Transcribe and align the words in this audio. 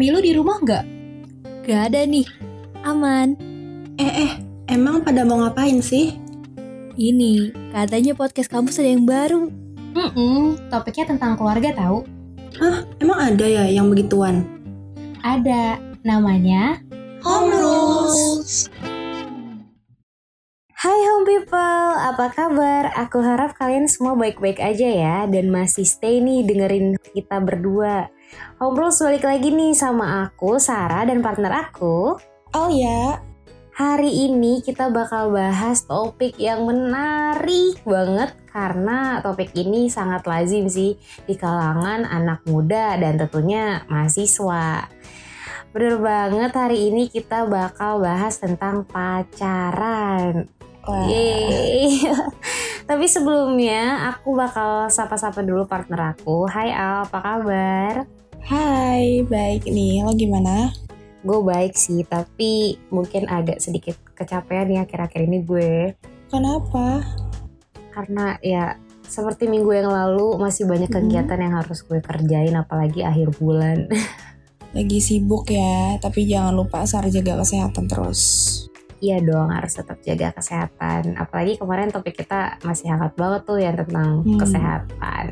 Mami 0.00 0.16
lu 0.16 0.24
di 0.24 0.32
rumah 0.32 0.56
nggak? 0.64 0.84
Gak 1.68 1.92
ada 1.92 2.08
nih. 2.08 2.24
Aman. 2.88 3.36
Eh, 4.00 4.08
eh, 4.24 4.32
emang 4.64 5.04
pada 5.04 5.28
mau 5.28 5.44
ngapain 5.44 5.76
sih? 5.84 6.16
Ini, 6.96 7.52
katanya 7.68 8.16
podcast 8.16 8.48
kampus 8.48 8.80
ada 8.80 8.96
yang 8.96 9.04
baru. 9.04 9.52
Hmm, 9.92 10.56
topiknya 10.72 11.04
tentang 11.12 11.36
keluarga 11.36 11.76
tahu. 11.76 12.08
Hah, 12.56 12.88
emang 12.96 13.20
ada 13.20 13.44
ya 13.44 13.68
yang 13.68 13.92
begituan? 13.92 14.48
Ada, 15.20 15.76
namanya 16.00 16.80
Home 17.20 17.52
Rules. 17.52 18.72
Hai 20.80 20.96
home 21.12 21.28
people, 21.28 21.92
apa 22.00 22.32
kabar? 22.32 22.88
Aku 23.04 23.20
harap 23.20 23.52
kalian 23.52 23.84
semua 23.84 24.16
baik-baik 24.16 24.64
aja 24.64 24.88
ya 24.88 25.16
dan 25.28 25.52
masih 25.52 25.84
stay 25.84 26.24
nih 26.24 26.40
dengerin 26.48 26.96
kita 27.12 27.36
berdua. 27.36 28.08
Home 28.60 28.76
Rules 28.76 29.00
balik 29.00 29.24
lagi 29.24 29.48
nih 29.50 29.72
sama 29.72 30.28
aku, 30.28 30.60
Sarah 30.60 31.08
dan 31.08 31.24
partner 31.24 31.70
aku. 31.70 32.16
Oh 32.50 32.68
ya, 32.68 33.22
Hari 33.80 34.28
ini 34.28 34.60
kita 34.60 34.92
bakal 34.92 35.32
bahas 35.32 35.88
topik 35.88 36.36
yang 36.36 36.68
menarik 36.68 37.80
banget 37.80 38.36
karena 38.52 39.24
topik 39.24 39.56
ini 39.56 39.88
sangat 39.88 40.28
lazim 40.28 40.68
sih 40.68 41.00
di 41.24 41.32
kalangan 41.32 42.04
anak 42.04 42.44
muda 42.44 43.00
dan 43.00 43.16
tentunya 43.16 43.80
mahasiswa. 43.88 44.84
Bener 45.72 45.96
banget 45.96 46.52
hari 46.52 46.92
ini 46.92 47.08
kita 47.08 47.48
bakal 47.48 48.04
bahas 48.04 48.36
tentang 48.36 48.84
pacaran. 48.84 50.52
Wah. 50.84 51.08
Yeay. 51.08 52.04
Tapi 52.90 53.06
sebelumnya 53.08 54.12
aku 54.12 54.36
bakal 54.36 54.92
sapa-sapa 54.92 55.40
dulu 55.40 55.64
partner 55.64 56.12
aku. 56.12 56.44
Hai 56.52 56.68
Al, 56.68 57.08
apa 57.08 57.18
kabar? 57.24 58.19
Hai, 58.46 59.24
baik 59.24 59.66
nih. 59.66 60.04
Lo 60.04 60.12
gimana? 60.14 60.72
Gue 61.20 61.40
baik 61.44 61.76
sih, 61.76 62.00
tapi 62.08 62.80
mungkin 62.88 63.28
agak 63.28 63.60
sedikit 63.60 63.96
kecapean 64.16 64.72
ya 64.72 64.88
akhir-akhir 64.88 65.20
ini 65.28 65.38
gue. 65.44 65.92
Kenapa? 66.32 67.04
Karena 67.92 68.40
ya 68.40 68.78
seperti 69.04 69.50
minggu 69.50 69.68
yang 69.74 69.90
lalu 69.90 70.38
masih 70.38 70.64
banyak 70.64 70.88
Mhm. 70.88 70.96
kegiatan 70.96 71.40
yang 71.42 71.54
harus 71.58 71.82
gue 71.82 71.98
kerjain 71.98 72.54
apalagi 72.54 73.02
akhir 73.02 73.36
bulan. 73.36 73.90
Lagi 74.76 75.02
sibuk 75.02 75.50
ya, 75.50 75.98
tapi 75.98 76.30
jangan 76.30 76.54
lupa 76.54 76.86
Sar 76.86 77.10
jaga 77.10 77.42
kesehatan 77.42 77.90
terus. 77.90 78.22
Iya 79.00 79.18
dong 79.18 79.50
harus 79.50 79.74
tetap 79.74 79.98
jaga 80.04 80.30
kesehatan. 80.30 81.16
Apalagi 81.18 81.58
kemarin 81.58 81.90
topik 81.90 82.20
kita 82.20 82.60
masih 82.62 82.92
hangat 82.94 83.16
banget 83.18 83.42
tuh 83.48 83.58
yang 83.58 83.74
tentang 83.74 84.22
Hmm. 84.22 84.38
kesehatan. 84.38 85.26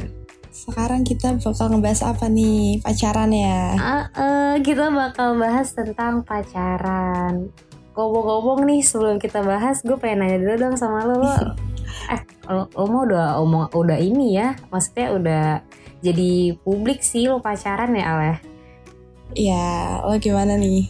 Sekarang 0.49 1.05
kita 1.05 1.37
bakal 1.37 1.69
ngebahas 1.73 2.03
apa 2.09 2.27
nih? 2.27 2.81
Pacaran 2.81 3.31
ya? 3.33 3.77
Ah, 3.77 4.05
eh, 4.17 4.55
kita 4.65 4.89
bakal 4.89 5.37
bahas 5.37 5.77
tentang 5.77 6.25
pacaran. 6.25 7.53
Ngomong-ngomong 7.93 8.65
nih 8.65 8.81
sebelum 8.81 9.19
kita 9.21 9.45
bahas, 9.45 9.83
gue 9.83 9.99
pengen 9.99 10.25
nanya 10.25 10.39
dulu 10.41 10.55
dong 10.57 10.77
sama 10.79 11.05
lo. 11.05 11.21
lo 11.21 11.35
eh, 12.15 12.23
lo, 12.49 12.71
lo 12.73 12.85
mau 12.89 13.03
udah 13.05 13.37
omong 13.43 13.69
udah 13.75 13.99
ini 14.01 14.39
ya? 14.39 14.57
Maksudnya 14.73 15.07
udah 15.13 15.45
jadi 16.01 16.55
publik 16.63 17.03
sih 17.03 17.27
lo 17.27 17.43
pacaran 17.43 17.93
ya 17.93 18.05
Ale? 18.15 18.35
Ya, 19.37 20.01
lo 20.07 20.17
gimana 20.17 20.57
nih? 20.57 20.89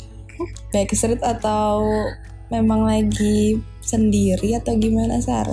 Backstreet 0.71 1.19
atau 1.25 1.83
memang 2.53 2.87
lagi 2.87 3.59
sendiri 3.83 4.55
atau 4.55 4.79
gimana 4.79 5.19
Sar? 5.19 5.49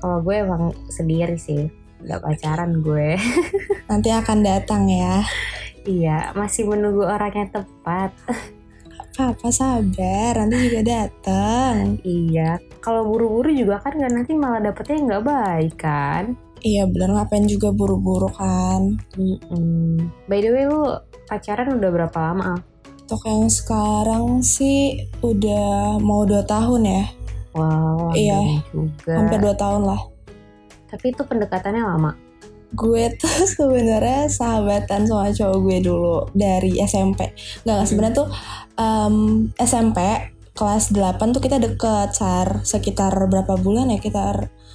Kalau 0.00 0.18
gue 0.24 0.34
emang 0.34 0.72
sendiri 0.88 1.36
sih, 1.36 1.68
nggak 2.02 2.20
pacaran 2.20 2.80
gue. 2.80 3.16
Nanti 3.90 4.08
akan 4.10 4.38
datang 4.40 4.88
ya. 4.88 5.20
iya, 5.82 6.30
masih 6.32 6.68
menunggu 6.68 7.02
orang 7.02 7.32
yang 7.32 7.50
tepat. 7.50 8.12
Apa-apa 9.10 9.48
sabar, 9.50 10.32
nanti 10.38 10.70
juga 10.70 10.80
datang. 10.86 11.98
Iya, 12.00 12.56
kalau 12.80 13.04
buru-buru 13.04 13.50
juga 13.50 13.80
kan 13.80 13.96
nggak 13.96 14.12
nanti 14.12 14.32
malah 14.32 14.60
dapetnya 14.62 14.96
nggak 15.02 15.24
baik 15.24 15.74
kan? 15.76 16.24
Iya 16.60 16.84
bener 16.84 17.16
ngapain 17.16 17.48
juga 17.48 17.72
buru-buru 17.72 18.28
kan. 18.28 19.00
Mm-mm. 19.16 19.96
By 20.28 20.44
the 20.44 20.52
way 20.52 20.64
lu 20.68 20.92
pacaran 21.24 21.80
udah 21.80 21.90
berapa 21.90 22.18
lama? 22.20 22.60
Untuk 23.00 23.24
yang 23.24 23.48
sekarang 23.48 24.44
sih 24.44 25.00
udah 25.18 25.98
mau 25.98 26.22
2 26.22 26.44
tahun 26.44 26.82
ya. 26.84 27.04
Wow, 27.50 28.14
Iya. 28.14 28.62
juga. 28.70 29.14
Hampir 29.18 29.40
2 29.42 29.56
tahun 29.56 29.82
lah. 29.82 30.00
Tapi 30.90 31.14
itu 31.14 31.22
pendekatannya 31.22 31.84
lama. 31.86 32.12
Gue 32.70 33.10
tuh 33.18 33.30
sebenarnya 33.54 34.26
sahabatan 34.30 35.06
sama 35.06 35.30
cowok 35.30 35.56
gue 35.62 35.78
dulu 35.82 36.18
dari 36.34 36.78
SMP. 36.82 37.30
Nggak, 37.62 37.78
Hmm. 37.78 37.86
sebenarnya 37.86 38.16
tuh 38.18 38.28
em, 38.76 39.14
SMP 39.58 39.98
kelas 40.50 40.92
8 40.92 41.30
tuh 41.32 41.40
kita 41.40 41.56
deket, 41.56 42.12
Sar. 42.12 42.62
Sekitar 42.66 43.14
berapa 43.30 43.56
bulan 43.56 43.88
ya? 43.90 43.98
Kita 43.98 44.34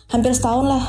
hampir 0.10 0.32
setahun 0.34 0.66
lah 0.66 0.86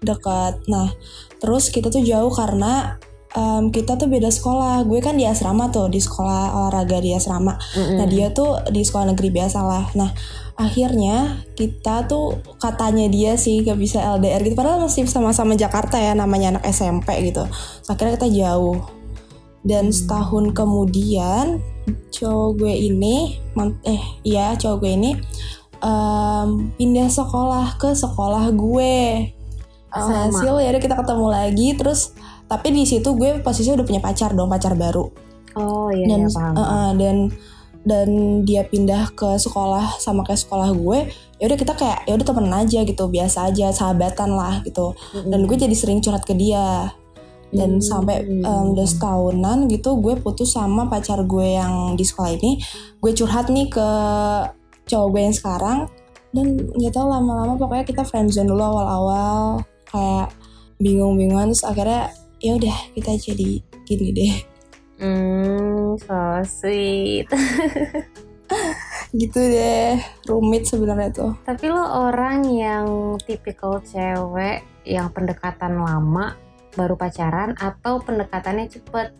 dekat. 0.00 0.64
Nah, 0.72 0.88
terus 1.36 1.68
kita 1.68 1.92
tuh 1.92 2.00
jauh 2.00 2.32
karena 2.32 2.96
em, 3.36 3.68
kita 3.68 4.00
tuh 4.00 4.08
beda 4.08 4.32
sekolah. 4.32 4.88
Gue 4.88 5.04
kan 5.04 5.20
di 5.20 5.28
asrama 5.28 5.68
tuh, 5.68 5.92
di 5.92 6.00
sekolah 6.00 6.56
olahraga 6.56 7.02
di 7.04 7.12
asrama. 7.12 7.60
Mm-mm. 7.76 8.00
Nah, 8.00 8.06
dia 8.08 8.32
tuh 8.32 8.64
di 8.72 8.80
sekolah 8.80 9.12
negeri 9.12 9.28
biasa 9.28 9.58
lah. 9.60 9.84
Nah, 9.98 10.10
akhirnya 10.56 11.44
kita 11.54 12.08
tuh 12.08 12.40
katanya 12.60 13.06
dia 13.12 13.36
sih 13.36 13.60
gak 13.62 13.76
bisa 13.76 14.00
LDR 14.16 14.40
gitu. 14.42 14.56
Padahal 14.56 14.82
masih 14.84 15.04
sama-sama 15.08 15.52
Jakarta 15.54 16.00
ya, 16.00 16.16
namanya 16.16 16.56
anak 16.56 16.64
SMP 16.72 17.30
gitu. 17.30 17.44
Akhirnya 17.88 18.16
kita 18.16 18.28
jauh. 18.32 18.80
Dan 19.66 19.90
setahun 19.90 20.54
kemudian 20.54 21.60
cowok 22.14 22.50
gue 22.62 22.74
ini, 22.74 23.38
eh 23.82 24.02
iya 24.22 24.54
cowok 24.54 24.76
gue 24.78 24.92
ini 24.94 25.10
em, 25.82 26.70
pindah 26.78 27.10
sekolah 27.10 27.74
ke 27.78 27.90
sekolah 27.94 28.50
gue. 28.54 28.96
Hasil 29.90 30.60
ya 30.60 30.76
kita 30.76 30.92
ketemu 30.92 31.26
lagi 31.32 31.72
terus 31.72 32.12
tapi 32.46 32.70
di 32.70 32.86
situ 32.86 33.16
gue 33.18 33.42
posisinya 33.42 33.82
udah 33.82 33.86
punya 33.86 34.02
pacar 34.02 34.30
dong 34.36 34.52
pacar 34.52 34.78
baru 34.78 35.08
Oh 35.56 35.88
iya, 35.88 36.04
dan 36.04 36.20
iya 36.28 36.30
paham. 36.30 36.52
uh, 36.52 36.60
uh, 36.60 36.88
dan 37.00 37.16
dan 37.86 38.42
dia 38.42 38.66
pindah 38.66 39.14
ke 39.14 39.38
sekolah 39.38 40.02
sama 40.02 40.26
kayak 40.26 40.42
sekolah 40.42 40.74
gue 40.74 41.06
ya 41.38 41.44
udah 41.46 41.58
kita 41.58 41.72
kayak 41.78 42.02
ya 42.02 42.18
udah 42.18 42.26
temenan 42.26 42.66
aja 42.66 42.82
gitu 42.82 43.06
biasa 43.06 43.54
aja 43.54 43.70
sahabatan 43.70 44.34
lah 44.34 44.58
gitu. 44.66 44.92
Mm-mm. 45.14 45.30
dan 45.30 45.40
gue 45.46 45.56
jadi 45.56 45.76
sering 45.78 46.02
curhat 46.02 46.26
ke 46.26 46.34
dia. 46.34 46.90
Dan 47.46 47.78
Hmm. 47.78 47.80
sampai 47.80 48.26
um, 48.42 48.74
udah 48.74 48.84
setahunan 48.90 49.70
gitu 49.70 49.94
gue 50.02 50.18
putus 50.18 50.58
sama 50.58 50.90
pacar 50.90 51.22
gue 51.22 51.54
yang 51.54 51.94
di 51.94 52.02
sekolah 52.02 52.34
ini. 52.34 52.58
Gue 52.98 53.14
curhat 53.14 53.54
nih 53.54 53.70
ke 53.70 53.88
cowok 54.90 55.08
gue 55.14 55.22
yang 55.30 55.36
sekarang. 55.36 55.78
Dan 56.34 56.58
nggak 56.58 56.90
tahu 56.90 57.06
lama-lama 57.06 57.54
pokoknya 57.54 57.86
kita 57.86 58.02
friendzone 58.02 58.50
dulu 58.50 58.66
awal-awal. 58.66 59.62
Kayak 59.86 60.34
bingung-bingungan 60.82 61.54
terus 61.54 61.62
akhirnya 61.62 62.10
ya 62.42 62.58
udah 62.58 62.76
kita 62.98 63.14
jadi 63.14 63.50
gini 63.86 64.08
deh 64.10 64.55
Hmm, 64.96 66.00
so 66.00 66.18
sweet. 66.44 67.28
gitu 69.16 69.38
deh 69.38 69.98
rumit 70.28 70.66
sebenarnya 70.68 71.10
tuh 71.10 71.32
Tapi 71.42 71.66
lo 71.70 71.82
orang 72.10 72.46
yang 72.46 72.86
tipikal 73.22 73.80
cewek 73.82 74.62
yang 74.86 75.10
pendekatan 75.10 75.78
lama 75.78 76.38
baru 76.76 76.94
pacaran 76.94 77.56
atau 77.56 77.98
pendekatannya 78.04 78.68
cepet 78.68 79.10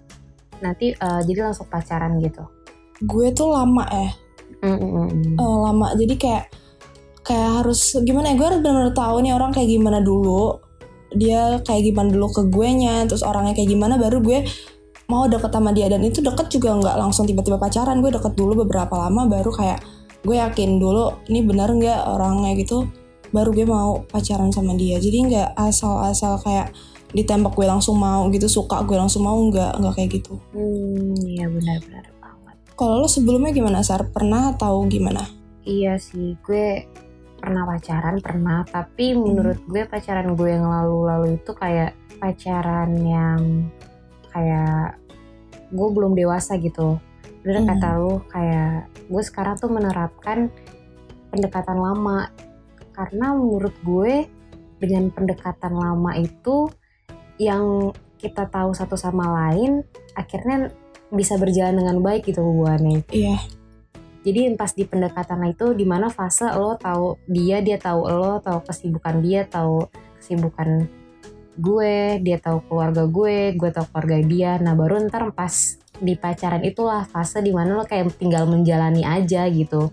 nanti 0.60 0.92
eh, 0.92 1.20
jadi 1.24 1.50
langsung 1.50 1.68
pacaran 1.68 2.16
gitu. 2.20 2.44
gue 3.04 3.28
tuh 3.32 3.52
lama 3.52 3.84
ya 3.92 4.10
Mm-mm. 4.64 5.36
eh, 5.36 5.56
lama 5.68 5.92
jadi 5.96 6.14
kayak 6.16 6.44
kayak 7.26 7.50
harus 7.60 7.98
gimana 8.06 8.32
ya 8.32 8.34
gue 8.38 8.46
harus 8.46 8.60
benar-benar 8.62 8.94
tahu 8.96 9.16
nih 9.20 9.32
orang 9.34 9.50
kayak 9.52 9.68
gimana 9.68 9.98
dulu 10.00 10.60
dia 11.12 11.60
kayak 11.64 11.82
gimana 11.92 12.08
dulu 12.12 12.26
ke 12.30 12.42
gue 12.48 12.68
nya 12.72 13.04
terus 13.04 13.20
orangnya 13.26 13.52
kayak 13.56 13.68
gimana 13.72 13.94
baru 14.00 14.18
gue 14.22 14.38
mau 15.06 15.26
deket 15.30 15.50
sama 15.50 15.70
dia. 15.70 15.86
Dan 15.90 16.02
itu 16.02 16.22
deket 16.22 16.50
juga 16.50 16.74
nggak 16.76 16.96
langsung 16.98 17.24
tiba-tiba 17.26 17.58
pacaran. 17.58 17.98
Gue 18.02 18.14
deket 18.14 18.34
dulu 18.34 18.66
beberapa 18.66 18.94
lama 18.94 19.26
baru 19.26 19.50
kayak 19.50 19.80
gue 20.26 20.36
yakin 20.36 20.82
dulu 20.82 21.22
ini 21.30 21.42
benar 21.46 21.70
nggak 21.70 22.00
orangnya 22.10 22.52
gitu. 22.58 22.86
Baru 23.30 23.50
gue 23.54 23.66
mau 23.66 24.02
pacaran 24.06 24.50
sama 24.50 24.74
dia. 24.74 24.98
Jadi 24.98 25.30
nggak 25.30 25.58
asal-asal 25.58 26.38
kayak 26.42 26.74
ditembak 27.14 27.54
gue 27.54 27.66
langsung 27.66 27.96
mau 27.96 28.26
gitu 28.34 28.50
suka 28.50 28.82
gue 28.82 28.98
langsung 28.98 29.22
mau 29.22 29.38
nggak 29.38 29.78
nggak 29.78 29.94
kayak 29.94 30.10
gitu. 30.20 30.34
Hmm, 30.50 31.14
iya 31.22 31.46
benar-benar 31.46 32.06
banget. 32.18 32.56
kalau 32.74 33.00
lo 33.00 33.08
sebelumnya 33.08 33.54
gimana 33.54 33.80
sar? 33.86 34.10
Pernah 34.10 34.58
atau 34.58 34.84
gimana? 34.84 35.22
Iya 35.66 35.98
sih, 35.98 36.38
gue 36.46 36.86
pernah 37.40 37.62
pacaran 37.66 38.18
pernah, 38.18 38.62
tapi 38.66 39.14
menurut 39.14 39.62
gue 39.66 39.82
pacaran 39.86 40.34
gue 40.34 40.50
yang 40.50 40.66
lalu-lalu 40.66 41.38
itu 41.38 41.52
kayak 41.54 41.94
pacaran 42.18 42.90
yang 43.00 43.70
kayak 44.36 45.00
gue 45.72 45.88
belum 45.88 46.12
dewasa 46.12 46.60
gitu. 46.60 47.00
Bener 47.40 47.64
Hmm. 47.64 47.70
kata 47.72 47.88
lu 47.96 48.20
kayak 48.28 48.92
gue 49.08 49.22
sekarang 49.24 49.56
tuh 49.56 49.72
menerapkan 49.72 50.52
pendekatan 51.32 51.80
lama 51.80 52.28
karena 52.92 53.32
menurut 53.32 53.72
gue 53.80 54.28
dengan 54.76 55.08
pendekatan 55.08 55.72
lama 55.72 56.12
itu 56.20 56.68
yang 57.40 57.92
kita 58.16 58.48
tahu 58.48 58.72
satu 58.72 58.96
sama 58.96 59.28
lain 59.28 59.84
akhirnya 60.16 60.72
bisa 61.12 61.36
berjalan 61.36 61.76
dengan 61.76 62.00
baik 62.00 62.28
gitu 62.32 62.40
hubungannya 62.40 63.04
Iya, 63.12 63.36
jadi 64.24 64.56
pas 64.56 64.72
di 64.72 64.88
pendekatan 64.88 65.44
itu 65.52 65.76
di 65.76 65.84
mana 65.84 66.08
fase 66.08 66.48
lo 66.56 66.74
tahu 66.80 67.20
dia 67.28 67.60
dia 67.60 67.76
tahu 67.76 68.08
lo 68.08 68.40
tahu 68.40 68.64
kesibukan 68.64 69.20
dia 69.20 69.44
tahu 69.44 69.86
kesibukan 70.18 70.88
gue 71.56 72.20
dia 72.20 72.36
tahu 72.36 72.60
keluarga 72.68 73.08
gue 73.08 73.56
gue 73.56 73.70
tahu 73.72 73.86
keluarga 73.92 74.16
dia 74.22 74.50
nah 74.60 74.76
baru 74.76 75.00
ntar 75.08 75.32
pas 75.32 75.80
di 75.96 76.12
pacaran 76.12 76.60
itulah 76.60 77.08
fase 77.08 77.40
di 77.40 77.52
mana 77.56 77.80
lo 77.80 77.84
kayak 77.88 78.20
tinggal 78.20 78.44
menjalani 78.44 79.02
aja 79.02 79.48
gitu 79.48 79.88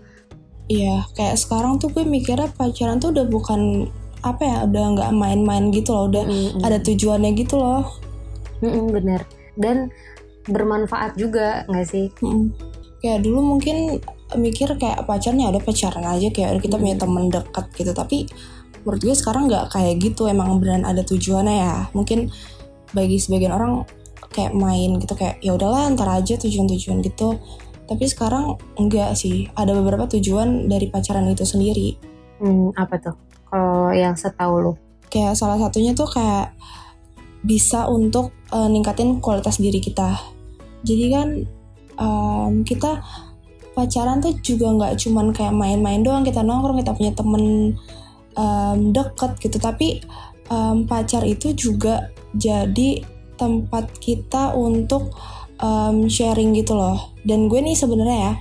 iya. 0.68 1.04
Kayak 1.12 1.36
sekarang 1.40 1.76
tuh 1.76 1.92
gue 1.92 2.04
mikirnya 2.04 2.48
pacaran 2.52 2.96
tuh 2.96 3.12
udah 3.12 3.28
bukan 3.28 3.88
apa 4.24 4.40
ya, 4.40 4.56
udah 4.64 4.84
nggak 4.96 5.10
main-main 5.12 5.68
gitu 5.68 5.92
loh, 5.92 6.08
udah 6.08 6.24
Mm-mm. 6.24 6.64
ada 6.64 6.80
tujuannya 6.80 7.36
gitu 7.36 7.60
loh. 7.60 7.84
Mm-mm, 8.64 8.88
bener 8.88 9.20
dan 9.60 9.92
bermanfaat 10.48 11.16
juga 11.20 11.68
nggak 11.68 11.86
sih 11.88 12.08
Mm-mm. 12.20 12.52
Kayak 13.04 13.20
dulu 13.20 13.40
mungkin 13.44 14.00
mikir 14.32 14.72
kayak 14.80 15.04
pacarnya 15.04 15.52
ada 15.52 15.60
pacaran 15.60 16.04
aja 16.08 16.28
kayak 16.32 16.64
kita 16.64 16.80
punya 16.80 16.96
Hmm. 16.96 17.04
temen 17.04 17.24
dekat 17.28 17.64
gitu 17.76 17.92
tapi 17.92 18.24
menurut 18.84 19.00
gue 19.00 19.16
sekarang 19.16 19.48
nggak 19.48 19.72
kayak 19.72 19.98
gitu 20.00 20.28
emang 20.28 20.60
beneran 20.60 20.84
ada 20.84 21.00
tujuannya 21.02 21.56
ya. 21.56 21.76
Mungkin 21.96 22.30
bagi 22.92 23.18
sebagian 23.18 23.50
orang 23.50 23.88
kayak 24.30 24.54
main 24.54 25.00
gitu 25.00 25.14
kayak 25.16 25.40
ya 25.40 25.56
udahlah 25.56 25.88
ntar 25.96 26.08
aja 26.12 26.36
tujuan-tujuan 26.38 27.00
gitu. 27.02 27.40
Tapi 27.84 28.04
sekarang 28.08 28.56
enggak 28.80 29.16
sih 29.16 29.48
ada 29.56 29.72
beberapa 29.76 30.08
tujuan 30.08 30.68
dari 30.68 30.88
pacaran 30.88 31.28
itu 31.28 31.44
sendiri. 31.44 31.96
Hmm, 32.40 32.72
apa 32.76 32.96
tuh? 33.00 33.16
Kalau 33.48 33.92
yang 33.92 34.14
setahu 34.14 34.54
lo 34.60 34.72
kayak 35.14 35.38
salah 35.38 35.54
satunya 35.62 35.94
tuh 35.94 36.10
kayak 36.10 36.50
bisa 37.46 37.86
untuk 37.86 38.34
eh, 38.50 38.68
ningkatin 38.68 39.22
kualitas 39.22 39.62
diri 39.62 39.78
kita. 39.78 40.18
Jadi 40.84 41.04
kan 41.12 41.28
em, 41.96 42.52
kita 42.66 43.00
pacaran 43.74 44.22
tuh 44.22 44.34
juga 44.42 44.70
nggak 44.70 44.92
cuman 45.02 45.34
kayak 45.34 45.54
main-main 45.54 46.02
doang 46.02 46.22
kita 46.22 46.42
nongkrong 46.46 46.78
kita 46.82 46.92
punya 46.94 47.12
temen 47.14 47.74
em, 48.34 48.90
deket 48.90 49.38
gitu 49.38 49.56
tapi 49.58 50.02
em, 50.48 50.84
pacar 50.84 51.22
itu 51.24 51.50
juga 51.52 52.10
jadi 52.34 53.02
tempat 53.34 53.98
kita 53.98 54.54
untuk 54.54 55.14
em, 55.58 56.06
sharing 56.06 56.54
gitu 56.54 56.74
loh 56.74 57.14
dan 57.22 57.46
gue 57.46 57.58
nih 57.58 57.74
sebenarnya 57.74 58.18
ya 58.18 58.34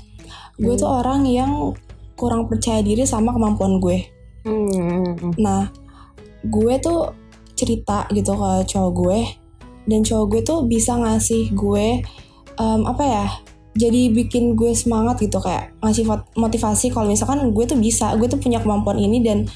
gue 0.62 0.74
Hmm. 0.74 0.82
tuh 0.82 0.90
orang 0.90 1.26
yang 1.26 1.74
kurang 2.14 2.46
percaya 2.46 2.86
diri 2.86 3.06
sama 3.06 3.34
kemampuan 3.34 3.82
gue 3.82 4.06
Hmm. 4.44 5.34
Nah, 5.40 5.72
gue 6.44 6.76
tuh 6.84 7.16
cerita 7.56 8.04
gitu 8.12 8.36
ke 8.36 8.68
cowok 8.68 8.92
gue, 8.92 9.20
dan 9.88 10.04
cowok 10.04 10.26
gue 10.28 10.42
tuh 10.44 10.60
bisa 10.68 11.00
ngasih 11.00 11.56
gue 11.56 12.04
em, 12.60 12.82
apa 12.84 13.04
ya? 13.08 13.26
Jadi 13.74 14.12
bikin 14.12 14.60
gue 14.60 14.76
semangat 14.76 15.24
gitu 15.24 15.40
kayak 15.40 15.72
ngasih 15.80 16.04
mot- 16.04 16.28
motivasi 16.36 16.92
kalau 16.92 17.08
misalkan 17.08 17.56
gue 17.56 17.66
tuh 17.66 17.80
bisa, 17.80 18.12
gue 18.20 18.28
tuh 18.28 18.36
punya 18.36 18.60
kemampuan 18.60 19.00
ini 19.00 19.24
dan 19.24 19.48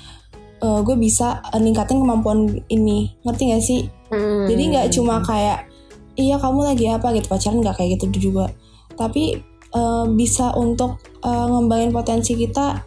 eh, 0.61 0.79
gue 0.81 0.95
bisa 0.97 1.41
eh, 1.53 1.61
ningkatin 1.61 2.01
kemampuan 2.01 2.61
ini. 2.69 3.13
Ngerti 3.23 3.43
gak 3.53 3.63
sih? 3.63 3.81
Hmm. 4.07 4.47
Jadi 4.47 4.63
nggak 4.71 4.87
cuma 4.95 5.19
kayak 5.19 5.67
iya 6.17 6.39
kamu 6.39 6.73
lagi 6.73 6.85
apa 6.89 7.13
gitu 7.13 7.27
pacaran 7.27 7.59
nggak 7.61 7.75
kayak 7.77 7.99
gitu 7.99 8.31
juga. 8.31 8.49
Tapi 8.95 9.37
eh, 9.73 10.05
bisa 10.15 10.53
untuk 10.57 11.01
eh, 11.21 11.45
ngembangin 11.47 11.91
potensi 11.93 12.33
kita 12.33 12.81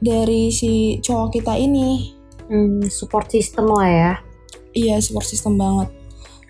dari 0.00 0.48
si 0.48 0.98
cowok 1.02 1.28
kita 1.40 1.54
ini. 1.60 2.18
Hmm, 2.50 2.82
support 2.90 3.30
system 3.30 3.70
lah 3.70 3.86
ya 3.86 4.12
Iya 4.74 4.98
support 4.98 5.22
system 5.22 5.54
banget. 5.54 5.88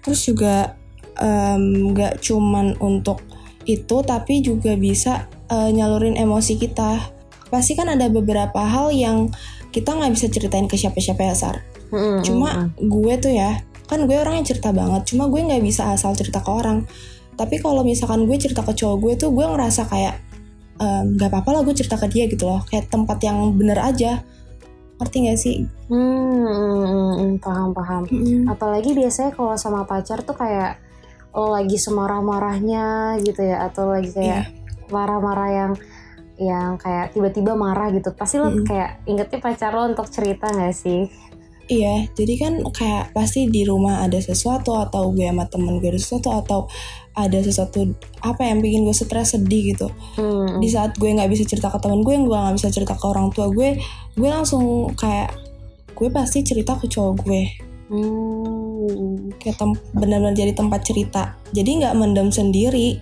Terus 0.01 0.21
juga 0.25 0.77
nggak 1.21 2.25
cuman 2.25 2.81
untuk 2.81 3.21
itu 3.69 4.01
tapi 4.01 4.41
juga 4.41 4.73
bisa 4.79 5.29
eh, 5.53 5.71
nyalurin 5.75 6.17
emosi 6.17 6.57
kita. 6.57 7.13
Pasti 7.51 7.75
kan 7.75 7.91
ada 7.91 8.07
beberapa 8.09 8.63
hal 8.63 8.95
yang 8.95 9.29
kita 9.71 9.95
nggak 9.95 10.13
bisa 10.15 10.27
ceritain 10.31 10.67
ke 10.67 10.75
siapa-siapa 10.75 11.23
ya 11.23 11.35
Sar. 11.35 11.57
Hmm, 11.91 12.23
Cuma 12.23 12.71
hmm, 12.71 12.91
gue 12.91 13.15
tuh 13.19 13.33
ya 13.35 13.63
kan 13.91 14.07
gue 14.07 14.15
orang 14.15 14.43
yang 14.43 14.47
cerita 14.47 14.71
banget. 14.71 15.03
Cuma 15.11 15.27
gue 15.27 15.41
nggak 15.43 15.63
bisa 15.63 15.91
asal 15.91 16.15
cerita 16.15 16.43
ke 16.43 16.51
orang. 16.51 16.87
Tapi 17.35 17.59
kalau 17.59 17.83
misalkan 17.83 18.29
gue 18.29 18.37
cerita 18.39 18.63
ke 18.63 18.75
cowok 18.77 18.97
gue 19.03 19.13
tuh 19.27 19.31
gue 19.35 19.47
ngerasa 19.47 19.87
kayak 19.91 20.15
nggak 20.81 21.29
apa-apa 21.29 21.61
lah 21.61 21.63
gue 21.67 21.75
cerita 21.77 21.99
ke 21.99 22.07
dia 22.07 22.25
gitu 22.31 22.47
loh. 22.47 22.63
Kayak 22.67 22.91
tempat 22.91 23.19
yang 23.23 23.55
bener 23.55 23.79
aja. 23.81 24.23
Ngerti 25.01 25.17
gak 25.33 25.41
sih? 25.41 25.57
hmm, 25.89 26.45
hmm, 26.45 26.85
hmm, 26.85 27.13
hmm, 27.17 27.33
paham 27.41 27.73
paham 27.73 28.05
Mm-mm. 28.05 28.45
apalagi 28.53 28.93
biasanya 28.93 29.33
kalau 29.33 29.57
sama 29.57 29.89
pacar 29.89 30.21
tuh 30.21 30.37
kayak 30.37 30.77
lo 31.33 31.49
lagi 31.49 31.81
semarah-marahnya 31.81 33.17
gitu 33.25 33.41
ya 33.41 33.65
atau 33.71 33.89
lagi 33.89 34.13
kayak 34.13 34.53
marah-marah 34.91 35.51
yang 35.51 35.73
yang 36.41 36.81
kayak 36.81 37.13
tiba-tiba 37.13 37.53
marah 37.53 37.93
gitu 37.93 38.17
pasti 38.17 38.41
lo 38.41 38.49
Mm-mm. 38.49 38.65
kayak 38.65 39.05
ingetnya 39.05 39.39
pacar 39.45 39.77
lo 39.77 39.85
untuk 39.85 40.09
cerita 40.09 40.49
gak 40.49 40.73
sih 40.73 41.05
Iya, 41.71 42.11
jadi 42.19 42.35
kan 42.35 42.53
kayak 42.75 43.15
pasti 43.15 43.47
di 43.47 43.63
rumah 43.63 44.03
ada 44.03 44.19
sesuatu 44.19 44.75
atau 44.75 45.15
gue 45.15 45.23
sama 45.23 45.47
temen 45.47 45.79
gue 45.79 45.95
ada 45.95 46.03
sesuatu 46.03 46.35
atau 46.35 46.67
ada 47.15 47.39
sesuatu 47.39 47.95
apa 48.27 48.43
yang 48.43 48.59
bikin 48.59 48.83
gue 48.83 48.91
stres 48.91 49.39
sedih 49.39 49.79
gitu. 49.79 49.87
hmm, 50.19 50.59
Di 50.59 50.67
saat 50.67 50.99
gue 50.99 51.07
nggak 51.07 51.31
bisa 51.31 51.47
cerita 51.47 51.71
ke 51.71 51.79
temen 51.79 52.03
gue, 52.03 52.11
gue 52.19 52.27
nggak 52.35 52.59
bisa 52.59 52.75
cerita 52.75 52.99
ke 52.99 53.07
orang 53.07 53.31
tua 53.31 53.55
gue, 53.55 53.79
gue 54.19 54.29
langsung 54.35 54.91
kayak 54.99 55.31
gue 55.95 56.11
pasti 56.11 56.43
cerita 56.43 56.75
ke 56.75 56.91
cowok 56.91 57.15
gue. 57.23 57.43
hmm, 57.95 59.39
Kayak 59.39 59.63
benar-benar 59.95 60.35
jadi 60.35 60.51
tempat 60.51 60.83
cerita. 60.83 61.39
Jadi 61.55 61.87
nggak 61.87 61.95
mendem 61.95 62.35
sendiri. 62.35 62.99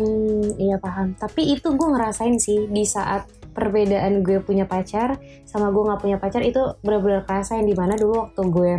Hmm, 0.00 0.56
iya 0.56 0.76
paham. 0.76 1.12
Tapi 1.14 1.52
itu 1.52 1.68
gue 1.70 1.88
ngerasain 1.88 2.36
sih 2.36 2.64
di 2.66 2.82
saat 2.82 3.28
perbedaan 3.50 4.22
gue 4.22 4.40
punya 4.40 4.64
pacar 4.64 5.18
sama 5.44 5.68
gue 5.68 5.82
nggak 5.82 6.00
punya 6.00 6.16
pacar 6.16 6.40
itu 6.40 6.58
benar-benar 6.80 7.26
kerasain 7.26 7.66
di 7.66 7.74
mana 7.74 7.98
dulu 7.98 8.24
waktu 8.24 8.42
gue 8.46 8.72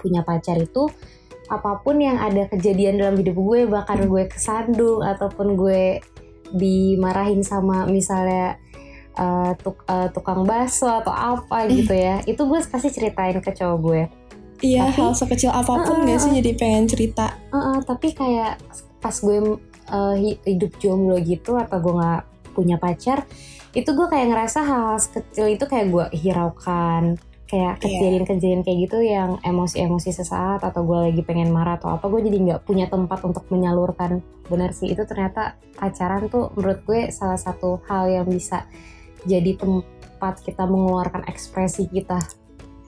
punya 0.00 0.20
pacar 0.20 0.56
itu 0.56 0.88
apa 1.44 1.84
pun 1.84 2.00
yang 2.00 2.16
ada 2.16 2.48
kejadian 2.48 2.96
dalam 2.96 3.20
hidup 3.20 3.36
gue 3.36 3.68
bahkan 3.68 4.00
gue 4.00 4.24
kesandung 4.26 5.04
ataupun 5.04 5.54
gue 5.54 6.00
dimarahin 6.50 7.44
sama 7.44 7.84
misalnya 7.84 8.56
eh, 9.12 9.52
tuk- 9.60 9.84
eh, 9.84 10.08
tukang 10.10 10.42
bakso 10.42 10.88
atau 10.88 11.12
apa 11.12 11.66
gitu 11.72 11.92
ya 11.92 12.24
itu 12.24 12.40
gue 12.40 12.58
pasti 12.64 12.88
ceritain 12.88 13.38
ke 13.38 13.52
cowok 13.52 13.78
gue. 13.78 14.02
Iya, 14.64 14.88
Tapi- 14.88 14.96
hal 14.96 15.12
sekecil 15.12 15.50
apa 15.52 15.84
pun 15.84 16.00
Ah, 16.00 16.06
gak 16.08 16.18
sih 16.18 16.32
jadi 16.32 16.50
pengen 16.56 16.88
cerita. 16.88 17.36
Heeh, 17.52 17.76
tapi 17.84 18.16
kayak 18.16 18.56
pas 18.98 19.12
gue 19.12 19.60
hi- 19.90 20.40
hidup 20.44 20.76
jomblo 20.78 21.16
gitu 21.20 21.56
atau 21.56 21.78
gue 21.78 21.94
nggak 21.94 22.22
punya 22.54 22.76
pacar 22.78 23.26
itu 23.74 23.90
gue 23.90 24.06
kayak 24.06 24.30
ngerasa 24.30 24.60
hal 24.62 24.94
kecil 25.02 25.50
itu 25.50 25.64
kayak 25.66 25.90
gue 25.90 26.06
hiraukan 26.14 27.18
kayak 27.44 27.76
Iya. 27.76 27.82
kejadian-kejadian 27.82 28.62
kayak 28.62 28.78
gitu 28.88 28.98
yang 29.04 29.36
emosi-emosi 29.42 30.10
sesaat 30.10 30.64
atau 30.64 30.82
gue 30.82 31.10
lagi 31.10 31.22
pengen 31.22 31.52
marah 31.52 31.76
atau 31.76 31.92
apa 31.92 32.08
gue 32.08 32.24
jadi 32.24 32.38
nggak 32.40 32.62
punya 32.64 32.86
tempat 32.88 33.20
untuk 33.22 33.44
menyalurkan 33.50 34.22
benar 34.48 34.72
sih 34.72 34.90
itu 34.90 35.02
ternyata 35.04 35.54
pacaran 35.76 36.26
tuh 36.26 36.50
menurut 36.54 36.80
gue 36.82 37.10
salah 37.10 37.36
satu 37.36 37.82
hal 37.86 38.08
yang 38.08 38.26
bisa 38.26 38.64
jadi 39.24 39.56
tempat 39.56 40.40
kita 40.40 40.64
mengeluarkan 40.64 41.26
ekspresi 41.28 41.86
kita 41.88 42.18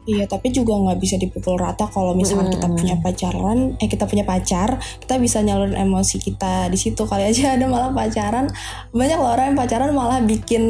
Iya, 0.07 0.31
tapi 0.31 0.55
juga 0.55 0.79
nggak 0.79 1.03
bisa 1.03 1.19
dipukul 1.19 1.59
rata 1.59 1.91
kalau 1.91 2.15
misalkan 2.15 2.55
kita 2.55 2.71
Mm-mm. 2.71 2.79
punya 2.79 2.97
pacaran, 3.03 3.59
eh 3.83 3.91
kita 3.91 4.07
punya 4.07 4.23
pacar, 4.23 4.79
kita 5.03 5.19
bisa 5.19 5.43
nyalurin 5.43 5.75
emosi 5.75 6.23
kita 6.23 6.71
di 6.71 6.79
situ 6.79 7.03
kali 7.11 7.27
aja 7.27 7.51
ada 7.59 7.67
malah 7.67 7.91
pacaran. 7.91 8.47
Banyak 8.95 9.19
loh 9.19 9.35
orang 9.35 9.53
yang 9.53 9.59
pacaran 9.59 9.91
malah 9.91 10.23
bikin 10.23 10.65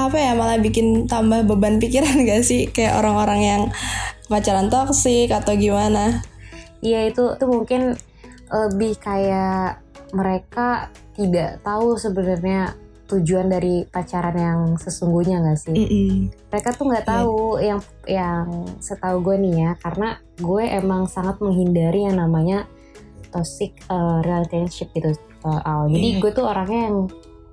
apa 0.00 0.16
ya, 0.16 0.32
malah 0.32 0.56
bikin 0.56 1.04
tambah 1.04 1.44
beban 1.44 1.76
pikiran 1.82 2.24
gak 2.24 2.40
sih? 2.40 2.72
Kayak 2.72 3.04
orang-orang 3.04 3.40
yang 3.44 3.62
pacaran 4.32 4.72
toksik 4.72 5.28
atau 5.28 5.52
gimana? 5.52 6.24
Iya 6.80 7.12
itu 7.12 7.36
tuh 7.36 7.48
mungkin 7.52 8.00
lebih 8.48 8.96
kayak 8.96 9.84
mereka 10.16 10.88
tidak 11.12 11.60
tahu 11.60 12.00
sebenarnya 12.00 12.76
tujuan 13.06 13.46
dari 13.46 13.86
pacaran 13.86 14.34
yang 14.34 14.60
sesungguhnya 14.74 15.38
nggak 15.42 15.58
sih? 15.58 15.74
Mm-mm. 15.74 16.10
Mereka 16.50 16.74
tuh 16.74 16.90
nggak 16.90 17.04
Iya. 17.06 17.12
tahu 17.14 17.38
yang 17.62 17.80
yang 18.06 18.46
setahu 18.82 19.22
gue 19.22 19.36
nih 19.38 19.54
ya, 19.62 19.70
karena 19.78 20.08
gue 20.36 20.64
emang 20.66 21.06
sangat 21.06 21.38
menghindari 21.38 22.06
yang 22.06 22.18
namanya 22.18 22.66
toxic 23.30 23.78
uh, 23.86 24.20
relationship 24.26 24.90
gitu. 24.90 25.14
uh. 25.46 25.86
Jadi 25.86 26.18
Iya. 26.18 26.20
gue 26.22 26.30
tuh 26.34 26.44
orangnya 26.46 26.80
yang 26.90 26.98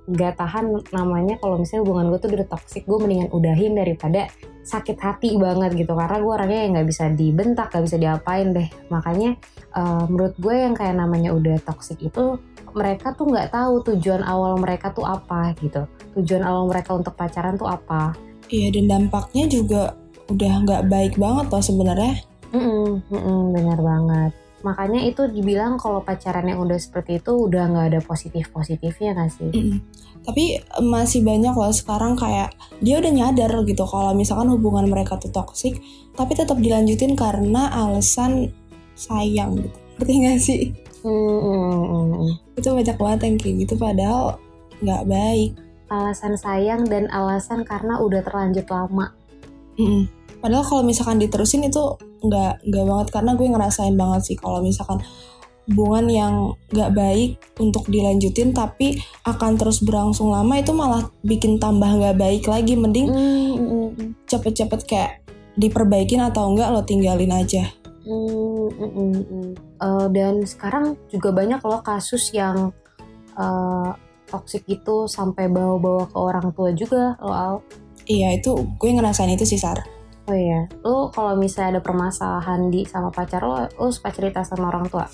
nggak 0.04 0.34
tahan 0.36 0.66
namanya 0.92 1.40
kalau 1.40 1.56
misalnya 1.56 1.82
hubungan 1.88 2.12
gue 2.12 2.18
tuh 2.20 2.28
udah 2.34 2.48
toxic, 2.50 2.82
gue 2.84 2.98
mendingan 3.00 3.30
udahin 3.32 3.72
daripada 3.78 4.28
sakit 4.64 4.96
hati 4.96 5.36
banget 5.36 5.76
gitu 5.76 5.92
karena 5.92 6.16
gue 6.18 6.32
orangnya 6.32 6.60
yang 6.64 6.72
nggak 6.80 6.88
bisa 6.88 7.04
dibentak 7.12 7.68
nggak 7.68 7.84
bisa 7.84 7.96
diapain 8.00 8.48
deh. 8.56 8.68
Makanya 8.88 9.36
uh, 9.76 10.08
menurut 10.08 10.34
gue 10.40 10.54
yang 10.56 10.74
kayak 10.74 10.96
namanya 10.96 11.30
udah 11.36 11.60
toxic 11.62 12.00
itu 12.00 12.40
mereka 12.74 13.14
tuh 13.14 13.30
nggak 13.30 13.52
tahu 13.54 13.84
tujuan 13.94 14.24
awal 14.24 14.56
mereka 14.56 14.90
tuh 14.90 15.04
apa 15.04 15.52
gitu. 15.60 15.84
Tujuan 16.16 16.42
awal 16.42 16.66
mereka 16.66 16.96
untuk 16.96 17.12
pacaran 17.14 17.60
tuh 17.60 17.68
apa. 17.68 18.16
Iya, 18.48 18.74
dan 18.74 18.88
dampaknya 18.88 19.44
juga 19.46 19.94
udah 20.32 20.52
nggak 20.64 20.82
baik 20.88 21.14
banget 21.20 21.46
loh 21.52 21.64
sebenarnya. 21.64 22.14
Mm-mm, 22.54 23.02
mm-mm, 23.12 23.40
benar 23.52 23.78
banget 23.78 24.43
makanya 24.64 25.04
itu 25.04 25.28
dibilang 25.28 25.76
kalau 25.76 26.00
pacaran 26.00 26.48
yang 26.48 26.64
udah 26.64 26.80
seperti 26.80 27.20
itu 27.20 27.36
udah 27.36 27.68
nggak 27.68 27.86
ada 27.92 28.00
positif 28.00 28.48
positifnya 28.48 29.12
nggak 29.12 29.30
sih 29.30 29.50
Mm-mm. 29.52 29.78
Tapi 30.24 30.56
eh, 30.56 30.80
masih 30.80 31.20
banyak 31.20 31.52
loh 31.52 31.68
sekarang 31.68 32.16
kayak 32.16 32.56
dia 32.80 32.96
udah 32.96 33.12
nyadar 33.12 33.52
gitu 33.68 33.84
kalau 33.84 34.16
misalkan 34.16 34.48
hubungan 34.48 34.88
mereka 34.88 35.20
tuh 35.20 35.28
toksik, 35.28 35.76
tapi 36.16 36.32
tetap 36.32 36.56
dilanjutin 36.56 37.12
karena 37.12 37.68
alasan 37.68 38.48
sayang 38.96 39.60
gitu. 39.60 39.76
Ngerti 40.00 40.12
gak 40.24 40.40
sih? 40.40 40.62
Hmm, 41.04 42.24
hmm. 42.24 42.56
Itu 42.56 42.72
banyak 42.72 42.96
banget 42.96 43.20
yang 43.28 43.36
kayak 43.36 43.54
gitu 43.68 43.74
padahal 43.76 44.40
nggak 44.80 45.04
baik. 45.04 45.50
alasan 45.92 46.34
sayang 46.34 46.88
dan 46.88 47.06
alasan 47.12 47.62
karena 47.62 48.00
udah 48.00 48.24
terlanjut 48.24 48.64
lama 48.72 49.12
Mm-mm. 49.76 50.08
Padahal 50.44 50.60
kalau 50.68 50.84
misalkan 50.84 51.16
diterusin 51.16 51.64
itu 51.64 51.96
nggak 52.20 52.68
nggak 52.68 52.84
banget 52.84 53.08
karena 53.16 53.32
gue 53.32 53.48
ngerasain 53.48 53.96
banget 53.96 54.20
sih 54.28 54.36
kalau 54.36 54.60
misalkan 54.60 55.00
hubungan 55.64 56.06
yang 56.12 56.34
nggak 56.68 56.92
baik 56.92 57.30
untuk 57.56 57.88
dilanjutin 57.88 58.52
tapi 58.52 59.00
akan 59.24 59.56
terus 59.56 59.80
berlangsung 59.80 60.28
lama 60.28 60.60
itu 60.60 60.76
malah 60.76 61.08
bikin 61.24 61.56
tambah 61.56 61.88
nggak 61.88 62.20
baik 62.20 62.44
lagi 62.44 62.76
mending 62.76 63.08
Hmm, 63.08 63.56
hmm, 63.56 63.88
hmm. 63.96 64.08
cepet-cepet 64.28 64.80
kayak 64.84 65.12
diperbaikin 65.56 66.20
atau 66.20 66.52
enggak 66.52 66.68
lo 66.68 66.84
tinggalin 66.84 67.32
aja 67.32 67.64
mm, 68.04 68.68
mm, 68.76 68.92
mm. 69.24 69.50
Eh, 69.80 70.06
dan 70.12 70.44
sekarang 70.44 71.00
juga 71.08 71.32
banyak 71.32 71.60
loh 71.64 71.80
kasus 71.80 72.34
yang 72.36 72.74
eh, 73.40 73.90
toksik 74.28 74.68
gitu 74.68 75.08
sampai 75.08 75.48
bawa-bawa 75.48 76.10
ke 76.10 76.18
orang 76.18 76.52
tua 76.52 76.76
juga 76.76 77.16
lo 77.24 77.32
Al. 77.32 77.54
iya 78.04 78.36
itu 78.36 78.52
gue 78.52 78.90
ngerasain 78.92 79.32
itu 79.32 79.48
sih 79.48 79.56
Sar 79.56 79.93
Oh 80.24 80.36
iya, 80.36 80.64
lo 80.80 81.12
kalau 81.12 81.36
misalnya 81.36 81.78
ada 81.78 81.82
permasalahan 81.84 82.72
di 82.72 82.88
sama 82.88 83.12
pacar 83.12 83.44
lo, 83.44 83.68
lo 83.76 83.88
suka 83.92 84.08
cerita 84.08 84.40
sama 84.40 84.72
orang 84.72 84.88
tua? 84.88 85.04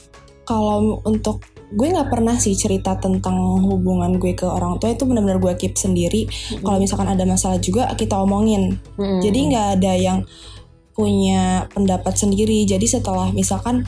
kalau 0.51 0.99
untuk 1.07 1.47
gue 1.71 1.87
nggak 1.87 2.11
pernah 2.11 2.35
sih 2.35 2.59
cerita 2.59 2.99
tentang 2.99 3.63
hubungan 3.63 4.19
gue 4.19 4.35
ke 4.35 4.43
orang 4.43 4.83
tua 4.83 4.91
itu 4.91 5.07
benar-benar 5.07 5.39
gue 5.39 5.55
keep 5.55 5.79
sendiri. 5.79 6.27
Kalau 6.59 6.83
misalkan 6.83 7.07
ada 7.07 7.23
masalah 7.23 7.63
juga 7.63 7.87
kita 7.95 8.19
omongin. 8.19 8.83
Jadi 8.99 9.55
nggak 9.55 9.67
ada 9.79 9.93
yang 9.95 10.19
punya 10.91 11.71
pendapat 11.71 12.19
sendiri. 12.19 12.67
Jadi 12.67 12.91
setelah 12.91 13.31
misalkan 13.31 13.87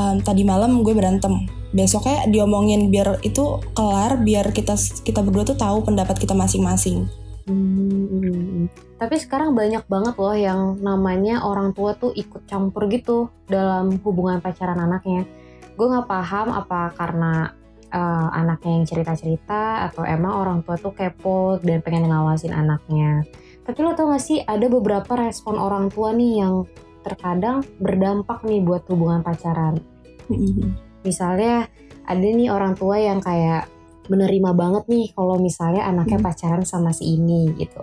em, 0.00 0.16
tadi 0.24 0.48
malam 0.48 0.80
gue 0.80 0.96
berantem. 0.96 1.44
Besoknya 1.76 2.24
diomongin 2.32 2.88
biar 2.88 3.20
itu 3.20 3.60
kelar 3.76 4.24
biar 4.24 4.56
kita 4.56 4.80
kita 5.04 5.20
berdua 5.20 5.44
tuh 5.44 5.60
tahu 5.60 5.84
pendapat 5.84 6.16
kita 6.16 6.32
masing-masing 6.32 7.04
Hmm, 7.44 8.08
hmm, 8.08 8.24
hmm. 8.24 8.66
Tapi 8.96 9.16
sekarang 9.20 9.52
banyak 9.52 9.84
banget 9.84 10.14
loh 10.16 10.36
yang 10.36 10.60
namanya 10.80 11.44
orang 11.44 11.76
tua 11.76 11.92
tuh 11.92 12.16
ikut 12.16 12.48
campur 12.48 12.88
gitu 12.88 13.28
dalam 13.44 14.00
hubungan 14.00 14.40
pacaran 14.40 14.80
anaknya. 14.80 15.28
Gue 15.76 15.86
nggak 15.92 16.08
paham 16.08 16.56
apa 16.56 16.96
karena 16.96 17.52
eh, 17.92 18.28
anaknya 18.32 18.72
yang 18.80 18.86
cerita-cerita 18.88 19.92
atau 19.92 20.08
emang 20.08 20.32
orang 20.40 20.58
tua 20.64 20.80
tuh 20.80 20.96
kepo 20.96 21.60
dan 21.60 21.84
pengen 21.84 22.08
ngawasin 22.08 22.56
anaknya. 22.56 23.20
Tapi 23.64 23.78
lo 23.80 23.96
tau 23.96 24.12
gak 24.12 24.20
sih 24.20 24.44
ada 24.44 24.68
beberapa 24.68 25.16
respon 25.16 25.56
orang 25.56 25.88
tua 25.88 26.12
nih 26.12 26.44
yang 26.44 26.68
terkadang 27.00 27.64
berdampak 27.80 28.44
nih 28.44 28.60
buat 28.64 28.84
hubungan 28.88 29.20
pacaran. 29.24 29.80
misalnya 31.04 31.68
ada 32.08 32.24
nih 32.24 32.48
orang 32.48 32.72
tua 32.76 32.96
yang 32.96 33.20
kayak 33.20 33.68
menerima 34.06 34.50
banget 34.52 34.84
nih 34.86 35.06
kalau 35.12 35.36
misalnya 35.36 35.84
anaknya 35.84 36.18
Hmm. 36.18 36.26
pacaran 36.26 36.64
sama 36.64 36.90
si 36.90 37.16
ini 37.16 37.52
gitu 37.56 37.80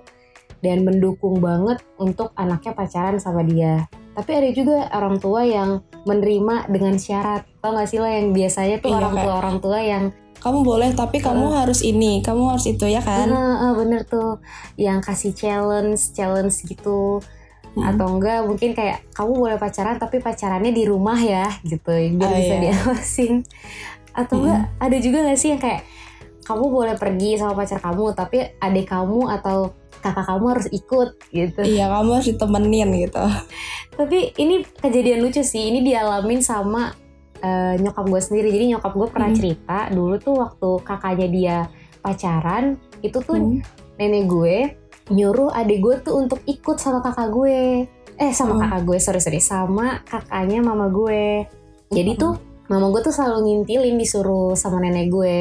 dan 0.62 0.86
mendukung 0.86 1.42
banget 1.42 1.82
untuk 1.98 2.30
anaknya 2.36 2.72
pacaran 2.72 3.18
sama 3.18 3.42
dia 3.42 3.90
tapi 4.12 4.32
ada 4.36 4.50
juga 4.52 4.92
orang 4.92 5.18
tua 5.18 5.42
yang 5.42 5.80
menerima 6.04 6.68
dengan 6.68 6.96
syarat 6.96 7.48
tau 7.58 7.74
gak 7.74 7.88
sih 7.88 7.98
lo 7.98 8.06
yang 8.06 8.30
biasanya 8.30 8.78
tuh 8.78 8.92
Iya, 8.92 8.98
orang 9.00 9.14
tua 9.16 9.34
orang 9.34 9.58
tua 9.58 9.80
yang 9.80 10.04
kamu 10.38 10.60
boleh 10.62 10.90
tapi 10.92 11.18
kamu 11.18 11.54
harus 11.54 11.82
ini 11.82 12.20
kamu 12.20 12.50
harus 12.50 12.66
itu 12.66 12.86
ya 12.86 13.00
kan 13.00 13.30
"Ah, 13.30 13.70
ah, 13.70 13.74
bener 13.74 14.02
tuh 14.04 14.42
yang 14.76 14.98
kasih 15.00 15.32
challenge 15.32 16.12
challenge 16.12 16.66
gitu 16.66 17.22
Mm. 17.72 17.88
atau 17.88 18.20
enggak 18.20 18.44
mungkin 18.44 18.76
kayak 18.76 19.00
kamu 19.16 19.32
boleh 19.32 19.56
pacaran 19.56 19.96
tapi 19.96 20.20
pacarannya 20.20 20.76
di 20.76 20.84
rumah 20.84 21.16
ya 21.16 21.48
gitu 21.64 21.88
biar 22.20 22.28
Ah, 22.28 22.36
bisa 22.36 22.54
iya. 22.54 22.64
diawasin 22.68 23.34
atau 24.12 24.36
Mm. 24.36 24.42
enggak 24.44 24.62
ada 24.76 24.98
juga 25.00 25.18
gak 25.24 25.40
sih 25.40 25.50
yang 25.56 25.62
kayak 25.64 25.82
kamu 26.42 26.66
boleh 26.68 26.96
pergi 26.96 27.38
sama 27.38 27.54
pacar 27.54 27.80
kamu 27.80 28.12
tapi 28.12 28.38
adik 28.58 28.88
kamu 28.88 29.30
atau 29.32 29.72
kakak 29.98 30.26
kamu 30.26 30.46
harus 30.50 30.68
ikut 30.70 31.10
gitu 31.30 31.62
iya 31.62 31.86
kamu 31.88 32.10
harus 32.18 32.28
ditemenin 32.28 32.90
gitu 33.00 33.22
tapi 33.94 34.34
ini 34.36 34.66
kejadian 34.76 35.22
lucu 35.22 35.42
sih 35.42 35.70
ini 35.70 35.82
dialamin 35.82 36.42
sama 36.42 36.92
eh, 37.38 37.74
nyokap 37.78 38.06
gue 38.06 38.22
sendiri 38.22 38.48
jadi 38.50 38.78
nyokap 38.78 38.94
gue 38.94 39.08
pernah 39.08 39.30
Hmm. 39.30 39.38
cerita 39.38 39.80
dulu 39.90 40.16
tuh 40.18 40.36
waktu 40.38 40.70
kakaknya 40.82 41.28
dia 41.28 41.58
pacaran 42.02 42.78
itu 43.00 43.18
tuh 43.18 43.38
Hmm. 43.38 43.62
nenek 43.96 44.26
gue 44.26 44.56
nyuruh 45.10 45.50
adik 45.52 45.80
gue 45.80 45.96
tuh 46.02 46.18
untuk 46.18 46.42
ikut 46.46 46.78
sama 46.78 47.02
kakak 47.02 47.30
gue 47.30 47.86
eh 48.16 48.32
sama 48.32 48.54
Oh. 48.54 48.60
kakak 48.60 48.82
gue 48.84 48.98
sorry 48.98 49.22
sorry 49.22 49.42
sama 49.42 50.02
kakaknya 50.04 50.62
mama 50.62 50.90
gue 50.90 51.46
jadi 51.90 52.14
Hmm. 52.14 52.20
tuh 52.20 52.34
mama 52.68 52.90
gue 52.90 53.02
tuh 53.02 53.12
selalu 53.12 53.38
ngintilin 53.44 53.98
disuruh 53.98 54.54
sama 54.54 54.80
nenek 54.80 55.10
gue 55.10 55.38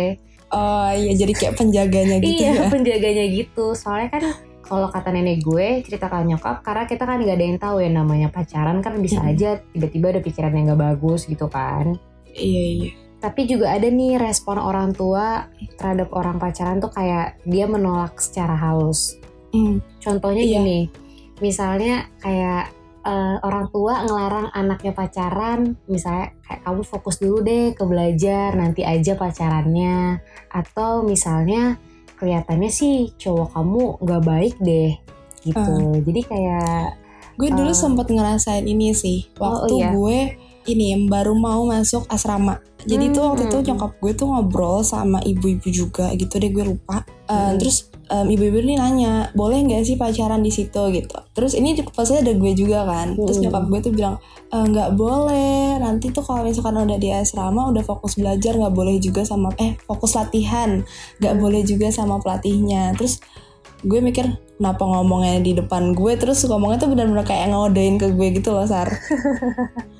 oh 0.51 0.91
iya 0.93 1.13
jadi 1.15 1.33
kayak 1.33 1.55
penjaganya 1.57 2.17
gitu 2.19 2.43
iya 2.43 2.51
ya 2.55 2.69
penjaganya 2.69 3.25
gitu 3.31 3.75
soalnya 3.75 4.09
kan 4.11 4.25
kalau 4.61 4.87
kata 4.87 5.11
nenek 5.11 5.43
gue 5.43 5.83
cerita 5.83 6.07
ke 6.07 6.17
nyokap 6.23 6.63
karena 6.63 6.87
kita 6.87 7.03
kan 7.03 7.19
nggak 7.19 7.37
ada 7.39 7.45
yang 7.45 7.59
tahu 7.59 7.77
ya 7.83 7.91
namanya 7.91 8.29
pacaran 8.31 8.79
kan 8.79 8.95
bisa 8.99 9.19
Mm-mm. 9.19 9.31
aja 9.35 9.59
tiba-tiba 9.75 10.15
ada 10.15 10.21
pikiran 10.23 10.55
yang 10.55 10.65
nggak 10.71 10.83
bagus 10.95 11.27
gitu 11.27 11.51
kan 11.51 11.99
iya 12.31 12.65
iya 12.79 12.91
tapi 13.21 13.45
juga 13.45 13.69
ada 13.75 13.85
nih 13.85 14.17
respon 14.17 14.57
orang 14.57 14.97
tua 14.97 15.45
terhadap 15.77 16.09
orang 16.17 16.41
pacaran 16.41 16.81
tuh 16.81 16.89
kayak 16.89 17.37
dia 17.45 17.67
menolak 17.67 18.17
secara 18.17 18.55
halus 18.55 19.21
Hmm. 19.51 19.83
Contohnya 19.99 20.47
Iya. 20.47 20.63
gini, 20.63 20.79
misalnya 21.43 22.07
kayak 22.23 22.71
eh, 23.01 23.37
orang 23.41 23.73
tua 23.73 24.05
ngelarang 24.05 24.53
anaknya 24.53 24.93
pacaran, 24.93 25.77
misalnya 25.87 26.37
kayak 26.45 26.61
kamu 26.65 26.83
fokus 26.85 27.17
dulu 27.17 27.41
deh 27.41 27.73
ke 27.73 27.85
belajar, 27.85 28.53
nanti 28.55 28.85
aja 28.85 29.17
pacarannya. 29.17 30.21
Atau 30.49 31.03
misalnya 31.03 31.81
kelihatannya 32.17 32.69
sih 32.69 33.17
cowok 33.17 33.57
kamu 33.57 33.83
nggak 34.05 34.23
baik 34.23 34.55
deh, 34.61 34.93
gitu. 35.41 35.75
Jadi 36.05 36.21
kayak 36.25 37.01
gue 37.41 37.49
dulu 37.49 37.73
Eh. 37.73 37.79
sempat 37.79 38.13
ngerasain 38.13 38.65
ini 38.65 38.93
sih 38.93 39.33
Oh, 39.41 39.49
waktu 39.65 39.75
iya. 39.81 39.89
gue 39.97 40.19
ini 40.69 41.09
baru 41.09 41.33
mau 41.33 41.65
masuk 41.65 42.05
asrama 42.13 42.61
jadi 42.85 43.17
tuh 43.17 43.33
waktu 43.33 43.49
itu 43.49 43.57
Hmm. 43.57 43.67
nyokap 43.73 43.93
gue 43.97 44.13
tuh 44.13 44.29
ngobrol 44.29 44.85
sama 44.85 45.25
ibu-ibu 45.25 45.65
juga 45.73 46.13
gitu 46.13 46.37
deh 46.37 46.53
gue 46.53 46.69
lupa 46.69 47.01
Eh, 47.25 47.33
Hmm. 47.33 47.57
terus 47.57 47.89
em, 48.11 48.27
ibu-ibu 48.29 48.59
ini 48.61 48.75
nanya 48.75 49.31
boleh 49.33 49.63
nggak 49.63 49.83
sih 49.83 49.95
pacaran 49.95 50.43
di 50.43 50.51
situ? 50.51 50.83
Gitu. 50.91 51.15
Terus 51.33 51.55
ini 51.55 51.79
pasnya 51.87 52.21
ada 52.21 52.35
gue 52.35 52.53
juga 52.53 52.83
kan. 52.85 53.15
Terus 53.15 53.39
Hmm. 53.39 53.45
nyokap 53.47 53.65
gue 53.71 53.81
tuh 53.81 53.93
bilang 53.95 54.15
"Eh, 54.51 54.65
nggak 54.67 54.91
boleh. 54.95 55.79
Nanti 55.79 56.11
tuh 56.11 56.21
kalau 56.21 56.43
misalkan 56.43 56.75
udah 56.77 56.99
di 56.99 57.09
asrama 57.09 57.71
udah 57.71 57.81
fokus 57.81 58.19
belajar 58.19 58.59
nggak 58.59 58.75
boleh 58.75 58.99
juga 58.99 59.23
sama 59.23 59.55
eh 59.57 59.79
fokus 59.87 60.13
latihan. 60.15 60.83
Nggak 61.23 61.35
Hmm. 61.35 61.43
boleh 61.43 61.63
juga 61.63 61.89
sama 61.89 62.19
pelatihnya. 62.19 62.99
Terus 62.99 63.23
gue 63.81 63.97
mikir 63.99 64.27
kenapa 64.59 64.85
ngomongnya 64.85 65.41
di 65.41 65.55
depan 65.55 65.95
gue? 65.95 66.13
Terus 66.19 66.45
ngomongnya 66.45 66.83
tuh 66.83 66.91
benar-benar 66.93 67.25
kayak 67.25 67.49
ngodein 67.49 67.97
ke 67.97 68.11
gue 68.11 68.29
gitu 68.37 68.53
loh 68.53 68.67
Sar 68.67 68.91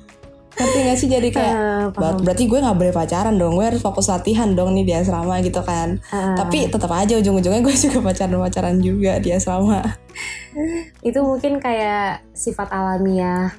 ngerti 0.61 0.77
gak 0.85 0.97
sih? 0.97 1.09
Jadi 1.09 1.27
kayak 1.33 1.55
eh, 1.57 1.83
"Ber- 1.89 2.15
paham. 2.15 2.21
berarti 2.21 2.43
gue 2.45 2.59
nggak 2.61 2.77
boleh 2.77 2.93
pacaran 2.93 3.35
dong. 3.35 3.53
Gue 3.57 3.65
harus 3.65 3.81
fokus 3.81 4.07
latihan 4.07 4.53
dong 4.53 4.77
nih 4.77 4.85
di 4.85 4.93
asrama 4.93 5.41
gitu 5.41 5.59
kan. 5.65 5.97
Eh, 5.97 6.35
tapi 6.37 6.69
tetap 6.69 6.93
aja 6.93 7.17
ujung-ujungnya 7.17 7.59
gue 7.59 7.75
juga 7.89 7.99
pacaran 7.99 8.37
pacaran 8.37 8.77
juga 8.79 9.17
di 9.17 9.29
asrama. 9.33 9.81
Itu 11.01 11.19
mungkin 11.25 11.57
kayak 11.57 12.29
sifat 12.31 12.69
alamiah 12.69 13.49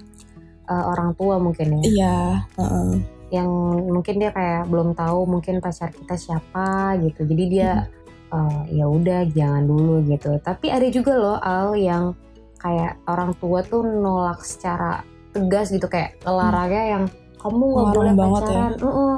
eh, 0.71 0.85
orang 0.87 1.13
tua 1.19 1.37
mungkin 1.43 1.79
ya. 1.79 1.83
iya 1.83 2.17
heeh. 2.57 2.91
yang 3.33 3.49
mungkin 3.89 4.21
dia 4.21 4.29
kayak 4.29 4.69
belum 4.69 4.93
tahu 4.93 5.25
mungkin 5.25 5.65
pacar 5.65 5.89
kita 5.89 6.21
siapa 6.21 7.01
gitu. 7.01 7.25
Jadi 7.25 7.45
dia 7.49 7.89
eh, 8.29 8.61
ya 8.77 8.85
udah 8.85 9.25
jangan 9.33 9.65
dulu 9.65 10.05
gitu. 10.05 10.37
Tapi 10.39 10.69
ada 10.69 10.85
juga 10.93 11.17
loh 11.17 11.39
al 11.41 11.73
yang 11.75 12.13
kayak 12.61 13.01
orang 13.11 13.35
tua 13.43 13.65
tuh 13.67 13.83
nolak 13.83 14.45
secara 14.47 15.03
tegas 15.33 15.73
gitu 15.73 15.89
kayak 15.89 16.21
ngelarangnya 16.23 16.85
yang 16.87 17.05
kamu 17.41 17.65
nggak 17.67 17.91
boleh 17.91 18.13
banget 18.15 18.43
ya. 18.43 18.47
pacaran 18.47 18.73
Uh-uh. 18.79 19.15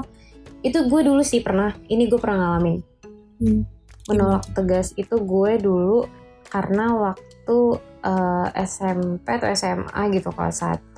itu 0.64 0.78
gue 0.88 1.00
dulu 1.04 1.22
sih 1.22 1.40
pernah 1.42 1.70
ini 1.86 2.08
gue 2.08 2.16
pernah 2.16 2.38
ngalamin 2.40 2.78
Hmm. 3.34 3.66
menolak 4.06 4.46
tegas 4.54 4.94
itu 4.94 5.18
gue 5.18 5.52
dulu 5.58 6.06
karena 6.46 6.94
waktu 6.94 7.58
eh, 8.00 8.48
SMP 8.62 9.26
atau 9.26 9.48
SMA 9.50 10.02
gitu 10.14 10.30
kelas 10.30 10.62
1 10.62 10.94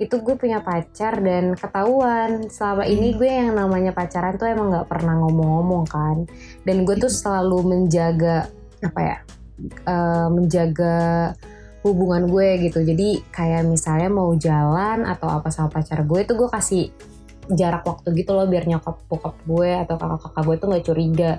itu 0.00 0.14
gue 0.16 0.34
punya 0.34 0.64
pacar 0.64 1.20
dan 1.20 1.52
ketahuan 1.52 2.48
selama 2.48 2.88
ini 2.88 3.12
Hmm. 3.12 3.18
gue 3.20 3.30
yang 3.30 3.52
namanya 3.52 3.92
pacaran 3.92 4.40
tuh 4.40 4.48
emang 4.48 4.72
nggak 4.72 4.88
pernah 4.88 5.20
ngomong-ngomong 5.20 5.84
kan 5.84 6.16
dan 6.64 6.88
gue 6.88 6.96
tuh 6.96 7.12
selalu 7.12 7.76
menjaga 7.76 8.48
apa 8.80 9.00
ya 9.04 9.18
eh, 9.84 10.28
menjaga 10.32 10.96
hubungan 11.80 12.28
gue 12.28 12.48
gitu 12.68 12.84
jadi 12.84 13.24
kayak 13.32 13.64
misalnya 13.64 14.12
mau 14.12 14.28
jalan 14.36 15.08
atau 15.08 15.32
apa 15.32 15.48
sama 15.48 15.72
pacar 15.72 16.04
gue 16.04 16.20
itu 16.20 16.32
gue 16.36 16.48
kasih 16.48 16.84
jarak 17.50 17.82
waktu 17.82 18.12
gitu 18.14 18.36
loh 18.36 18.46
biar 18.46 18.68
nyokap 18.68 19.00
bokap 19.08 19.34
gue 19.42 19.70
atau 19.74 19.96
kakak-kakak 19.96 20.42
gue 20.44 20.56
tuh 20.56 20.66
nggak 20.70 20.84
curiga 20.84 21.32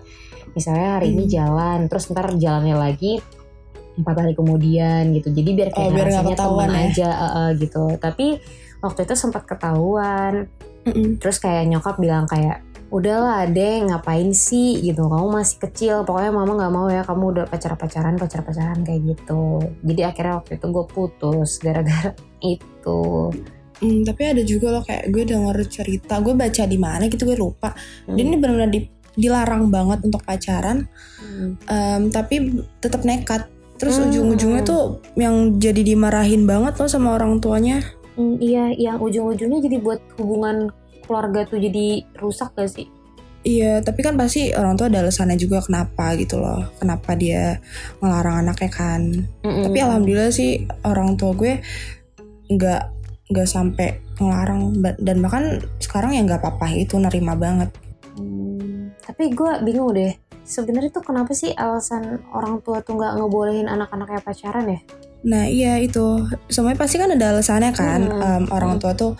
misalnya 0.51 1.00
hari 1.00 1.13
ini 1.13 1.24
Hmm. 1.24 1.31
jalan 1.31 1.79
terus 1.88 2.10
ntar 2.10 2.27
jalannya 2.36 2.75
lagi 2.75 3.21
empat 3.91 4.15
hari 4.17 4.33
kemudian 4.33 5.13
gitu 5.13 5.29
jadi 5.29 5.50
biar 5.53 5.69
kayak 5.71 5.88
Oh, 5.88 5.93
biar 5.93 6.07
rasanya 6.10 6.36
ketahuan 6.36 6.67
temen 6.67 6.74
ya. 6.74 6.83
aja 6.89 7.10
eh, 7.12 7.27
eh, 7.31 7.50
gitu 7.60 7.83
tapi 8.01 8.27
waktu 8.81 9.00
itu 9.05 9.13
sempat 9.13 9.43
ketahuan 9.45 10.33
Mm-mm. 10.81 11.21
terus 11.21 11.38
kayak 11.38 11.69
nyokap 11.69 11.95
bilang 12.01 12.25
kayak 12.25 12.65
udahlah 12.91 13.48
deh 13.48 13.88
ngapain 13.88 14.36
sih? 14.36 14.77
Gitu. 14.83 15.00
Kamu 15.01 15.31
masih 15.31 15.57
kecil 15.57 15.95
pokoknya 16.03 16.31
mama 16.36 16.51
nggak 16.60 16.74
mau 16.75 16.88
ya 16.91 17.01
kamu 17.01 17.24
udah 17.33 17.45
pacar 17.48 17.74
pacaran 17.79 18.19
pacar 18.19 18.43
pacaran 18.43 18.83
kayak 18.83 19.15
gitu. 19.15 19.63
Jadi 19.81 20.01
akhirnya 20.03 20.43
waktu 20.43 20.60
itu 20.60 20.65
gue 20.67 20.86
putus 20.86 21.51
gara-gara 21.57 22.12
itu. 22.43 23.01
Hmm, 23.81 24.05
tapi 24.05 24.21
ada 24.29 24.43
juga 24.45 24.69
loh 24.69 24.83
kayak 24.86 25.10
gue 25.10 25.24
denger 25.25 25.57
cerita 25.65 26.21
gue 26.21 26.38
baca 26.38 26.63
di 26.69 26.77
mana 26.77 27.10
gitu 27.10 27.25
gue 27.25 27.33
lupa. 27.33 27.74
Dia 28.05 28.21
ini 28.21 28.38
benar-benar 28.38 28.69
di- 28.69 28.91
dilarang 29.12 29.74
banget 29.74 30.05
untuk 30.05 30.21
pacaran. 30.21 30.86
Hmm. 31.17 31.57
em, 31.65 32.01
tapi 32.12 32.62
tetap 32.77 33.01
nekat. 33.01 33.50
Terus 33.81 33.98
Hmm. 33.98 34.13
ujung-ujungnya 34.13 34.62
tuh 34.62 35.01
yang 35.17 35.57
jadi 35.57 35.81
dimarahin 35.81 36.45
banget 36.45 36.77
loh 36.77 36.86
sama 36.86 37.17
orang 37.17 37.41
tuanya. 37.41 37.81
Hmm, 38.13 38.38
iya 38.38 38.69
yang 38.75 39.01
ujung-ujungnya 39.01 39.63
jadi 39.63 39.81
buat 39.81 39.98
hubungan 40.19 40.69
keluarga 41.12 41.44
tuh 41.44 41.60
jadi 41.60 42.08
rusak 42.15 42.56
gak 42.56 42.72
sih 42.72 42.88
Iya, 43.41 43.82
tapi 43.82 44.06
kan 44.06 44.13
pasti 44.22 44.53
orang 44.53 44.77
tua 44.77 44.86
ada 44.86 45.01
alasannya 45.01 45.34
juga 45.34 45.65
kenapa 45.65 46.13
gitu 46.13 46.38
loh. 46.38 46.62
Kenapa 46.77 47.18
dia 47.18 47.58
ngelarang 47.98 48.46
anaknya 48.46 48.70
kan. 48.70 49.01
Tapi 49.41 49.82
alhamdulillah 49.82 50.30
sih 50.30 50.62
orang 50.86 51.18
tua 51.18 51.34
gue 51.34 51.58
nggak 52.53 52.82
nggak 53.34 53.50
sampai 53.50 53.98
ngelarang 54.22 54.77
dan 55.01 55.25
bahkan 55.25 55.58
sekarang 55.82 56.13
ya 56.13 56.22
nggak 56.22 56.38
apa-apa 56.38 56.70
itu 56.86 57.01
nerima 57.01 57.34
banget. 57.34 57.74
Hmm, 58.13 58.94
tapi 59.01 59.34
gue 59.34 59.51
bingung 59.65 59.89
deh 59.89 60.13
sebenarnya 60.46 60.94
tuh 60.94 61.01
kenapa 61.01 61.34
sih 61.34 61.50
alasan 61.58 62.22
orang 62.38 62.62
tua 62.62 62.86
tuh 62.86 62.94
nggak 62.94 63.18
ngebolehin 63.18 63.65
anak-anaknya 63.65 64.22
pacaran 64.22 64.70
ya 64.70 64.82
Nah 65.22 65.46
iya 65.46 65.77
itu 65.77 66.25
semuanya 66.50 66.82
pasti 66.82 66.98
kan 66.98 67.13
ada 67.13 67.34
alasannya 67.34 67.72
kan. 67.77 68.01
Hmm. 68.10 68.22
Em, 68.22 68.44
orang 68.50 68.82
tua 68.82 68.98
tuh 68.98 69.13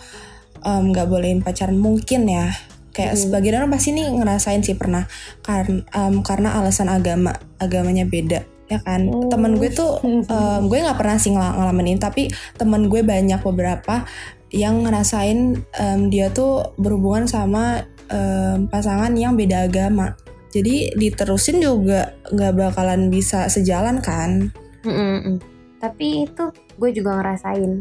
nggak 0.64 1.06
bolehin 1.10 1.42
pacaran 1.42 1.76
mungkin 1.76 2.26
ya. 2.26 2.50
Kayak 2.92 3.16
Hmm. 3.16 3.20
sebagian 3.24 3.54
orang 3.56 3.72
pasti 3.72 3.96
nih 3.96 4.04
ngerasain 4.12 4.60
sih 4.60 4.76
pernah 4.76 5.08
karena 5.40 5.80
karena 6.20 6.48
alasan 6.60 6.92
agama 6.92 7.32
agamanya 7.56 8.04
beda 8.04 8.44
ya 8.68 8.78
kan. 8.84 9.08
Oh. 9.08 9.28
Temen 9.32 9.56
gue 9.56 9.72
tuh 9.72 9.96
em, 10.32 10.62
gue 10.68 10.78
nggak 10.80 10.98
pernah 11.00 11.16
sih 11.16 11.32
ngel- 11.32 11.56
ngalamin 11.56 11.96
ini 11.96 12.00
tapi 12.00 12.28
temen 12.56 12.92
gue 12.92 13.00
banyak 13.00 13.40
beberapa 13.40 14.04
yang 14.52 14.84
ngerasain 14.84 15.56
em, 15.72 16.00
dia 16.12 16.28
tuh 16.28 16.76
berhubungan 16.76 17.24
sama 17.24 17.88
em, 18.12 18.68
pasangan 18.68 19.12
yang 19.16 19.40
beda 19.40 19.64
agama. 19.72 20.12
Jadi 20.52 20.92
diterusin 20.92 21.64
juga 21.64 22.12
nggak 22.28 22.52
bakalan 22.52 23.08
bisa 23.08 23.48
sejalan 23.48 24.04
kan? 24.04 24.52
Mm-mm-mm. 24.84 25.40
Tapi 25.80 26.28
itu 26.28 26.44
gue 26.76 26.90
juga 26.92 27.16
ngerasain. 27.16 27.80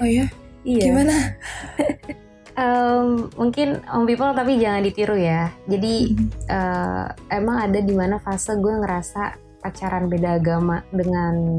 Oh 0.00 0.08
ya, 0.08 0.32
Iya. 0.64 0.82
gimana? 0.92 1.16
Em, 2.60 3.30
mungkin 3.40 3.80
om 3.88 4.04
people 4.04 4.36
tapi 4.36 4.60
jangan 4.60 4.84
ditiru 4.84 5.16
ya. 5.16 5.48
Jadi 5.64 6.12
eh, 6.50 7.04
emang 7.32 7.56
ada 7.56 7.80
di 7.80 7.94
mana 7.96 8.20
fase 8.20 8.58
gue 8.60 8.74
ngerasa 8.74 9.38
pacaran 9.64 10.10
beda 10.10 10.36
agama 10.36 10.84
dengan 10.92 11.56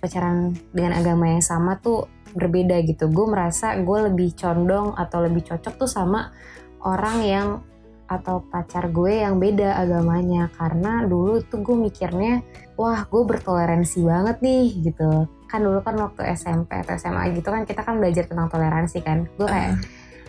pacaran 0.00 0.56
dengan 0.72 0.96
agama 0.96 1.28
yang 1.28 1.44
sama 1.44 1.76
tuh 1.82 2.08
berbeda 2.32 2.80
gitu. 2.88 3.10
Gue 3.12 3.26
merasa 3.28 3.76
gue 3.76 3.98
lebih 4.08 4.32
condong 4.38 4.96
atau 4.96 5.18
lebih 5.20 5.44
cocok 5.44 5.74
tuh 5.76 5.90
sama 5.90 6.32
orang 6.88 7.18
yang 7.20 7.48
atau 8.10 8.42
pacar 8.42 8.90
gue 8.90 9.22
yang 9.22 9.38
beda 9.38 9.78
agamanya 9.78 10.50
karena 10.58 11.06
dulu 11.06 11.46
tuh 11.46 11.62
gue 11.62 11.76
mikirnya 11.78 12.42
wah 12.74 13.06
gue 13.06 13.22
bertoleransi 13.22 14.02
banget 14.02 14.36
nih 14.42 14.66
gitu 14.90 15.30
kan 15.50 15.60
dulu 15.60 15.82
kan 15.82 15.98
waktu 15.98 16.22
SMP 16.30 16.78
atau 16.78 16.94
SMA 16.94 17.34
gitu 17.34 17.50
kan 17.50 17.66
kita 17.66 17.82
kan 17.82 17.98
belajar 17.98 18.24
tentang 18.24 18.46
toleransi 18.46 19.02
kan 19.02 19.26
gue 19.28 19.44
kayak 19.44 19.82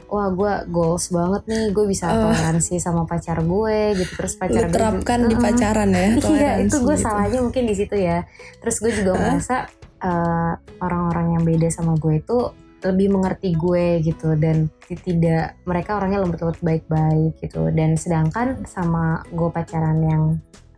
wah 0.08 0.28
gue 0.28 0.54
goals 0.68 1.08
banget 1.08 1.46
nih 1.46 1.64
gue 1.70 1.86
bisa 1.86 2.06
Ah. 2.06 2.28
toleransi 2.28 2.76
sama 2.78 3.06
pacar 3.06 3.40
gue 3.40 3.96
gitu 3.96 4.12
terus 4.18 4.36
pacar 4.36 4.68
gue 4.68 4.74
terapkan 4.74 5.24
di 5.24 5.36
pacaran 5.36 5.88
ya 5.88 6.08
Iya 6.36 6.52
itu 6.66 6.82
gue 6.82 6.96
gitu. 6.96 7.06
salahnya 7.06 7.40
mungkin 7.40 7.64
di 7.64 7.76
situ 7.78 7.96
ya. 7.96 8.28
Terus 8.60 8.76
gue 8.78 8.92
juga 8.92 9.14
Heeh. 9.14 9.24
merasa 9.32 9.70
eh, 10.02 10.54
orang-orang 10.80 11.38
yang 11.38 11.44
beda 11.46 11.70
sama 11.70 11.96
gue 11.96 12.20
itu 12.20 12.38
lebih 12.82 13.14
mengerti 13.14 13.54
gue 13.54 14.02
gitu 14.02 14.34
dan 14.36 14.66
tidak 14.90 15.54
mereka 15.64 15.96
orangnya 15.96 16.26
lembut-lembut 16.26 16.58
baik-baik 16.60 17.38
gitu 17.38 17.70
dan 17.70 17.94
sedangkan 17.94 18.66
sama 18.66 19.22
gue 19.30 19.48
pacaran 19.48 20.02
yang 20.02 20.24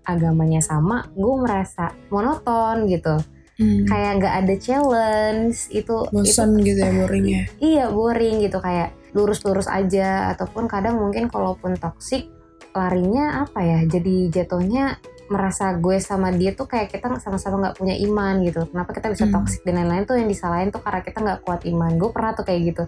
agamanya 0.03 0.59
sama 0.59 1.07
gue 1.09 1.35
merasa 1.39 1.95
monoton 2.11 2.85
gitu 2.85 3.15
Hmm, 3.53 3.85
kayak 3.85 4.11
nggak 4.17 4.35
ada 4.45 4.55
challenge 4.57 5.69
itu 5.69 5.95
bosan 6.09 6.57
gitu 6.65 6.79
ya 6.81 6.91
boring 6.93 7.25
ya? 7.29 7.43
Iya 7.73 7.85
boring 7.93 8.41
gitu 8.41 8.57
kayak 8.57 8.97
lurus-lurus 9.13 9.69
aja. 9.69 10.33
Ataupun 10.33 10.65
kadang 10.65 10.97
mungkin 10.97 11.29
kalaupun 11.29 11.77
toxic 11.77 12.29
larinya 12.73 13.45
apa 13.45 13.61
ya 13.61 13.79
jadi 13.85 14.33
jatuhnya 14.33 14.97
merasa 15.27 15.71
gue 15.73 15.97
sama 15.97 16.29
dia 16.29 16.51
tuh 16.51 16.65
kayak 16.65 16.91
kita 16.91 17.07
sama-sama 17.17 17.55
nggak 17.63 17.77
punya 17.77 17.95
iman 18.03 18.43
gitu. 18.43 18.67
Kenapa 18.67 18.91
kita 18.91 19.07
bisa 19.07 19.25
Hmm. 19.25 19.33
toxic 19.33 19.61
dan 19.63 19.79
lain-lain 19.79 20.03
tuh 20.03 20.15
yang 20.15 20.27
disalahin 20.27 20.69
tuh 20.69 20.79
karena 20.79 20.99
kita 20.99 21.17
nggak 21.19 21.39
kuat 21.41 21.61
iman. 21.63 21.91
Gue 21.95 22.09
pernah 22.09 22.31
tuh 22.31 22.43
kayak 22.43 22.61
gitu. 22.67 22.83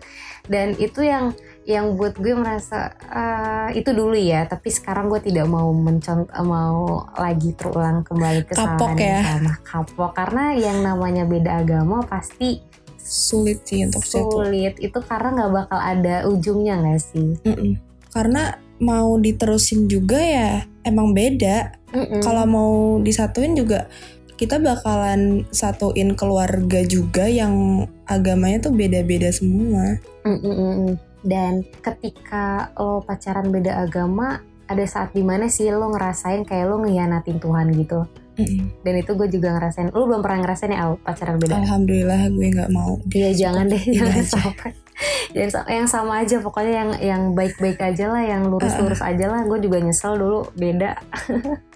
Dan 0.45 0.75
itu 0.75 0.99
yang 1.01 1.31
yang 1.63 1.95
buat 1.95 2.13
gue 2.15 2.33
merasa 2.33 2.93
"Ah, 3.07 3.67
itu 3.69 3.89
dulu 3.89 4.13
ya. 4.13 4.45
Tapi 4.45 4.67
sekarang 4.67 5.07
gue 5.07 5.19
tidak 5.19 5.45
mau 5.45 5.71
mencont 5.71 6.27
mau 6.39 7.07
lagi 7.15 7.53
terulang 7.53 8.03
kembali 8.03 8.45
kesalahan 8.45 8.77
Kapok 8.77 8.91
yang 8.95 9.01
ya. 9.01 9.19
sama. 9.25 9.53
Kapok. 9.63 10.11
Karena 10.13 10.43
yang 10.53 10.77
namanya 10.81 11.23
beda 11.23 11.61
agama 11.61 12.03
pasti 12.03 12.61
sulit 12.97 13.61
sih 13.63 13.85
untuk 13.85 14.01
sulit. 14.01 14.77
Itu 14.77 14.97
karena 14.99 15.29
nggak 15.35 15.51
bakal 15.53 15.79
ada 15.79 16.15
ujungnya 16.25 16.77
nggak 16.79 17.01
sih? 17.01 17.37
Mm-mm. 17.41 17.73
karena 18.09 18.55
mau 18.81 19.15
diterusin 19.19 19.87
juga 19.87 20.19
ya 20.19 20.51
emang 20.83 21.15
beda. 21.15 21.81
Mm-mm. 21.95 22.19
kalau 22.19 22.43
mau 22.43 22.73
disatuin 22.99 23.55
juga 23.55 23.87
kita 24.35 24.59
bakalan 24.59 25.47
satuin 25.55 26.11
keluarga 26.11 26.83
juga 26.83 27.23
yang 27.23 27.87
agamanya 28.03 28.67
tuh 28.67 28.75
beda-beda 28.75 29.31
semua. 29.31 29.95
Mm-mm-mm. 30.27 30.99
dan 31.23 31.63
ketika 31.79 32.69
lo 32.75 32.99
pacaran 32.99 33.47
beda 33.47 33.87
agama 33.87 34.43
ada 34.67 34.83
saat 34.83 35.15
di 35.15 35.23
mana 35.23 35.47
sih 35.47 35.71
lo 35.71 35.87
ngerasain 35.87 36.43
kayak 36.43 36.67
lo 36.67 36.83
ngehianatin 36.83 37.39
Tuhan 37.39 37.71
gitu. 37.79 38.03
Mm-mm. 38.35 38.83
dan 38.83 38.93
itu 38.99 39.15
gue 39.15 39.31
juga 39.31 39.55
ngerasain. 39.55 39.95
Lo 39.95 40.03
belum 40.11 40.19
pernah 40.19 40.43
ngerasain 40.43 40.75
ya 40.75 40.83
Al, 40.83 40.99
pacaran 40.99 41.39
beda? 41.39 41.55
Alhamdulillah 41.55 42.27
gue 42.27 42.47
nggak 42.51 42.71
mau. 42.75 42.99
Iya 43.07 43.31
jangan 43.31 43.71
deh 43.71 43.79
jangan 43.79 44.25
sampai 44.27 44.75
yang, 45.37 45.49
yang 45.67 45.87
sama 45.87 46.23
aja 46.23 46.39
pokoknya 46.39 46.73
yang 46.73 46.91
yang 46.99 47.21
baik-baik 47.35 47.79
aja 47.79 48.07
lah 48.11 48.23
yang 48.23 48.47
lurus-lurus 48.47 49.03
aja 49.03 49.27
lah. 49.27 49.43
Gue 49.43 49.59
juga 49.59 49.79
nyesel 49.83 50.15
dulu 50.19 50.49
beda. 50.55 50.95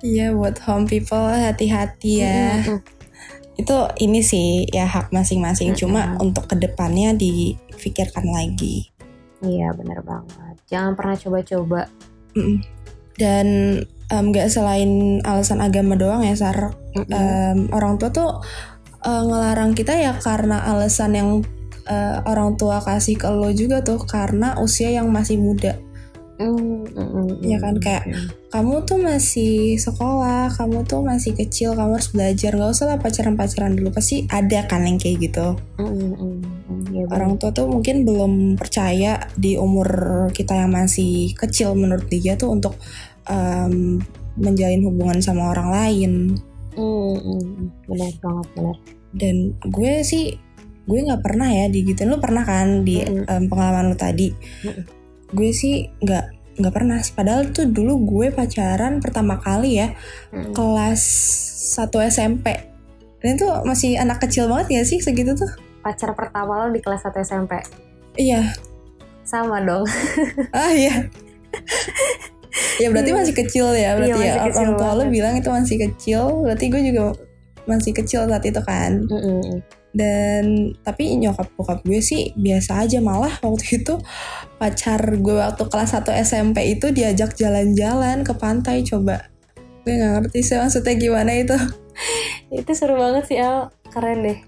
Iya 0.00 0.32
buat 0.32 0.56
home 0.64 0.88
people 0.88 1.20
hati-hati 1.20 2.24
ya. 2.24 2.64
Mm-mm. 2.64 2.80
itu 3.56 3.76
ini 4.04 4.20
sih 4.20 4.68
ya 4.68 4.88
hak 4.88 5.12
masing-masing. 5.12 5.76
Cuma 5.76 6.16
Mm-mm. 6.16 6.24
untuk 6.28 6.48
ke 6.48 6.56
depannya 6.56 7.12
dipikirkan 7.12 8.24
lagi. 8.24 8.88
Iya 9.44 9.76
bener 9.76 10.00
banget. 10.00 10.56
Jangan 10.68 10.92
pernah 10.96 11.16
coba-coba. 11.16 11.80
Dan 13.16 13.46
nggak 14.08 14.48
selain 14.48 15.20
alasan 15.24 15.60
agama 15.60 15.96
doang 15.96 16.24
ya 16.24 16.36
Sar. 16.36 16.72
Mm-mm. 16.96 17.12
Em, 17.12 17.58
orang 17.72 18.00
tua 18.00 18.12
tuh 18.12 18.40
eh, 19.04 19.22
ngelarang 19.28 19.76
kita 19.76 19.92
ya 19.92 20.16
karena 20.16 20.64
alasan 20.72 21.12
yang 21.16 21.28
eh, 21.86 22.16
orang 22.26 22.58
tua 22.58 22.82
kasih 22.82 23.16
ke 23.16 23.28
lo 23.30 23.50
juga 23.54 23.80
tuh 23.80 24.02
karena 24.02 24.58
usia 24.58 24.90
yang 24.90 25.08
masih 25.10 25.38
muda. 25.38 25.78
Mm, 26.36 26.84
mm, 26.92 26.92
mm, 26.92 27.28
Ya 27.48 27.56
kan, 27.56 27.80
kayak 27.80 28.04
mm. 28.12 28.52
kamu 28.52 28.84
tuh 28.84 29.00
masih 29.00 29.80
sekolah 29.80 30.52
kamu 30.52 30.84
tuh 30.84 31.00
masih 31.00 31.32
kecil 31.32 31.72
kamu 31.72 31.96
harus 31.96 32.12
belajar. 32.12 32.52
Nggak 32.52 32.70
usah 32.76 32.86
lah 32.92 32.98
pacaran-pacaran 33.00 33.72
dulu 33.72 33.88
pasti 33.88 34.28
ada 34.28 34.68
kan 34.68 34.84
yang 34.84 35.00
kayak 35.00 35.32
gitu. 35.32 35.56
Mm, 35.80 36.12
mm, 36.12 36.36
mm, 36.92 37.08
orang 37.08 37.40
tua 37.40 37.56
tuh 37.56 37.64
mungkin 37.72 38.04
belum 38.04 38.60
percaya 38.60 39.32
di 39.32 39.56
umur 39.56 39.88
kita 40.36 40.60
yang 40.60 40.76
masih 40.76 41.32
kecil 41.32 41.72
menurut 41.72 42.04
dia 42.12 42.36
tuh 42.36 42.52
untuk 42.52 42.76
em, 43.32 43.96
menjalin 44.36 44.84
hubungan 44.84 45.24
sama 45.24 45.56
orang 45.56 45.72
lain. 45.72 46.12
Mm, 46.76 46.84
mm, 46.84 47.16
mm, 47.24 47.66
benar 47.88 48.12
banget 48.20 48.48
benar 48.52 48.76
dan 49.16 49.56
gue 49.64 50.04
sih 50.04 50.36
gue 50.86 50.98
nggak 51.02 51.22
pernah 51.22 51.50
ya 51.50 51.66
digituin 51.66 52.08
lu 52.08 52.22
pernah 52.22 52.46
kan 52.46 52.86
di 52.86 53.02
Mm-mm. 53.02 53.26
em, 53.26 53.44
pengalaman 53.50 53.90
lu 53.90 53.96
tadi 53.98 54.30
Mm-mm. 54.62 54.84
gue 55.34 55.50
sih 55.50 55.90
nggak 55.98 56.24
nggak 56.56 56.72
pernah 56.72 56.96
padahal 57.12 57.52
tuh 57.52 57.68
dulu 57.68 58.00
gue 58.06 58.26
pacaran 58.32 59.02
pertama 59.02 59.36
kali 59.36 59.82
ya 59.82 59.92
Mm, 60.32 60.54
kelas 60.56 61.02
1 61.76 61.90
SMP 62.08 62.46
Dan 63.20 63.36
itu 63.36 63.48
masih 63.66 63.98
anak 63.98 64.22
kecil 64.22 64.46
banget 64.46 64.68
ya 64.70 64.82
sih 64.86 65.02
segitu 65.02 65.34
tuh? 65.34 65.50
Pacar 65.82 66.14
pertama 66.14 66.62
lo 66.62 66.70
di 66.70 66.78
kelas 66.78 67.02
1 67.02 67.26
SMP. 67.26 67.58
Iya. 68.14 68.54
Sama 69.26 69.58
dong. 69.64 69.82
Ah 70.54 70.70
iya. 70.70 71.10
ya 72.80 72.88
berarti 72.92 73.10
masih 73.12 73.34
kecil 73.34 73.72
ya 73.74 73.96
berarti 73.96 74.20
Iya, 74.20 74.32
ya 74.36 74.52
orang 74.52 74.74
tua 74.78 74.90
lo 74.96 75.04
bilang 75.08 75.34
itu 75.36 75.48
masih 75.48 75.76
kecil 75.88 76.44
berarti 76.44 76.64
gue 76.72 76.82
juga 76.92 77.02
masih 77.66 77.92
kecil 77.92 78.28
saat 78.30 78.44
itu 78.44 78.60
kan 78.62 79.04
Mm-mm. 79.08 79.60
Dan 79.96 80.76
tapi 80.84 81.16
nyokap 81.16 81.48
bokap 81.56 81.80
gue 81.88 82.04
sih 82.04 82.36
biasa 82.36 82.84
aja 82.84 83.00
malah 83.00 83.32
waktu 83.40 83.64
itu 83.80 83.96
pacar 84.60 85.00
gue 85.00 85.36
waktu 85.40 85.64
kelas 85.64 85.96
1 85.96 86.04
SMP 86.20 86.76
itu 86.76 86.92
diajak 86.92 87.32
jalan-jalan 87.32 88.20
ke 88.20 88.36
pantai 88.36 88.84
coba 88.84 89.32
gue 89.88 89.96
nggak 89.96 90.12
ngerti 90.20 90.38
sih 90.44 90.60
maksudnya 90.60 90.94
gimana 91.00 91.32
itu 91.32 91.56
Itu 92.52 92.72
seru 92.76 92.94
banget 92.98 93.24
sih 93.28 93.38
Al. 93.40 93.72
Keren 93.90 94.18
deh. 94.26 94.38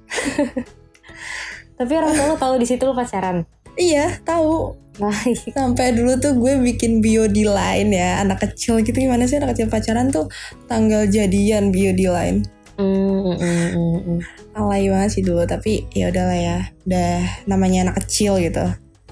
Tapi 1.78 1.92
orang 1.94 2.12
tua 2.12 2.26
lo 2.34 2.36
tahu 2.36 2.54
di 2.58 2.66
situ 2.66 2.82
lo 2.84 2.94
pacaran. 2.94 3.46
iya 3.78 4.18
tahu 4.26 4.74
Baik. 4.98 5.54
sampai 5.54 5.94
dulu 5.94 6.18
tuh 6.18 6.34
gue 6.34 6.58
bikin 6.58 6.98
bio 6.98 7.30
di 7.30 7.46
line 7.46 7.94
ya 7.94 8.18
anak 8.26 8.42
kecil 8.42 8.82
gitu 8.82 8.98
gimana 8.98 9.22
sih 9.30 9.38
anak 9.38 9.54
kecil 9.54 9.70
pacaran 9.70 10.10
tuh 10.10 10.26
tanggal 10.66 11.06
jadian 11.06 11.70
bio 11.70 11.94
di 11.94 12.10
line 12.10 12.42
Mm, 12.78 12.86
mm, 12.86 13.36
mm, 13.42 13.68
mm, 13.74 13.98
mm. 14.06 14.20
alay 14.54 14.86
banget 14.86 15.10
sih 15.18 15.22
dulu 15.26 15.42
tapi 15.50 15.90
ya 15.90 16.14
udahlah 16.14 16.38
ya 16.38 16.56
udah 16.86 17.10
namanya 17.50 17.90
anak 17.90 18.06
kecil 18.06 18.38
gitu 18.38 18.62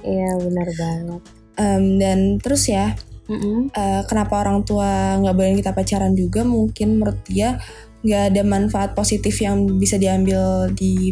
Iya 0.07 0.39
benar 0.39 0.69
banget. 0.79 1.23
Em, 1.59 1.85
dan 1.99 2.19
terus 2.39 2.71
ya 2.71 2.95
Mm-mm. 3.27 3.75
eh, 3.75 4.03
kenapa 4.07 4.39
orang 4.47 4.63
tua 4.63 5.19
nggak 5.19 5.35
bolehin 5.35 5.59
kita 5.59 5.75
pacaran 5.75 6.15
juga 6.15 6.47
mungkin 6.47 7.03
menurut 7.03 7.19
dia 7.27 7.59
nggak 8.07 8.23
ada 8.31 8.43
manfaat 8.47 8.91
positif 8.95 9.35
yang 9.43 9.67
bisa 9.83 9.99
diambil 9.99 10.71
di 10.71 11.11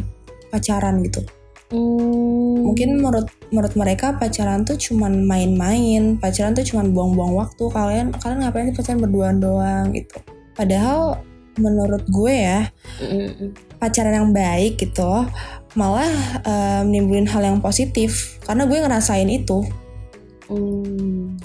pacaran 0.55 1.03
gitu 1.03 1.27
Mm. 1.75 2.71
mungkin 2.71 3.03
menurut 3.03 3.27
menurut 3.51 3.75
mereka 3.75 4.15
pacaran 4.15 4.63
tuh 4.63 4.79
cuman 4.79 5.27
main-main 5.27 6.15
pacaran 6.21 6.55
tuh 6.55 6.63
cuman 6.63 6.93
buang-buang 6.95 7.35
waktu 7.35 7.65
kalian 7.73 8.07
kalian 8.15 8.39
ngapain 8.47 8.69
sih 8.71 8.77
pacaran 8.79 9.01
berduaan 9.03 9.37
doang 9.43 9.91
gitu 9.91 10.23
padahal 10.55 11.19
menurut 11.57 12.03
gue 12.07 12.35
ya 12.35 12.61
Mm-mm. 12.99 13.55
pacaran 13.79 14.15
yang 14.15 14.31
baik 14.31 14.79
gitu 14.79 15.27
malah 15.75 16.11
nimbulin 16.83 17.27
hal 17.27 17.43
yang 17.43 17.59
positif 17.59 18.39
karena 18.47 18.67
gue 18.67 18.79
ngerasain 18.79 19.27
itu 19.27 19.67
Mm. 20.45 21.41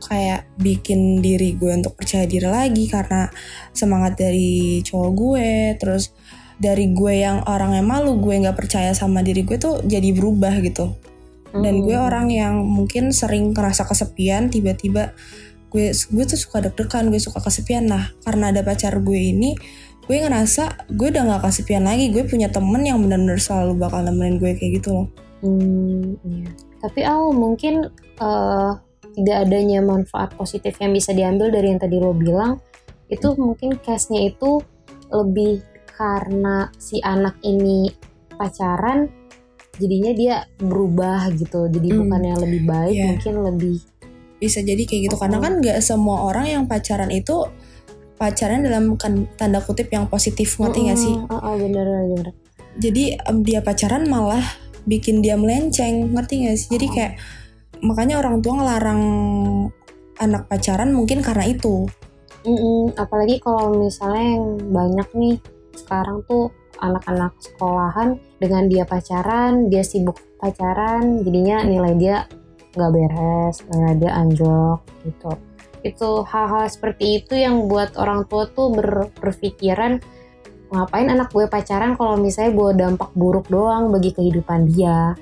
kayak 0.00 0.48
bikin 0.56 1.20
diri 1.20 1.52
gue 1.52 1.68
untuk 1.68 1.92
percaya 1.92 2.24
diri 2.24 2.48
lagi 2.48 2.88
karena 2.88 3.28
semangat 3.76 4.16
dari 4.16 4.80
cowok 4.80 5.10
gue 5.12 5.50
terus 5.76 6.16
dari 6.56 6.88
gue 6.96 7.22
yang 7.22 7.44
orangnya 7.44 7.84
malu 7.84 8.16
gue 8.16 8.40
nggak 8.40 8.56
percaya 8.56 8.96
sama 8.96 9.20
diri 9.20 9.44
gue 9.44 9.60
tuh 9.60 9.84
jadi 9.84 10.16
berubah 10.16 10.64
gitu 10.64 10.96
dan 11.52 11.84
gue 11.84 11.92
Mm. 11.92 12.06
orang 12.08 12.26
yang 12.32 12.54
mungkin 12.64 13.12
sering 13.12 13.52
ngerasa 13.52 13.84
kesepian 13.84 14.48
tiba-tiba 14.48 15.12
gue 15.68 15.92
gue 15.92 16.24
tuh 16.24 16.38
suka 16.40 16.64
deg-degan 16.64 17.12
gue 17.12 17.20
suka 17.20 17.40
kesepian. 17.44 17.88
Nah 17.88 18.12
karena 18.24 18.50
ada 18.52 18.64
pacar 18.64 18.98
gue 19.00 19.20
ini 19.20 19.52
gue 20.08 20.16
ngerasa 20.24 20.88
gue 20.88 21.08
udah 21.12 21.22
nggak 21.28 21.42
kesepian 21.44 21.84
lagi. 21.84 22.08
Gue 22.12 22.24
punya 22.24 22.48
temen 22.48 22.80
yang 22.84 23.00
benar-benar 23.04 23.40
selalu 23.40 23.76
bakal 23.76 24.00
nemenin 24.04 24.40
gue 24.40 24.56
kayak 24.56 24.80
gitu 24.80 24.88
loh. 24.92 25.06
Hmm, 25.44 26.18
iya. 26.26 26.50
Tapi 26.82 27.00
Al 27.06 27.30
mungkin 27.34 27.86
eh, 28.18 28.72
tidak 29.18 29.36
adanya 29.50 29.82
manfaat 29.82 30.34
positif 30.38 30.78
yang 30.78 30.94
bisa 30.94 31.10
diambil 31.10 31.50
dari 31.50 31.74
yang 31.74 31.80
tadi 31.82 31.98
lo 31.98 32.14
bilang 32.14 32.62
itu 33.08 33.34
mungkin 33.34 33.80
case-nya 33.80 34.30
itu 34.30 34.60
lebih 35.10 35.64
karena 35.96 36.70
si 36.78 37.02
anak 37.02 37.40
ini 37.42 37.90
pacaran 38.38 39.10
jadinya 39.80 40.12
dia 40.14 40.34
berubah 40.62 41.32
gitu. 41.34 41.66
Jadi 41.66 41.88
Hmm, 41.90 41.98
bukan 42.06 42.22
yang 42.22 42.38
lebih 42.38 42.62
baik 42.66 42.94
iya. 42.94 43.06
mungkin 43.14 43.34
lebih 43.42 43.76
bisa 44.38 44.62
jadi 44.62 44.82
kayak 44.86 45.10
gitu 45.10 45.16
karena 45.18 45.42
kan 45.42 45.58
nggak 45.58 45.78
semua 45.82 46.26
orang 46.30 46.46
yang 46.46 46.62
pacaran 46.70 47.10
itu 47.10 47.46
pacaran 48.18 48.66
dalam 48.66 48.98
kan, 48.98 49.30
tanda 49.38 49.62
kutip 49.62 49.90
yang 49.94 50.10
positif 50.10 50.58
ngerti 50.58 50.78
nggak 50.90 50.98
sih? 50.98 51.14
Oh, 51.30 51.38
oh, 51.38 51.54
bener 51.54 51.86
bener. 51.86 52.26
Jadi 52.78 53.14
em, 53.14 53.42
dia 53.46 53.62
pacaran 53.62 54.06
malah 54.06 54.42
bikin 54.86 55.22
dia 55.22 55.38
melenceng 55.38 56.14
ngerti 56.14 56.46
nggak 56.46 56.56
sih? 56.58 56.68
Jadi 56.74 56.86
kayak 56.90 57.12
makanya 57.82 58.18
orang 58.18 58.42
tua 58.42 58.58
ngelarang 58.58 59.02
anak 60.18 60.50
pacaran 60.50 60.90
mungkin 60.90 61.22
karena 61.22 61.46
itu. 61.46 61.86
Mm-mm, 62.42 62.94
apalagi 62.98 63.38
kalau 63.42 63.74
misalnya 63.74 64.38
yang 64.38 64.46
banyak 64.70 65.08
nih 65.14 65.36
sekarang 65.74 66.22
tuh 66.26 66.50
anak-anak 66.78 67.34
sekolahan 67.42 68.18
dengan 68.38 68.70
dia 68.70 68.86
pacaran, 68.86 69.66
dia 69.70 69.82
sibuk 69.82 70.18
pacaran, 70.38 71.22
jadinya 71.26 71.66
nilai 71.66 71.94
dia 71.98 72.16
nggak 72.78 72.92
beres, 72.94 73.56
nilai 73.74 73.94
dia 73.98 74.12
anjlok 74.14 74.80
gitu. 75.02 75.30
Itu 75.82 76.08
hal-hal 76.22 76.70
seperti 76.70 77.22
itu 77.22 77.34
yang 77.34 77.66
buat 77.66 77.98
orang 77.98 78.30
tua 78.30 78.46
tuh 78.46 78.70
ber- 78.70 79.10
berpikiran 79.18 79.98
ngapain 80.68 81.08
anak 81.08 81.32
gue 81.32 81.48
pacaran 81.48 81.96
kalau 81.96 82.20
misalnya 82.20 82.52
bawa 82.52 82.72
dampak 82.76 83.10
buruk 83.16 83.50
doang 83.50 83.90
bagi 83.90 84.12
kehidupan 84.12 84.68
dia. 84.70 85.16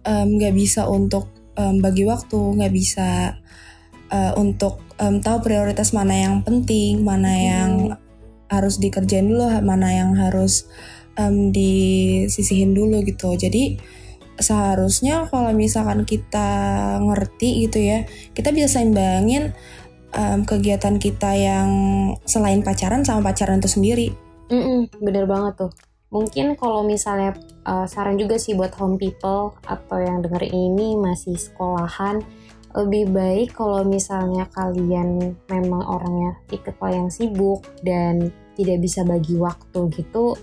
Em, 0.00 0.28
nggak 0.40 0.54
bisa 0.54 0.88
untuk 0.88 1.28
em, 1.58 1.82
bagi 1.82 2.08
waktu 2.08 2.38
nggak 2.56 2.72
bisa 2.72 3.36
eh, 4.08 4.32
untuk 4.38 4.80
em, 4.96 5.18
tahu 5.20 5.44
prioritas 5.44 5.92
mana 5.92 6.14
yang 6.14 6.36
penting 6.46 7.02
mana 7.04 7.32
yang 7.36 7.70
harus 8.50 8.82
dikerjain 8.82 9.30
dulu 9.30 9.46
mana 9.62 9.88
yang 9.94 10.10
harus 10.18 10.66
em, 11.18 11.50
disisihin 11.54 12.74
dulu 12.74 13.02
gitu 13.06 13.34
jadi 13.34 13.78
seharusnya 14.40 15.28
kalau 15.28 15.52
misalkan 15.52 16.08
kita 16.08 16.48
ngerti 17.04 17.68
gitu 17.68 17.78
ya 17.78 18.08
kita 18.32 18.50
bisa 18.50 18.80
seimbangin 18.80 19.52
em, 20.16 20.42
kegiatan 20.48 20.96
kita 20.96 21.36
yang 21.36 21.70
selain 22.24 22.64
pacaran 22.64 23.04
sama 23.04 23.30
pacaran 23.30 23.60
itu 23.60 23.70
sendiri 23.70 24.08
Mm-mm, 24.50 24.90
bener 24.98 25.30
banget 25.30 25.66
tuh. 25.66 25.72
Mungkin 26.10 26.58
kalau 26.58 26.82
misalnya 26.82 27.38
uh, 27.62 27.86
saran 27.86 28.18
juga 28.18 28.34
sih 28.34 28.58
buat 28.58 28.74
home 28.74 28.98
people 28.98 29.54
atau 29.62 29.98
yang 30.02 30.26
denger 30.26 30.42
ini 30.50 30.98
masih 30.98 31.38
sekolahan, 31.38 32.18
lebih 32.74 33.14
baik 33.14 33.54
kalau 33.54 33.86
misalnya 33.86 34.50
kalian 34.50 35.38
memang 35.46 35.82
orangnya 35.86 36.34
tipe 36.50 36.74
yang 36.90 37.06
sibuk 37.06 37.62
dan 37.86 38.34
tidak 38.58 38.82
bisa 38.82 39.06
bagi 39.06 39.38
waktu 39.38 39.86
gitu, 39.94 40.34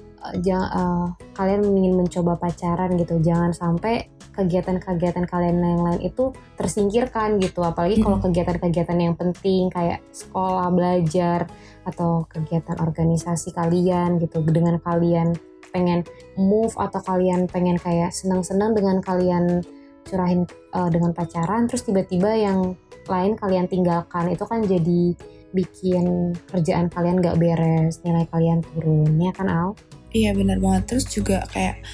jangan 0.42 0.70
uh, 0.74 1.08
kalian 1.38 1.62
ingin 1.64 1.94
mencoba 1.98 2.36
pacaran 2.38 2.98
gitu, 2.98 3.22
jangan 3.22 3.54
sampai 3.54 4.10
kegiatan-kegiatan 4.38 5.26
kalian 5.26 5.58
yang 5.62 5.82
lain 5.82 6.02
itu 6.06 6.30
tersingkirkan 6.58 7.42
gitu, 7.42 7.66
apalagi 7.66 8.02
kalau 8.06 8.22
kegiatan-kegiatan 8.22 8.98
yang 8.98 9.16
penting 9.18 9.74
kayak 9.74 10.06
sekolah, 10.14 10.70
belajar 10.70 11.50
atau 11.88 12.30
kegiatan 12.30 12.78
organisasi 12.78 13.54
kalian 13.58 14.22
gitu. 14.22 14.46
Dengan 14.46 14.78
kalian 14.78 15.34
pengen 15.74 16.06
move 16.38 16.74
atau 16.78 17.02
kalian 17.02 17.50
pengen 17.50 17.78
kayak 17.82 18.14
senang-senang 18.14 18.78
dengan 18.78 19.02
kalian 19.02 19.66
curahin 20.08 20.48
uh, 20.72 20.88
dengan 20.88 21.12
pacaran 21.12 21.68
terus 21.68 21.84
tiba-tiba 21.84 22.32
yang 22.32 22.80
lain 23.12 23.36
kalian 23.36 23.68
tinggalkan 23.68 24.32
itu 24.32 24.44
kan 24.48 24.64
jadi 24.64 25.16
bikin 25.56 26.36
kerjaan 26.52 26.92
kalian 26.92 27.24
gak 27.24 27.40
beres 27.40 28.04
nilai 28.04 28.28
kalian 28.28 28.60
turun. 28.64 29.16
Ya 29.20 29.32
kan 29.32 29.48
Al? 29.48 29.76
Iya 30.18 30.32
benar 30.34 30.58
banget 30.58 30.84
terus 30.90 31.06
juga 31.06 31.46
kayak 31.54 31.86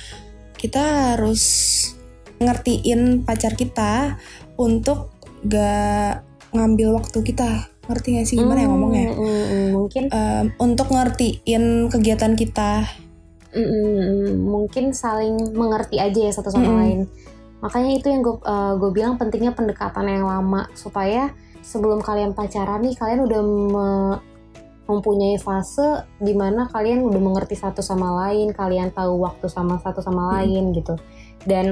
kita 0.55 1.15
harus 1.15 1.43
ngertiin 2.39 3.27
pacar 3.27 3.53
kita 3.59 4.15
untuk 4.55 5.11
gak 5.43 6.23
ngambil 6.55 7.03
waktu 7.03 7.19
kita 7.19 7.67
ngerti 7.83 8.07
gak 8.15 8.27
sih 8.31 8.37
gimana 8.39 8.63
ya 8.63 8.67
ngomongnya 8.71 9.11
Hmm, 9.11 9.19
hmm, 9.19 9.43
hmm. 9.43 9.67
mungkin 9.75 10.03
Em, 10.07 10.45
untuk 10.55 10.87
ngertiin 10.87 11.91
kegiatan 11.91 12.33
kita 12.39 12.87
mm, 13.51 13.59
mm, 13.59 13.91
mm, 13.99 14.31
mungkin 14.39 14.95
saling 14.95 15.51
mengerti 15.51 15.99
aja 15.99 16.15
ya 16.15 16.31
satu 16.31 16.47
sama 16.47 16.71
Mm-mm. 16.71 16.79
lain 16.79 16.99
makanya 17.59 17.91
itu 17.95 18.07
yang 18.11 18.21
gue 18.23 18.39
gue 18.79 18.91
bilang 18.91 19.15
pentingnya 19.19 19.51
pendekatan 19.55 20.07
yang 20.07 20.27
lama 20.27 20.67
supaya 20.75 21.31
sebelum 21.63 21.99
kalian 22.03 22.35
pacaran 22.35 22.83
nih 22.83 22.95
kalian 22.95 23.23
udah 23.23 23.41
me- 23.43 24.19
mempunyai 24.83 25.39
fase 25.39 26.03
di 26.19 26.35
mana 26.35 26.67
kalian 26.67 27.01
udah 27.01 27.21
mengerti 27.21 27.55
satu 27.55 27.79
sama 27.79 28.11
lain 28.25 28.51
kalian 28.51 28.91
tahu 28.91 29.23
waktu 29.23 29.47
sama 29.47 29.79
satu 29.79 30.03
sama 30.03 30.27
Mm. 30.27 30.31
lain 30.35 30.63
gitu 30.75 30.95
dan 31.47 31.65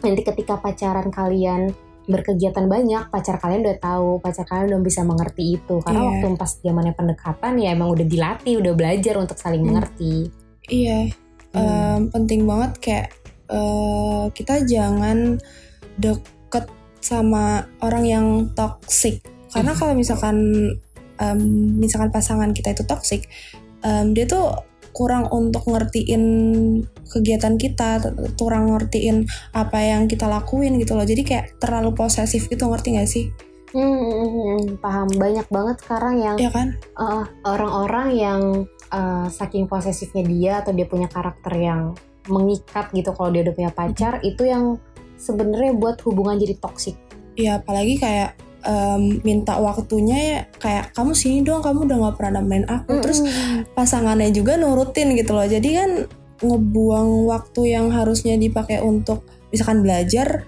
nanti 0.00 0.22
ketika 0.22 0.58
pacaran 0.58 1.10
kalian 1.10 1.74
berkegiatan 2.04 2.68
banyak 2.68 3.08
pacar 3.08 3.40
kalian 3.40 3.64
udah 3.64 3.78
tahu 3.80 4.08
pacar 4.20 4.44
kalian 4.44 4.76
udah 4.76 4.82
bisa 4.84 5.00
mengerti 5.02 5.56
itu 5.56 5.80
karena 5.80 6.04
Iya. 6.04 6.08
waktu 6.12 6.26
pas 6.36 6.52
zamannya 6.60 6.92
pendekatan 6.92 7.52
ya 7.56 7.68
emang 7.72 7.88
udah 7.90 8.04
dilatih 8.04 8.54
udah 8.60 8.72
belajar 8.76 9.14
untuk 9.16 9.34
saling 9.34 9.64
Mm. 9.64 9.68
mengerti 9.72 10.14
iya 10.68 11.08
Hmm. 11.54 11.58
em, 11.58 12.00
penting 12.10 12.44
banget 12.44 12.72
kayak 12.78 13.08
eh, 13.44 14.24
kita 14.32 14.64
jangan 14.64 15.36
deket 15.96 16.64
sama 16.98 17.68
orang 17.78 18.04
yang 18.04 18.26
toxic 18.52 19.20
karena 19.52 19.72
kalau 19.72 19.92
misalkan 19.92 20.36
em, 21.20 21.40
misalkan 21.78 22.10
pasangan 22.10 22.50
kita 22.50 22.74
itu 22.74 22.82
toxic 22.86 23.26
em, 23.84 24.14
dia 24.16 24.26
tuh 24.26 24.54
kurang 24.94 25.26
untuk 25.34 25.66
ngertiin 25.66 26.22
kegiatan 27.10 27.58
kita 27.58 27.98
kurang 28.38 28.70
ngertiin 28.70 29.26
apa 29.50 29.78
yang 29.82 30.06
kita 30.06 30.30
lakuin 30.30 30.78
gitu 30.78 30.94
loh. 30.94 31.02
Jadi 31.02 31.26
kayak 31.26 31.58
terlalu 31.58 31.90
posesif 31.98 32.46
gitu 32.46 32.70
ngerti 32.70 32.94
gak 32.94 33.10
sih? 33.10 33.26
Hmm, 33.74 33.82
hmm, 33.82 34.14
hmm, 34.14 34.30
hmm, 34.30 34.60
paham. 34.78 35.10
Banyak 35.18 35.50
banget 35.50 35.76
sekarang 35.82 36.22
yang 36.22 36.36
ya 36.38 36.46
kan? 36.54 36.78
uh, 36.94 37.26
orang-orang 37.42 38.08
yang 38.14 38.40
uh, 38.94 39.26
saking 39.26 39.66
posesifnya 39.66 40.22
dia 40.22 40.52
atau 40.62 40.70
dia 40.70 40.86
punya 40.86 41.10
karakter 41.10 41.58
yang 41.58 41.98
mengikat 42.30 42.88
gitu 42.94 43.10
kalau 43.12 43.34
dia 43.34 43.42
udah 43.44 43.54
punya 43.58 43.72
pacar 43.74 44.22
itu 44.22 44.46
yang 44.46 44.78
sebenarnya 45.18 45.74
buat 45.74 45.98
hubungan 46.06 46.38
jadi 46.38 46.56
toksik. 46.62 46.96
ya 47.34 47.58
apalagi 47.58 47.98
kayak 47.98 48.38
em, 48.64 49.20
minta 49.22 49.60
waktunya 49.60 50.18
ya 50.18 50.38
kayak 50.58 50.96
kamu 50.96 51.12
sini 51.12 51.44
dong 51.44 51.60
kamu 51.60 51.86
udah 51.86 51.96
nggak 52.00 52.16
pernah 52.16 52.40
nemenin 52.40 52.66
aku 52.66 53.00
terus 53.04 53.20
pasangannya 53.76 54.32
juga 54.32 54.56
nurutin 54.56 55.14
gitu 55.14 55.36
loh 55.36 55.46
jadi 55.46 55.68
kan 55.84 55.90
ngebuang 56.44 57.30
waktu 57.30 57.76
yang 57.76 57.92
harusnya 57.94 58.34
dipakai 58.36 58.82
untuk 58.82 59.24
misalkan 59.54 59.86
belajar 59.86 60.44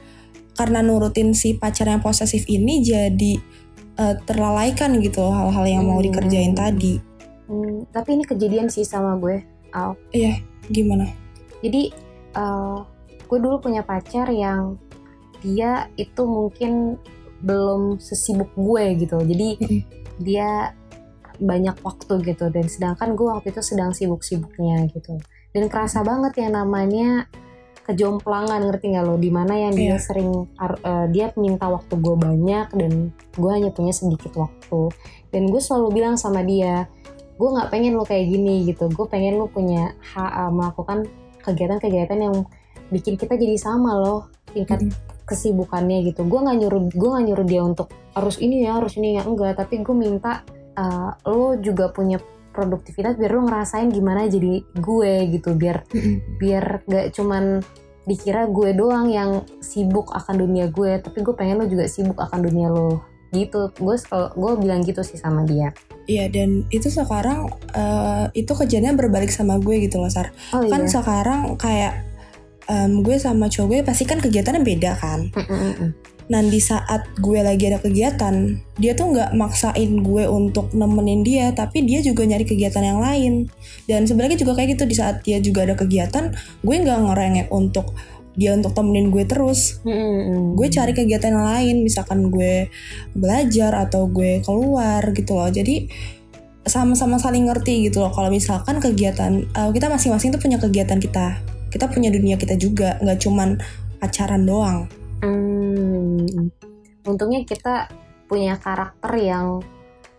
karena 0.56 0.80
nurutin 0.80 1.36
si 1.36 1.54
pacar 1.54 1.86
yang 1.92 2.00
posesif 2.00 2.48
ini 2.48 2.80
jadi 2.82 3.32
eh, 3.96 4.14
terlalaikan 4.24 4.98
gitu 5.00 5.28
hal-hal 5.28 5.64
yang 5.68 5.84
mau 5.84 6.00
Hmm. 6.00 6.08
dikerjain 6.10 6.52
tadi 6.56 7.16
Hmm, 7.46 7.86
tapi 7.94 8.18
ini 8.18 8.26
kejadian 8.26 8.66
sih 8.66 8.82
sama 8.82 9.14
gue. 9.22 9.38
Al. 9.70 9.94
gimana 10.66 11.06
Jadi 11.62 11.94
uh, 12.34 12.82
gue 13.26 13.38
dulu 13.38 13.62
punya 13.62 13.86
pacar 13.86 14.26
yang 14.34 14.78
dia 15.46 15.86
itu 15.94 16.26
mungkin 16.26 16.98
belum 17.46 18.02
sesibuk 18.02 18.50
gue 18.58 18.84
gitu. 19.06 19.22
Jadi 19.22 19.48
dia 20.18 20.74
banyak 21.36 21.76
waktu 21.84 22.24
gitu 22.24 22.48
dan 22.48 22.66
sedangkan 22.66 23.12
gue 23.14 23.28
waktu 23.28 23.54
itu 23.54 23.62
sedang 23.62 23.94
sibuk-sibuknya 23.94 24.90
gitu. 24.90 25.20
Dan 25.54 25.70
kerasa 25.70 26.02
banget 26.02 26.36
yang 26.42 26.58
namanya 26.58 27.30
kejomplangan 27.86 28.66
ngerti 28.66 28.92
nggak 28.92 29.04
lo? 29.06 29.14
Di 29.14 29.30
mana 29.30 29.54
yang 29.54 29.72
dia 29.78 29.94
Iya. 29.94 30.02
sering 30.02 30.30
uh, 30.58 31.06
dia 31.12 31.30
minta 31.38 31.70
waktu 31.70 31.94
gue 31.94 32.16
banyak 32.18 32.66
dan 32.74 32.92
gue 33.38 33.50
hanya 33.54 33.70
punya 33.70 33.94
sedikit 33.94 34.34
waktu. 34.34 34.90
Dan 35.30 35.46
gue 35.48 35.62
selalu 35.62 36.02
bilang 36.02 36.18
sama 36.18 36.42
dia, 36.42 36.90
gue 37.38 37.48
nggak 37.48 37.70
pengen 37.70 37.94
lo 37.94 38.02
kayak 38.02 38.26
gini 38.26 38.66
gitu. 38.66 38.90
Gue 38.90 39.06
pengen 39.06 39.38
lo 39.38 39.46
punya 39.46 39.94
hak 40.02 40.32
uh, 40.34 40.50
melakukan 40.50 41.06
kegiatan-kegiatan 41.46 42.18
yang 42.18 42.36
bikin 42.90 43.14
kita 43.14 43.38
jadi 43.38 43.54
sama 43.54 43.94
loh 43.98 44.30
tingkat 44.50 44.82
Mm. 44.82 45.15
Kesibukannya 45.26 46.06
gitu. 46.06 46.22
Gue 46.24 46.40
nggak 46.40 46.56
nyuruh 46.62 46.82
gue 46.94 47.08
nggak 47.12 47.26
nyuruh 47.28 47.46
dia 47.46 47.62
untuk 47.66 47.90
harus 48.14 48.38
ini 48.38 48.64
ya 48.64 48.78
harus 48.78 48.94
ini 48.96 49.18
ya 49.18 49.22
enggak. 49.26 49.58
Tapi 49.58 49.82
gue 49.82 49.94
minta 49.94 50.46
uh, 50.78 51.10
lo 51.26 51.58
juga 51.58 51.90
punya 51.90 52.22
produktivitas 52.56 53.20
biar 53.20 53.36
lo 53.36 53.44
ngerasain 53.44 53.92
gimana 53.92 54.24
jadi 54.32 54.64
gue 54.80 55.12
gitu 55.36 55.52
biar 55.52 55.84
biar 56.40 56.88
gak 56.88 57.12
cuman 57.12 57.60
dikira 58.08 58.48
gue 58.48 58.72
doang 58.72 59.12
yang 59.12 59.44
sibuk 59.60 60.08
akan 60.16 60.40
dunia 60.40 60.72
gue 60.72 60.96
tapi 61.04 61.20
gue 61.20 61.34
pengen 61.36 61.60
lo 61.60 61.68
juga 61.68 61.84
sibuk 61.84 62.16
akan 62.16 62.48
dunia 62.48 62.72
lo 62.72 63.04
gitu 63.34 63.68
gue 63.76 63.96
sel- 64.00 64.32
gue 64.32 64.52
bilang 64.56 64.80
gitu 64.80 65.04
sih 65.04 65.20
sama 65.20 65.44
dia 65.44 65.74
Iya 66.06 66.30
dan 66.30 66.62
itu 66.70 66.86
sekarang 66.86 67.50
eh, 67.74 68.30
itu 68.38 68.54
kejadian 68.54 68.94
berbalik 68.94 69.26
sama 69.34 69.58
gue 69.58 69.90
gitu 69.90 69.98
loh 69.98 70.06
Sar. 70.06 70.30
oh 70.54 70.62
Kan 70.70 70.86
sekarang 70.86 71.58
kayak 71.58 72.05
em, 72.66 73.02
gue 73.02 73.16
sama 73.18 73.46
cowok 73.46 73.66
gue 73.70 73.78
pasti 73.86 74.04
kan 74.06 74.18
kegiatannya 74.18 74.62
beda 74.62 74.92
kan. 74.98 75.30
Mm, 75.34 75.46
mm, 75.46 75.72
mm. 75.78 75.90
Nah 76.26 76.42
di 76.42 76.58
saat 76.58 77.06
gue 77.22 77.38
lagi 77.38 77.70
ada 77.70 77.78
kegiatan, 77.78 78.58
dia 78.82 78.92
tuh 78.98 79.14
nggak 79.14 79.30
maksain 79.38 80.02
gue 80.02 80.24
untuk 80.26 80.74
nemenin 80.74 81.22
dia, 81.22 81.54
tapi 81.54 81.86
dia 81.86 82.02
juga 82.02 82.26
nyari 82.26 82.42
kegiatan 82.42 82.82
yang 82.82 82.98
lain. 82.98 83.46
Dan 83.86 84.10
sebenarnya 84.10 84.42
juga 84.42 84.58
kayak 84.58 84.78
gitu 84.78 84.84
di 84.90 84.96
saat 84.98 85.22
dia 85.22 85.38
juga 85.38 85.62
ada 85.62 85.78
kegiatan, 85.78 86.34
gue 86.66 86.76
nggak 86.82 87.00
ngerengek 87.06 87.48
untuk 87.54 87.94
dia 88.36 88.52
untuk 88.52 88.74
temenin 88.74 89.08
gue 89.14 89.24
terus. 89.24 89.78
Mm, 89.86 89.94
mm, 89.94 90.20
mm. 90.26 90.44
Gue 90.58 90.68
cari 90.68 90.92
kegiatan 90.92 91.30
yang 91.30 91.46
lain, 91.46 91.76
misalkan 91.86 92.28
gue 92.28 92.68
belajar 93.14 93.86
atau 93.86 94.10
gue 94.10 94.42
keluar 94.42 95.06
gitu 95.14 95.38
loh. 95.38 95.48
Jadi 95.48 95.88
sama-sama 96.66 97.22
saling 97.22 97.46
ngerti 97.46 97.86
gitu 97.86 98.02
loh. 98.02 98.10
Kalau 98.10 98.28
misalkan 98.28 98.82
kegiatan 98.82 99.46
eh, 99.46 99.70
kita 99.70 99.86
masing-masing 99.86 100.34
tuh 100.34 100.42
punya 100.42 100.58
kegiatan 100.58 100.98
kita, 100.98 101.38
kita 101.72 101.90
punya 101.90 102.12
dunia 102.12 102.36
kita 102.38 102.54
juga, 102.58 102.98
nggak 103.02 103.18
cuman 103.22 103.58
pacaran 103.98 104.42
doang. 104.44 104.78
Hmm, 105.20 106.50
untungnya 107.08 107.42
kita 107.46 107.88
punya 108.26 108.58
karakter 108.58 109.12
yang 109.16 109.62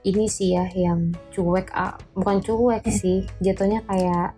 ini 0.08 0.26
sih 0.32 0.56
ya, 0.56 0.66
yang 0.72 1.12
cuek, 1.36 1.68
ah, 1.76 2.00
bukan 2.16 2.40
cuek 2.40 2.84
Hmm. 2.88 2.96
sih, 2.96 3.18
jatuhnya 3.44 3.84
kayak 3.84 4.34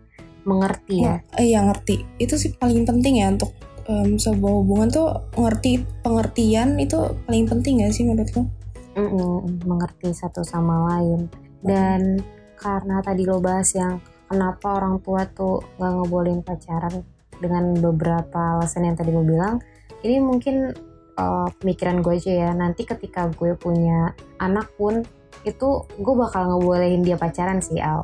mengerti 0.48 1.06
ya. 1.06 1.22
Eh 1.38 1.54
ya 1.54 1.62
ngerti. 1.62 2.02
Itu 2.18 2.40
sih 2.40 2.56
paling 2.58 2.88
penting 2.88 3.22
ya 3.22 3.30
untuk 3.30 3.54
em, 3.86 4.18
sebuah 4.18 4.54
hubungan 4.64 4.90
tuh 4.90 5.08
ngerti 5.38 5.86
pengertian 6.02 6.78
itu 6.82 6.98
paling 7.26 7.46
penting 7.46 7.86
gak 7.86 7.94
sih 7.94 8.06
menurut 8.06 8.30
lo? 8.34 8.44
Mm-mm, 8.98 9.62
mengerti 9.66 10.10
satu 10.10 10.42
sama 10.42 10.90
lain. 10.94 11.30
Dan 11.62 12.24
karena 12.58 13.00
tadi 13.06 13.24
lo 13.30 13.40
bahas 13.40 13.72
yang 13.78 14.02
kenapa 14.30 14.78
orang 14.78 15.02
tua 15.02 15.26
tuh 15.26 15.66
gak 15.76 15.90
ngebolehin 15.90 16.46
pacaran 16.46 17.02
dengan 17.42 17.74
beberapa 17.74 18.56
alasan 18.56 18.86
yang 18.86 18.96
tadi 18.96 19.10
lo 19.10 19.26
bilang, 19.26 19.58
ini 20.06 20.22
mungkin 20.22 20.70
uh, 21.16 21.48
pemikiran 21.58 22.00
gue 22.00 22.14
aja 22.16 22.32
ya. 22.48 22.50
Nanti 22.54 22.86
ketika 22.86 23.28
gue 23.34 23.58
punya 23.58 24.14
anak 24.38 24.70
pun 24.78 25.02
itu 25.42 25.68
gue 25.88 26.16
bakal 26.16 26.52
ngebolehin 26.52 27.02
dia 27.02 27.16
pacaran 27.16 27.60
sih 27.60 27.80
Al. 27.80 28.04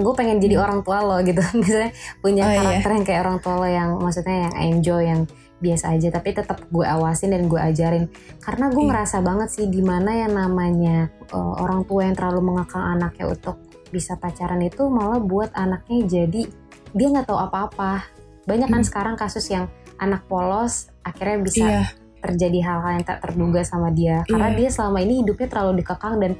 Gue 0.00 0.14
pengen 0.16 0.40
jadi 0.40 0.56
Hmm. 0.56 0.64
orang 0.64 0.80
tua 0.80 0.98
lo 1.02 1.16
gitu 1.20 1.44
misalnya 1.60 1.90
punya 2.18 2.42
Oh, 2.46 2.50
iya. 2.50 2.58
karakter 2.62 2.90
yang 2.94 3.04
kayak 3.04 3.20
orang 3.26 3.38
tua 3.42 3.54
lo 3.60 3.68
yang 3.68 3.90
maksudnya 4.00 4.48
yang 4.48 4.54
enjoy 4.72 5.02
yang 5.04 5.20
biasa 5.54 5.96
aja 5.96 6.08
tapi 6.12 6.32
tetap 6.32 6.60
gue 6.68 6.84
awasin 6.84 7.32
dan 7.32 7.48
gue 7.48 7.56
ajarin 7.56 8.04
karena 8.40 8.68
gue 8.68 8.80
Iya. 8.80 8.88
ngerasa 8.92 9.16
banget 9.20 9.48
sih 9.50 9.66
di 9.68 9.80
mana 9.80 10.12
yang 10.12 10.32
namanya 10.36 11.08
uh, 11.32 11.56
orang 11.58 11.84
tua 11.84 12.04
yang 12.04 12.12
terlalu 12.12 12.52
mengekang 12.52 12.84
anaknya 12.96 13.32
untuk 13.32 13.56
bisa 13.94 14.18
pacaran 14.18 14.58
itu 14.60 14.90
malah 14.90 15.22
buat 15.22 15.54
anaknya 15.54 16.02
jadi 16.04 16.42
dia 16.90 17.06
nggak 17.06 17.30
tahu 17.30 17.38
apa-apa 17.38 18.02
banyak 18.44 18.66
kan 18.66 18.82
Hmm. 18.82 18.88
sekarang 18.90 19.14
kasus 19.14 19.46
yang 19.48 19.70
anak 19.96 20.26
polos 20.26 20.90
akhirnya 21.06 21.38
bisa 21.38 21.62
Iya, 21.64 21.82
terjadi 22.18 22.58
hal-hal 22.66 22.90
yang 22.98 23.06
tak 23.06 23.22
terduga 23.22 23.62
sama 23.62 23.94
dia 23.94 24.26
karena 24.26 24.50
Iya. 24.50 24.58
dia 24.58 24.68
selama 24.74 24.98
ini 24.98 25.22
hidupnya 25.22 25.46
terlalu 25.46 25.72
dikekang 25.80 26.18
dan 26.18 26.32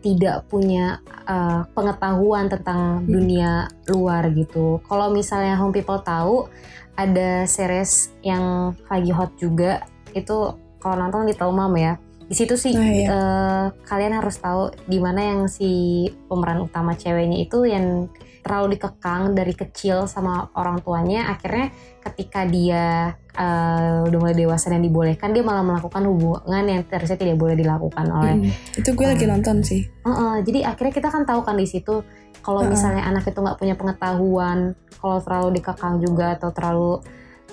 tidak 0.00 0.48
punya 0.48 1.00
uh, 1.28 1.68
pengetahuan 1.72 2.48
tentang 2.48 3.04
Hmm. 3.04 3.08
dunia 3.08 3.50
luar 3.86 4.32
gitu. 4.32 4.80
Kalau 4.88 5.12
misalnya 5.12 5.56
home 5.56 5.72
people 5.72 6.00
tahu 6.00 6.48
ada 6.96 7.44
series 7.44 8.08
yang 8.20 8.72
lagi 8.88 9.12
hot 9.12 9.36
juga 9.36 9.84
itu 10.12 10.56
kalau 10.80 10.96
nonton 10.96 11.28
Little 11.28 11.52
Mom 11.52 11.76
ya. 11.76 12.00
Di 12.30 12.38
situ 12.38 12.54
sih 12.54 12.70
Nah, 12.70 12.86
iya. 12.86 13.08
uh, 13.10 13.66
kalian 13.82 14.14
harus 14.14 14.38
tahu 14.38 14.70
di 14.86 15.02
mana 15.02 15.34
yang 15.34 15.40
si 15.50 16.06
pemeran 16.30 16.62
utama 16.62 16.94
ceweknya 16.94 17.42
itu 17.42 17.66
yang 17.66 18.06
terlalu 18.40 18.78
dikekang 18.78 19.34
dari 19.34 19.52
kecil 19.52 20.06
sama 20.06 20.48
orang 20.56 20.80
tuanya 20.80 21.28
akhirnya 21.28 21.68
ketika 22.00 22.48
dia 22.48 23.12
uh, 23.36 24.06
udah 24.08 24.16
mulai 24.16 24.32
dewasa 24.32 24.72
dan 24.72 24.80
dibolehkan 24.80 25.36
dia 25.36 25.44
malah 25.44 25.60
melakukan 25.60 26.08
hubungan 26.08 26.64
yang 26.64 26.80
harusnya 26.88 27.20
tidak 27.20 27.36
boleh 27.36 27.52
dilakukan 27.52 28.06
oleh 28.08 28.34
mm, 28.48 28.80
itu 28.80 28.88
gue 28.96 29.06
lagi 29.10 29.24
Hmm. 29.28 29.32
nonton 29.36 29.56
sih. 29.60 29.84
Heeh, 30.06 30.34
jadi 30.46 30.72
akhirnya 30.72 30.94
kita 30.96 31.08
kan 31.12 31.28
tahu 31.28 31.44
kan 31.44 31.58
di 31.58 31.68
situ 31.68 32.00
kalau 32.40 32.64
Heeh. 32.64 32.72
misalnya 32.72 33.04
anak 33.04 33.28
itu 33.28 33.36
nggak 33.36 33.58
punya 33.60 33.74
pengetahuan 33.76 34.72
kalau 34.96 35.18
terlalu 35.20 35.60
dikekang 35.60 36.00
juga 36.00 36.38
atau 36.40 36.48
terlalu 36.54 36.92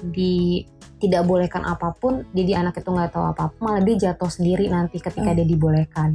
di 0.08 0.64
tidak 0.98 1.24
bolehkan 1.24 1.62
apa 1.62 1.94
pun 1.94 2.26
jadi 2.32 2.60
anak 2.60 2.78
itu 2.78 2.88
nggak 2.88 3.12
tahu 3.12 3.26
apa-apa 3.28 3.58
malah 3.58 3.82
dia 3.82 4.10
jatuh 4.10 4.28
sendiri 4.28 4.66
nanti 4.68 4.98
ketika 4.98 5.30
Hmm. 5.30 5.38
dia 5.38 5.46
dibolehkan 5.46 6.10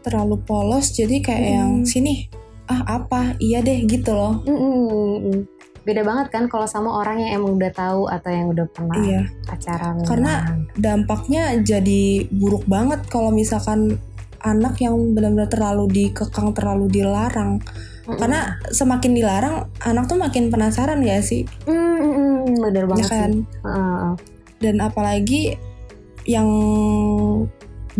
Terlalu 0.00 0.36
polos 0.38 0.92
jadi 0.92 1.16
kayak 1.18 1.40
Mm. 1.40 1.54
yang 1.54 1.70
sini 1.82 2.28
ah 2.64 3.00
apa 3.00 3.36
iya 3.38 3.60
deh 3.60 3.84
gitu 3.84 4.12
loh. 4.12 4.40
Mm-mm. 4.42 5.44
beda 5.80 6.00
banget 6.00 6.26
kan 6.28 6.44
kalau 6.46 6.64
sama 6.64 6.88
orang 6.94 7.20
yang 7.20 7.36
emang 7.38 7.56
udah 7.56 7.68
tahu 7.68 8.08
atau 8.08 8.28
yang 8.28 8.48
udah 8.48 8.64
pernah 8.66 8.96
Iya. 8.96 9.28
pacaran 9.44 10.00
Karena 10.00 10.32
dampaknya 10.74 11.60
jadi 11.60 12.24
buruk 12.26 12.64
banget 12.64 13.04
kalau 13.06 13.28
misalkan 13.28 14.00
anak 14.40 14.76
yang 14.78 14.96
benar-benar 15.12 15.48
terlalu 15.48 15.84
dikekang 15.90 16.52
terlalu 16.52 16.88
dilarang 16.88 17.60
Mm-mm. 18.04 18.20
karena 18.20 18.60
semakin 18.68 19.16
dilarang 19.16 19.56
anak 19.80 20.04
tuh 20.08 20.20
makin 20.20 20.52
penasaran 20.52 21.00
gak 21.00 21.24
sih? 21.24 21.48
Mm-mm, 21.64 22.60
bener 22.60 22.84
ya 22.84 22.90
banget 22.90 23.08
kan? 23.08 23.30
Sih 23.32 24.32
dan 24.64 24.80
apalagi 24.80 25.60
yang 26.24 26.48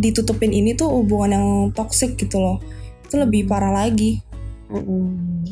ditutupin 0.01 0.49
ini 0.51 0.73
tuh 0.73 0.89
hubungan 0.89 1.31
yang 1.37 1.47
toksik 1.77 2.17
gitu 2.17 2.41
loh. 2.41 2.57
Itu 3.05 3.21
lebih 3.21 3.45
parah 3.45 3.71
lagi. 3.71 4.25
Mm-mm. 4.73 5.45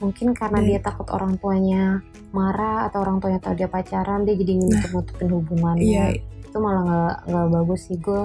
Mungkin 0.00 0.32
karena 0.36 0.60
dia 0.64 0.78
takut 0.80 1.08
orang 1.12 1.36
tuanya 1.40 2.00
marah 2.32 2.88
atau 2.88 3.04
orang 3.04 3.20
tuanya 3.20 3.40
tahu 3.40 3.56
dia 3.56 3.68
pacaran, 3.68 4.24
dia 4.24 4.36
jadi 4.36 4.56
nutup-nutupin 4.56 5.28
hubungannya. 5.28 5.84
iya. 5.84 6.04
Itu 6.44 6.56
malah 6.60 6.82
nggak 6.84 7.16
nggak 7.28 7.46
bagus 7.56 7.80
sih 7.88 7.96
gue. 8.00 8.22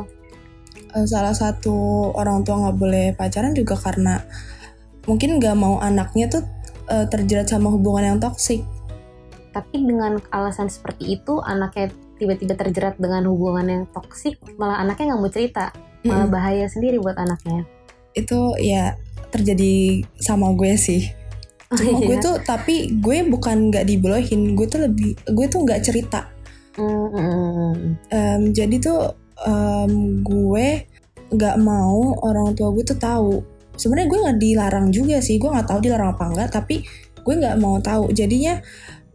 eh, 0.95 1.03
salah 1.07 1.35
satu 1.35 1.75
orang 2.15 2.47
tua 2.47 2.55
nggak 2.67 2.77
boleh 2.79 3.05
pacaran 3.19 3.51
juga 3.51 3.75
karena 3.75 4.23
mungkin 5.05 5.37
nggak 5.37 5.55
mau 5.55 5.77
anaknya 5.79 6.29
tuh 6.29 6.43
eh, 6.87 7.05
terjerat 7.05 7.47
sama 7.47 7.69
hubungan 7.69 8.03
yang 8.05 8.19
toksik 8.19 8.61
Tapi 9.49 9.79
dengan 9.79 10.19
alasan 10.29 10.67
seperti 10.67 11.15
itu 11.15 11.39
anaknya 11.39 11.87
tiba-tiba 12.15 12.53
terjerat 12.53 12.95
dengan 12.95 13.23
hubungan 13.27 13.63
yang 13.65 13.83
toksik, 13.87 14.35
malah 14.55 14.79
anaknya 14.79 15.11
nggak 15.11 15.21
mau 15.21 15.31
cerita, 15.31 15.71
malah 16.01 16.23
Mm-mm. 16.23 16.31
bahaya 16.31 16.65
sendiri 16.65 16.95
buat 16.97 17.15
anaknya. 17.15 17.63
itu 18.13 18.35
ya 18.57 18.95
terjadi 19.27 19.99
sama 20.17 20.51
gue 20.51 20.75
sih 20.75 21.07
cuma 21.75 21.99
gue 21.99 22.15
Iya. 22.15 22.23
tuh 22.23 22.35
tapi 22.39 22.75
gue 22.95 23.27
bukan 23.27 23.67
nggak 23.67 23.83
dibolehin 23.83 24.55
gue 24.55 24.63
tuh 24.65 24.87
lebih 24.87 25.15
gue 25.25 25.45
tuh 25.47 25.59
nggak 25.63 25.81
cerita 25.81 26.31
Mm. 26.75 27.95
Em, 28.09 28.41
jadi 28.51 28.75
tuh 28.77 28.99
em, 29.41 29.91
gue 30.19 30.67
nggak 31.29 31.55
mau 31.57 32.15
orang 32.21 32.51
tua 32.51 32.71
gue 32.71 32.83
tuh 32.83 32.95
tahu 32.95 33.39
sebenarnya 33.75 34.07
gue 34.07 34.19
nggak 34.23 34.37
dilarang 34.39 34.87
juga 34.89 35.19
sih 35.19 35.35
gue 35.37 35.47
nggak 35.47 35.67
tahu 35.67 35.79
dilarang 35.79 36.15
apa 36.15 36.23
enggak 36.31 36.49
tapi 36.51 36.81
gue 37.25 37.33
nggak 37.35 37.57
mau 37.57 37.79
tahu. 37.79 38.11
Jadinya 38.11 38.61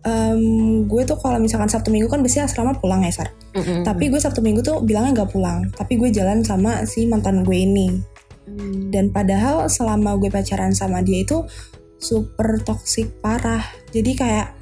em, 0.00 0.40
gue 0.88 1.02
tuh 1.04 1.14
kalau 1.14 1.36
misalkan 1.36 1.68
sabtu 1.68 1.92
minggu 1.92 2.08
kan 2.08 2.20
biasanya 2.20 2.48
asrama 2.48 2.72
pulang 2.74 3.04
ya 3.04 3.12
sar? 3.12 3.30
Mm, 3.52 3.60
mm, 3.60 3.82
tapi 3.84 4.08
gue 4.08 4.16
sabtu 4.16 4.40
minggu 4.40 4.60
tuh 4.60 4.80
bilangnya 4.80 5.22
nggak 5.22 5.30
pulang 5.30 5.68
tapi 5.72 5.94
gue 5.94 6.08
jalan 6.08 6.40
sama 6.40 6.82
si 6.84 7.04
mantan 7.04 7.44
gue 7.44 7.56
ini. 7.56 7.88
Mm. 8.50 8.90
dan 8.90 9.14
padahal 9.14 9.70
selama 9.70 10.18
gue 10.18 10.26
pacaran 10.26 10.74
sama 10.74 11.06
dia 11.06 11.22
itu 11.22 11.46
super 12.02 12.58
toksik 12.58 13.20
parah. 13.22 13.62
Jadi 13.94 14.16
kayak 14.16 14.56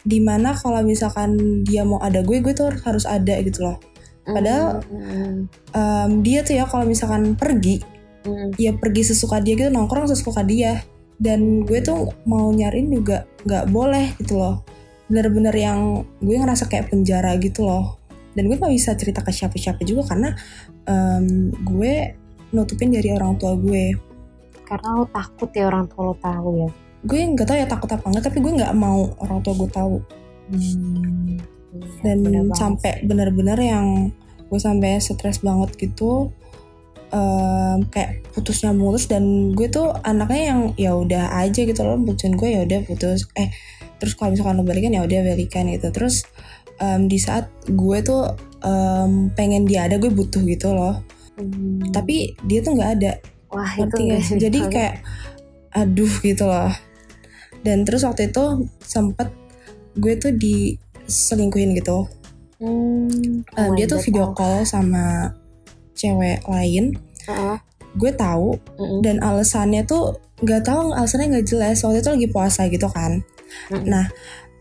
di 0.00 0.20
mana 0.20 0.56
kalau 0.56 0.80
misalkan 0.80 1.60
dia 1.60 1.84
mau 1.84 2.00
ada 2.00 2.24
gue 2.24 2.40
gue 2.40 2.54
tuh 2.56 2.72
harus 2.72 3.04
ada 3.04 3.36
gitu 3.42 3.68
loh. 3.68 3.76
Padahal- 4.24 4.80
Em, 5.76 6.10
dia 6.24 6.40
tuh 6.40 6.56
ya 6.56 6.64
kalau 6.64 6.88
misalkan 6.88 7.36
pergi 7.36 7.84
mm, 8.24 8.58
ya 8.58 8.72
pergi 8.76 9.14
sesuka 9.14 9.38
dia 9.40 9.54
gitu 9.54 9.70
nongkrong 9.70 10.08
sesuka 10.10 10.42
dia. 10.44 10.82
Dan 11.14 11.62
gue 11.62 11.78
tuh 11.78 12.10
mau 12.26 12.50
nyariin 12.50 12.90
juga 12.90 13.24
nggak 13.46 13.70
boleh 13.70 14.18
gitu 14.18 14.40
loh. 14.40 14.66
Bener-bener 15.06 15.54
yang 15.54 16.02
gue 16.18 16.36
ngerasa 16.36 16.66
kayak 16.66 16.90
penjara 16.90 17.38
gitu 17.38 17.62
loh. 17.64 18.02
Dan 18.34 18.50
gue 18.50 18.58
nggak 18.58 18.74
bisa 18.74 18.98
cerita 18.98 19.22
ke 19.22 19.30
siapa-siapa 19.30 19.86
juga 19.86 20.10
karena 20.10 20.34
em, 20.90 21.54
gue 21.54 22.18
nutupin 22.50 22.90
dari 22.90 23.14
orang 23.14 23.38
tua 23.38 23.54
gue. 23.54 23.94
Karena 24.66 24.98
lo 24.98 25.06
takut 25.06 25.50
ya 25.54 25.70
orang 25.70 25.86
tua 25.86 26.02
lo 26.12 26.16
tahu 26.18 26.50
ya. 26.66 26.70
gue 27.04 27.20
nggak 27.20 27.44
tahu 27.44 27.58
ya 27.60 27.68
takut 27.68 27.90
apa 27.92 28.04
enggak 28.08 28.32
tapi 28.32 28.40
gue 28.40 28.52
nggak 28.64 28.72
mau 28.80 29.12
orang 29.20 29.38
tua 29.44 29.54
gue 29.54 29.70
tahu. 29.70 29.96
Hmm, 30.44 31.36
iya, 31.76 31.88
dan 32.04 32.16
bener 32.24 32.48
sampai 32.56 33.04
bener-bener 33.04 33.58
yang 33.60 34.08
gue 34.48 34.60
sampai 34.60 35.00
stres 35.00 35.40
banget 35.40 35.72
gitu 35.76 36.32
em, 37.12 37.78
kayak 37.90 38.24
putusnya 38.32 38.72
mulus 38.72 39.10
dan 39.10 39.52
gue 39.52 39.68
tuh 39.68 39.92
anaknya 40.04 40.42
yang 40.54 40.60
ya 40.78 40.92
udah 40.96 41.24
aja 41.40 41.64
gitu 41.66 41.80
loh 41.84 42.00
putusin 42.00 42.36
gue 42.38 42.48
ya 42.48 42.60
udah 42.64 42.80
putus. 42.86 43.28
Eh 43.36 43.52
terus 43.98 44.16
kalau 44.16 44.32
misalkan 44.32 44.60
lo 44.60 44.64
balikan 44.64 44.92
ya 44.92 45.02
udah 45.04 45.20
balikan 45.24 45.68
gitu. 45.68 45.88
Terus 45.92 46.24
em, 46.80 47.06
di 47.10 47.18
saat 47.20 47.50
gue 47.66 47.98
tuh 48.00 48.32
em, 48.64 49.28
pengen 49.34 49.68
dia 49.68 49.88
ada 49.88 50.00
gue 50.00 50.08
butuh 50.08 50.40
gitu 50.44 50.72
loh. 50.72 51.02
Hmm, 51.34 51.90
tapi 51.90 52.38
dia 52.46 52.62
tuh 52.62 52.78
nggak 52.78 52.90
ada. 53.00 53.12
Wah 53.50 53.70
itu 53.78 53.96
gak 54.10 54.22
jadi 54.38 54.58
kayak 54.70 54.94
aduh 55.74 56.12
gitu 56.22 56.46
loh. 56.46 56.70
Dan 57.64 57.82
terus 57.88 58.04
waktu 58.06 58.30
itu 58.30 58.68
sempet 58.82 59.30
gue 59.98 60.14
tuh 60.18 60.34
diselingkuhin 60.34 61.74
gitu. 61.78 62.06
Hmm, 62.58 63.42
oh 63.44 63.58
Um, 63.58 63.74
my 63.74 63.76
dia 63.76 63.86
tuh 63.90 63.98
God, 63.98 64.06
video 64.06 64.26
call 64.34 64.62
sama 64.62 65.34
cewek 65.94 66.42
lain 66.46 66.98
Heeh, 67.24 67.56
gue 67.96 68.12
tahu 68.12 68.58
mm-mm, 68.76 69.00
dan 69.00 69.16
alasannya 69.24 69.86
tuh 69.88 70.18
nggak 70.44 70.62
tahu 70.66 70.92
alasannya 70.92 71.38
nggak 71.38 71.48
jelas. 71.48 71.80
Waktu 71.80 72.04
itu 72.04 72.10
lagi 72.10 72.28
puasa 72.28 72.68
gitu 72.68 72.88
kan. 72.90 73.24
Mm-mm. 73.70 73.86
nah 73.86 74.10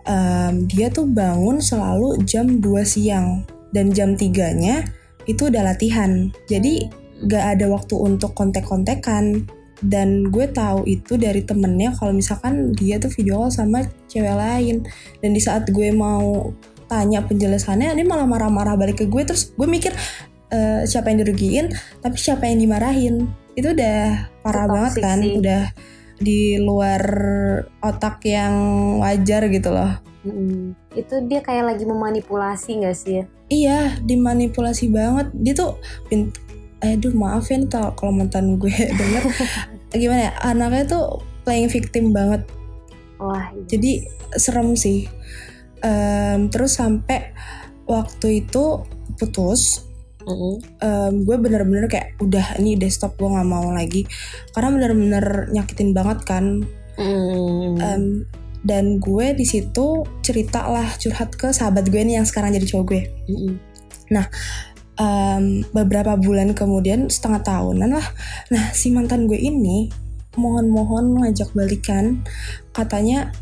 um, 0.06 0.70
dia 0.70 0.94
tuh 0.94 1.10
bangun 1.10 1.58
selalu 1.58 2.22
jam 2.30 2.62
2 2.62 2.86
siang 2.86 3.42
dan 3.74 3.90
jam 3.90 4.14
3 4.14 4.62
nya 4.62 4.86
itu 5.28 5.50
udah 5.50 5.64
latihan. 5.74 6.30
Jadi 6.48 6.88
nggak 7.24 7.46
ada 7.58 7.66
waktu 7.72 7.96
untuk 7.98 8.36
kontek-kontekan. 8.36 9.48
Dan 9.84 10.32
gue 10.32 10.48
tahu 10.48 10.88
itu 10.88 11.20
dari 11.20 11.44
temennya 11.44 11.92
kalau 12.00 12.16
misalkan 12.16 12.72
dia 12.72 12.96
tuh 13.04 13.12
video 13.12 13.44
call 13.44 13.52
sama 13.52 13.84
cewek 14.08 14.32
lain. 14.32 14.88
Dan 15.20 15.36
di 15.36 15.42
saat 15.44 15.68
gue 15.68 15.92
mau 15.92 16.56
tanya 16.88 17.20
penjelasannya 17.26 17.92
dia 17.92 18.06
malah 18.08 18.24
marah-marah 18.24 18.80
balik 18.80 19.04
ke 19.04 19.06
gue. 19.12 19.28
Terus 19.28 19.52
gue 19.52 19.68
mikir 19.68 19.92
eh, 20.54 20.82
siapa 20.86 21.10
yang 21.10 21.26
dirugiin 21.26 21.66
tapi 22.00 22.16
siapa 22.16 22.46
yang 22.46 22.62
dimarahin 22.62 23.28
itu 23.58 23.74
udah 23.74 24.30
parah 24.42 24.66
Itu 24.66 24.74
banget 24.74 24.94
kan 25.02 25.20
sih. 25.20 25.34
udah 25.42 25.62
di 26.22 26.42
luar 26.62 27.04
otak 27.82 28.22
yang 28.24 28.54
wajar 29.02 29.50
gitu 29.50 29.74
loh 29.74 29.92
Mm-mm. 30.24 30.72
Itu 30.96 31.20
dia 31.28 31.44
kayak 31.44 31.76
lagi 31.76 31.84
memanipulasi 31.84 32.80
gak 32.80 32.96
sih? 32.96 33.28
Iya, 33.52 34.00
dimanipulasi 34.08 34.88
banget. 34.88 35.36
Dia 35.36 35.52
tuh 35.52 35.84
pin 36.08 36.32
aduh 36.80 37.12
maaf 37.12 37.52
ya 37.52 37.60
nih 37.60 37.68
tau 37.68 37.92
kalau 37.96 38.16
mantan 38.16 38.56
gue 38.56 38.72
denger 39.00 39.24
gimana 40.00 40.22
ya 40.28 40.34
anaknya 40.44 40.84
tuh 40.88 41.04
playing 41.44 41.68
victim 41.68 42.12
banget 42.12 42.44
Wah, 43.20 43.52
iya. 43.52 43.64
jadi 43.68 43.92
serem 44.36 44.76
sih 44.76 45.08
Em, 45.84 46.48
terus 46.48 46.80
sampai 46.80 47.36
waktu 47.84 48.48
itu 48.48 48.88
putus 49.20 49.84
Mm-mm. 50.24 50.54
em, 50.80 51.14
gue 51.28 51.36
bener-bener 51.36 51.86
kayak 51.92 52.16
udah 52.24 52.60
ini 52.60 52.80
udah 52.80 52.90
stop 52.92 53.20
gue 53.20 53.28
nggak 53.28 53.50
mau 53.50 53.72
lagi 53.72 54.08
karena 54.56 54.70
bener-bener 54.72 55.26
nyakitin 55.52 55.92
banget 55.92 56.20
kan 56.24 56.64
Mm-mm. 57.00 57.80
Em, 57.80 58.04
dan 58.64 59.04
gue 59.04 59.36
di 59.36 59.44
situ 59.44 60.08
cerita 60.24 60.72
lah 60.72 60.88
curhat 60.96 61.36
ke 61.36 61.52
sahabat 61.52 61.92
gue 61.92 62.00
nih 62.00 62.22
yang 62.22 62.28
sekarang 62.28 62.56
jadi 62.56 62.64
cowok 62.64 62.86
gue 62.88 63.02
Mm-mm. 63.28 63.54
Em, 64.94 65.66
beberapa 65.74 66.14
bulan 66.14 66.54
kemudian 66.54 67.10
setengah 67.10 67.42
tahunan 67.42 67.90
lah 67.98 68.08
nah 68.54 68.70
si 68.78 68.94
mantan 68.94 69.26
gue 69.26 69.38
ini 69.42 69.90
mohon-mohon 70.38 71.22
ngajak 71.22 71.50
balikan 71.54 72.22
katanya 72.74 73.34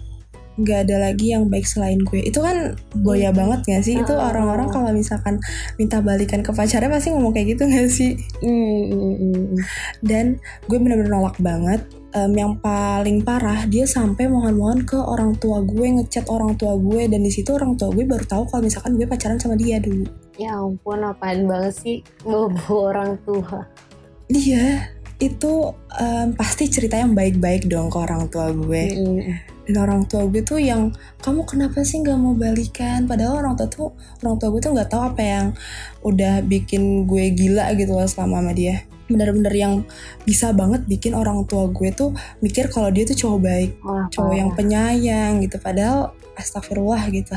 nggak 0.59 0.89
ada 0.89 1.11
lagi 1.11 1.31
yang 1.31 1.47
baik 1.47 1.63
selain 1.63 1.99
gue 2.03 2.19
itu 2.27 2.39
kan 2.39 2.75
boya 2.99 3.31
Hmm. 3.31 3.39
banget 3.39 3.59
gak 3.63 3.83
sih 3.87 3.95
itu 3.95 4.11
orang-orang 4.11 4.67
kalau 4.67 4.91
misalkan 4.91 5.39
minta 5.79 6.03
balikan 6.03 6.43
ke 6.43 6.51
pacarnya 6.51 6.91
pasti 6.91 7.15
ngomong 7.15 7.31
kayak 7.31 7.55
gitu 7.55 7.63
gak 7.67 7.87
sih 7.87 8.19
Mm-mm. 8.43 9.55
dan 10.03 10.35
gue 10.67 10.77
bener-bener 10.77 11.11
nolak 11.11 11.39
banget 11.39 11.81
Em, 12.11 12.35
yang 12.35 12.59
paling 12.59 13.23
parah 13.23 13.63
dia 13.71 13.87
sampai 13.87 14.27
mohon-mohon 14.27 14.83
ke 14.83 14.99
orang 14.99 15.31
tua 15.39 15.63
gue 15.63 15.87
ngechat 15.95 16.27
orang 16.27 16.59
tua 16.59 16.75
gue 16.75 17.07
dan 17.07 17.23
di 17.23 17.31
situ 17.31 17.55
orang 17.55 17.79
tua 17.79 17.87
gue 17.87 18.03
baru 18.03 18.27
tahu 18.27 18.51
kalau 18.51 18.67
misalkan 18.67 18.99
gue 18.99 19.07
pacaran 19.07 19.39
sama 19.39 19.55
dia 19.55 19.79
dulu 19.79 20.03
Ya 20.35 20.59
ampun, 20.59 21.07
apaan 21.07 21.47
banget 21.47 21.71
sih 21.71 21.97
bawa 22.27 22.51
orang 22.67 23.15
tua. 23.23 23.63
Dia 24.27 24.91
itu 25.23 25.71
em, 25.95 26.35
pasti 26.35 26.67
cerita 26.67 26.99
yang 26.99 27.15
baik-baik 27.15 27.71
dong 27.71 27.87
ke 27.87 27.95
orang 27.95 28.27
tua 28.27 28.51
gue. 28.51 28.83
Mm-mm. 28.91 29.35
Dan 29.71 29.87
orang 29.87 30.03
tua 30.03 30.27
gue 30.27 30.43
tuh 30.43 30.59
yang 30.59 30.91
kamu 31.23 31.47
kenapa 31.47 31.79
sih 31.87 32.03
nggak 32.03 32.19
mau 32.19 32.35
balikan? 32.35 33.07
Padahal 33.07 33.39
orang 33.39 33.55
tua 33.55 33.71
tuh 33.71 33.95
orang 34.19 34.35
tua 34.35 34.51
gue 34.51 34.59
tuh 34.59 34.71
nggak 34.75 34.89
tahu 34.91 35.01
apa 35.15 35.21
yang 35.23 35.45
udah 36.03 36.43
bikin 36.43 37.07
gue 37.07 37.31
gila 37.31 37.71
gitu 37.79 37.95
loh 37.95 38.03
selama 38.03 38.43
sama 38.43 38.51
dia. 38.51 38.83
Bener-bener 39.07 39.55
yang 39.55 39.73
bisa 40.27 40.51
banget 40.51 40.83
bikin 40.91 41.15
orang 41.15 41.47
tua 41.47 41.71
gue 41.71 41.87
tuh 41.95 42.11
mikir 42.43 42.67
kalau 42.67 42.91
dia 42.91 43.07
tuh 43.07 43.15
cowok 43.15 43.39
baik, 43.39 43.71
Wah, 43.79 44.11
cowok 44.11 44.33
yang 44.35 44.51
parah. 44.51 44.59
penyayang 44.59 45.31
gitu. 45.39 45.55
Padahal 45.63 46.11
astagfirullah 46.35 47.07
gitu. 47.15 47.31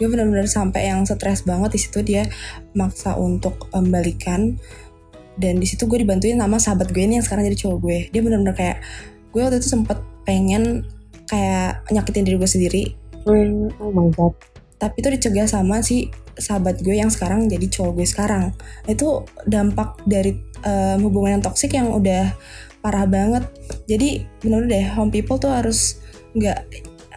Gue 0.00 0.08
bener-bener 0.08 0.48
sampai 0.48 0.88
yang 0.88 1.04
stres 1.04 1.44
banget 1.44 1.76
di 1.76 1.80
situ 1.84 2.00
dia 2.00 2.24
maksa 2.72 3.12
untuk 3.20 3.68
em, 3.76 3.92
balikan 3.92 4.56
dan 5.36 5.60
di 5.60 5.68
situ 5.68 5.84
gue 5.84 6.00
dibantuin 6.00 6.40
sama 6.40 6.56
sahabat 6.56 6.96
gue 6.96 7.04
ini 7.04 7.20
yang 7.20 7.24
sekarang 7.24 7.44
jadi 7.44 7.60
cowok 7.60 7.78
gue 7.84 7.98
dia 8.08 8.20
bener-bener 8.24 8.56
kayak 8.56 8.80
gue 9.36 9.40
waktu 9.44 9.60
itu 9.60 9.68
sempet 9.68 10.00
pengen 10.24 10.88
kayak 11.26 11.84
nyakitin 11.90 12.24
diri 12.24 12.36
gue 12.36 12.50
sendiri 12.50 12.84
Mm, 13.26 13.74
oh 13.82 13.90
my 13.90 14.06
god. 14.14 14.38
tapi 14.78 15.02
itu 15.02 15.10
dicegah 15.10 15.50
sama 15.50 15.82
si 15.82 16.06
sahabat 16.38 16.78
gue 16.78 16.94
yang 16.94 17.10
sekarang 17.10 17.50
jadi 17.50 17.66
cowok 17.66 17.98
gue 17.98 18.06
sekarang 18.06 18.54
itu 18.86 19.26
dampak 19.42 19.98
dari 20.06 20.38
em, 20.62 21.02
hubungan 21.02 21.34
yang 21.34 21.42
toksik 21.42 21.74
yang 21.74 21.90
udah 21.90 22.30
parah 22.78 23.02
banget 23.02 23.42
jadi 23.90 24.22
bener-bener 24.38 24.70
deh 24.70 24.86
home 24.94 25.10
people 25.10 25.42
tuh 25.42 25.50
harus 25.50 25.98
nggak 26.38 26.70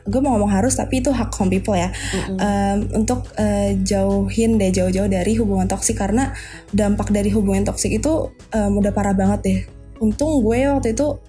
gue 0.10 0.18
mau 0.18 0.34
ngomong 0.34 0.50
harus 0.50 0.74
tapi 0.74 1.06
itu 1.06 1.14
hak 1.14 1.30
home 1.38 1.54
people 1.54 1.78
ya 1.78 1.94
Mm-mm. 1.94 2.42
em, 2.42 2.78
untuk 2.98 3.30
eh, 3.38 3.78
jauhin 3.86 4.58
deh 4.58 4.74
jauh-jauh 4.74 5.06
dari 5.06 5.38
hubungan 5.38 5.70
toksik 5.70 6.02
karena 6.02 6.34
dampak 6.74 7.14
dari 7.14 7.30
hubungan 7.30 7.70
toksik 7.70 8.02
itu 8.02 8.34
em, 8.50 8.74
udah 8.74 8.90
parah 8.90 9.14
banget 9.14 9.40
deh. 9.46 9.60
Untung 10.02 10.42
gue 10.42 10.66
waktu 10.66 10.98
itu 10.98 11.22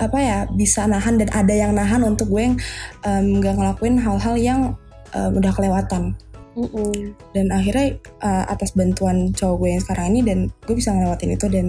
apa 0.00 0.18
ya 0.18 0.38
bisa 0.48 0.88
nahan 0.88 1.20
dan 1.20 1.28
ada 1.32 1.52
yang 1.52 1.72
nahan 1.76 2.00
untuk 2.06 2.32
gue 2.32 2.42
yang 2.52 2.56
nggak 3.04 3.54
ngelakuin 3.58 4.00
hal-hal 4.00 4.34
yang 4.40 4.60
em, 5.12 5.32
udah 5.36 5.52
kelewatan. 5.52 6.16
Mm-mm. 6.58 7.14
Dan 7.36 7.54
akhirnya 7.54 8.02
eh, 8.02 8.44
atas 8.50 8.74
bantuan 8.74 9.30
cowok 9.30 9.56
gue 9.62 9.68
yang 9.78 9.82
sekarang 9.84 10.06
ini 10.10 10.20
dan 10.26 10.38
gue 10.66 10.74
bisa 10.74 10.90
ngelewatin 10.90 11.30
itu 11.38 11.46
dan 11.46 11.66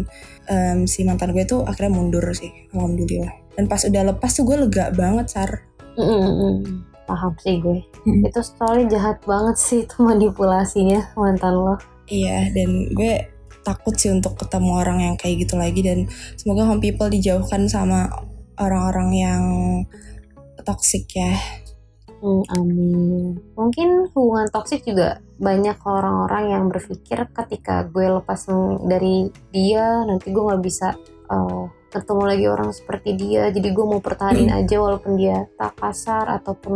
em, 0.50 0.90
si 0.90 1.06
mantan 1.06 1.30
gue 1.36 1.46
tuh 1.46 1.62
akhirnya 1.62 1.94
mundur 1.94 2.26
sih 2.34 2.50
alhamdulillah. 2.74 3.30
dan 3.60 3.68
pas 3.68 3.84
udah 3.84 4.16
lepas 4.16 4.32
tuh 4.32 4.48
gue 4.48 4.56
lega 4.56 4.88
banget 4.96 5.36
sar 5.36 5.52
Mm-mm. 6.00 6.88
Paham 7.06 7.34
sih 7.44 7.60
gue. 7.60 7.84
Mm. 8.08 8.32
Itu 8.32 8.40
story 8.40 8.88
jahat 8.88 9.20
banget 9.28 9.60
sih 9.60 9.80
itu 9.84 10.00
manipulasinya 10.00 11.12
mantan 11.20 11.54
lo. 11.60 11.76
iya 12.10 12.50
dan 12.56 12.90
gue 12.98 13.14
takut 13.70 13.94
sih 13.94 14.10
untuk 14.10 14.34
ketemu 14.34 14.72
orang 14.82 15.00
yang 15.06 15.16
kayak 15.16 15.46
gitu 15.46 15.54
lagi 15.62 15.86
dan 15.86 16.10
semoga 16.34 16.66
home 16.66 16.82
people 16.82 17.06
dijauhkan 17.06 17.70
sama 17.70 18.10
orang-orang 18.58 19.10
yang 19.14 19.44
toxic 20.66 21.06
ya 21.14 21.38
Hmm, 22.20 22.44
amin. 22.52 23.40
Mungkin 23.56 24.12
hubungan 24.12 24.52
toksik 24.52 24.84
juga 24.84 25.24
banyak 25.40 25.80
orang-orang 25.88 26.52
yang 26.52 26.64
berpikir 26.68 27.32
ketika 27.32 27.88
gue 27.88 28.12
lepas 28.12 28.44
dari 28.84 29.32
dia 29.56 30.04
nanti 30.04 30.28
gue 30.36 30.44
nggak 30.44 30.60
bisa 30.60 31.00
uh, 31.32 31.72
ketemu 31.88 32.24
lagi 32.28 32.46
orang 32.52 32.70
seperti 32.76 33.16
dia. 33.16 33.48
Jadi 33.56 33.72
gue 33.72 33.86
mau 33.88 34.04
pertahanin 34.04 34.52
aja 34.52 34.84
walaupun 34.84 35.16
dia 35.16 35.48
tak 35.56 35.80
kasar 35.80 36.28
ataupun 36.28 36.76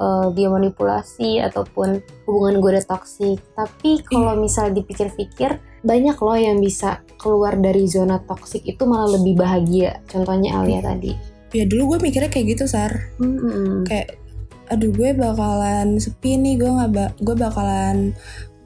uh, 0.00 0.32
dia 0.32 0.48
manipulasi 0.48 1.44
ataupun 1.44 2.00
hubungan 2.24 2.64
gue 2.64 2.70
udah 2.80 2.86
toksik. 2.88 3.44
Tapi 3.52 4.00
kalau 4.08 4.32
misalnya 4.40 4.80
dipikir-pikir 4.80 5.60
banyak 5.84 6.16
loh 6.16 6.34
yang 6.34 6.58
bisa 6.58 6.90
keluar 7.14 7.54
dari 7.54 7.84
zona 7.84 8.18
toksik 8.18 8.64
itu 8.64 8.82
malah 8.82 9.14
lebih 9.14 9.36
bahagia. 9.36 10.00
Contohnya 10.04 10.58
Alia 10.58 10.80
tadi. 10.80 11.12
ya 11.52 11.62
dulu 11.64 11.94
gue 11.94 12.10
mikirnya 12.10 12.26
kayak 12.26 12.46
gitu 12.50 12.66
sar 12.66 13.14
Hmm. 13.14 13.86
kayak 13.86 14.18
aduh 14.66 14.90
gue 14.90 15.14
bakalan 15.14 16.02
sepi 16.02 16.34
nih 16.34 16.58
gue 16.58 16.66
nggak 16.66 16.90
ba- 16.90 17.14
gue 17.14 17.36
bakalan 17.38 18.10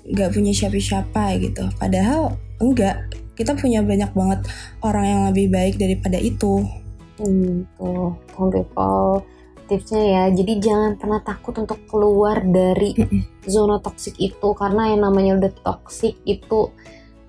nggak 0.08 0.32
punya 0.32 0.56
siapa-siapa 0.56 1.36
gitu 1.36 1.68
padahal 1.76 2.32
enggak 2.56 3.12
kita 3.36 3.52
punya 3.54 3.84
banyak 3.84 4.08
banget 4.10 4.40
orang 4.80 5.04
yang 5.04 5.20
lebih 5.28 5.52
baik 5.52 5.76
daripada 5.76 6.16
itu 6.16 6.64
Hmm, 7.18 7.68
tuh, 7.76 8.14
people 8.32 9.20
tipsnya 9.66 10.00
ya. 10.00 10.22
Jadi 10.30 10.52
jangan 10.56 10.96
pernah 10.96 11.20
takut 11.20 11.52
untuk 11.58 11.82
keluar 11.84 12.40
dari 12.40 12.94
zona 13.44 13.76
toksik 13.78 14.16
itu 14.16 14.48
karena 14.54 14.94
yang 14.94 15.04
namanya 15.04 15.36
udah 15.36 15.52
toksik 15.60 16.16
itu 16.24 16.72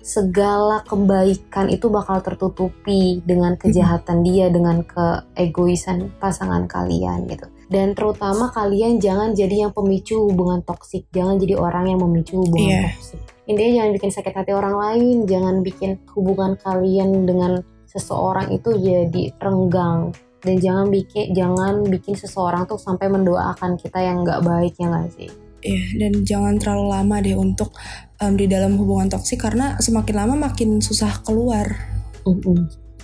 segala 0.00 0.80
kebaikan 0.84 1.68
itu 1.68 1.92
bakal 1.92 2.24
tertutupi 2.24 3.20
dengan 3.24 3.54
kejahatan 3.54 4.24
dia 4.24 4.48
dengan 4.48 4.80
keegoisan 4.84 6.12
pasangan 6.16 6.64
kalian 6.66 7.28
gitu. 7.28 7.46
Dan 7.70 7.94
terutama 7.94 8.50
kalian 8.50 8.98
jangan 8.98 9.30
jadi 9.36 9.68
yang 9.68 9.72
pemicu 9.72 10.26
hubungan 10.26 10.64
toksik, 10.66 11.06
jangan 11.14 11.38
jadi 11.38 11.54
orang 11.54 11.86
yang 11.94 12.02
memicu 12.02 12.42
hubungan 12.42 12.66
Iya. 12.66 12.82
toksik. 12.98 13.20
Intinya 13.46 13.72
jangan 13.82 13.90
bikin 13.94 14.10
sakit 14.10 14.34
hati 14.34 14.52
orang 14.54 14.74
lain, 14.78 15.16
jangan 15.26 15.54
bikin 15.62 15.90
hubungan 16.14 16.58
kalian 16.58 17.26
dengan 17.26 17.62
seseorang 17.90 18.54
itu 18.54 18.70
jadi 18.78 19.34
renggang 19.42 20.14
dan 20.40 20.56
jangan 20.56 20.86
bikin 20.88 21.36
jangan 21.36 21.84
bikin 21.84 22.14
seseorang 22.16 22.64
tuh 22.64 22.80
sampai 22.80 23.10
mendoakan 23.12 23.76
kita 23.76 23.98
yang 24.00 24.24
nggak 24.24 24.40
baik 24.40 24.72
ya 24.78 24.86
nggak 24.88 25.10
sih 25.12 25.30
ya 25.60 25.82
dan 26.00 26.12
jangan 26.24 26.54
terlalu 26.56 26.86
lama 26.88 27.16
deh 27.20 27.36
untuk 27.36 27.74
em, 28.20 28.36
di 28.36 28.46
dalam 28.46 28.76
hubungan 28.76 29.08
toksik 29.08 29.40
karena 29.40 29.80
semakin 29.80 30.14
lama 30.14 30.34
makin 30.52 30.78
susah 30.78 31.24
keluar. 31.24 31.66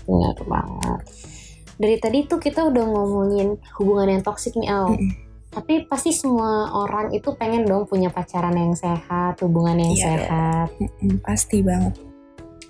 Benar 0.06 0.36
banget. 0.44 1.00
Dari 1.76 1.96
tadi 2.00 2.18
tuh 2.24 2.40
kita 2.40 2.68
udah 2.68 2.84
ngomongin 2.84 3.60
hubungan 3.80 4.16
yang 4.16 4.22
toksik 4.22 4.56
nih 4.56 4.70
Al. 4.72 4.92
Mm-mm. 4.96 5.24
tapi 5.56 5.88
pasti 5.88 6.12
semua 6.12 6.68
orang 6.68 7.16
itu 7.16 7.32
pengen 7.32 7.64
dong 7.64 7.88
punya 7.88 8.12
pacaran 8.12 8.52
yang 8.52 8.76
sehat 8.76 9.40
hubungan 9.40 9.80
yang 9.80 9.96
dong. 9.96 10.04
sehat. 10.04 10.68
Mm-mm, 10.76 11.16
pasti 11.24 11.64
banget. 11.64 11.96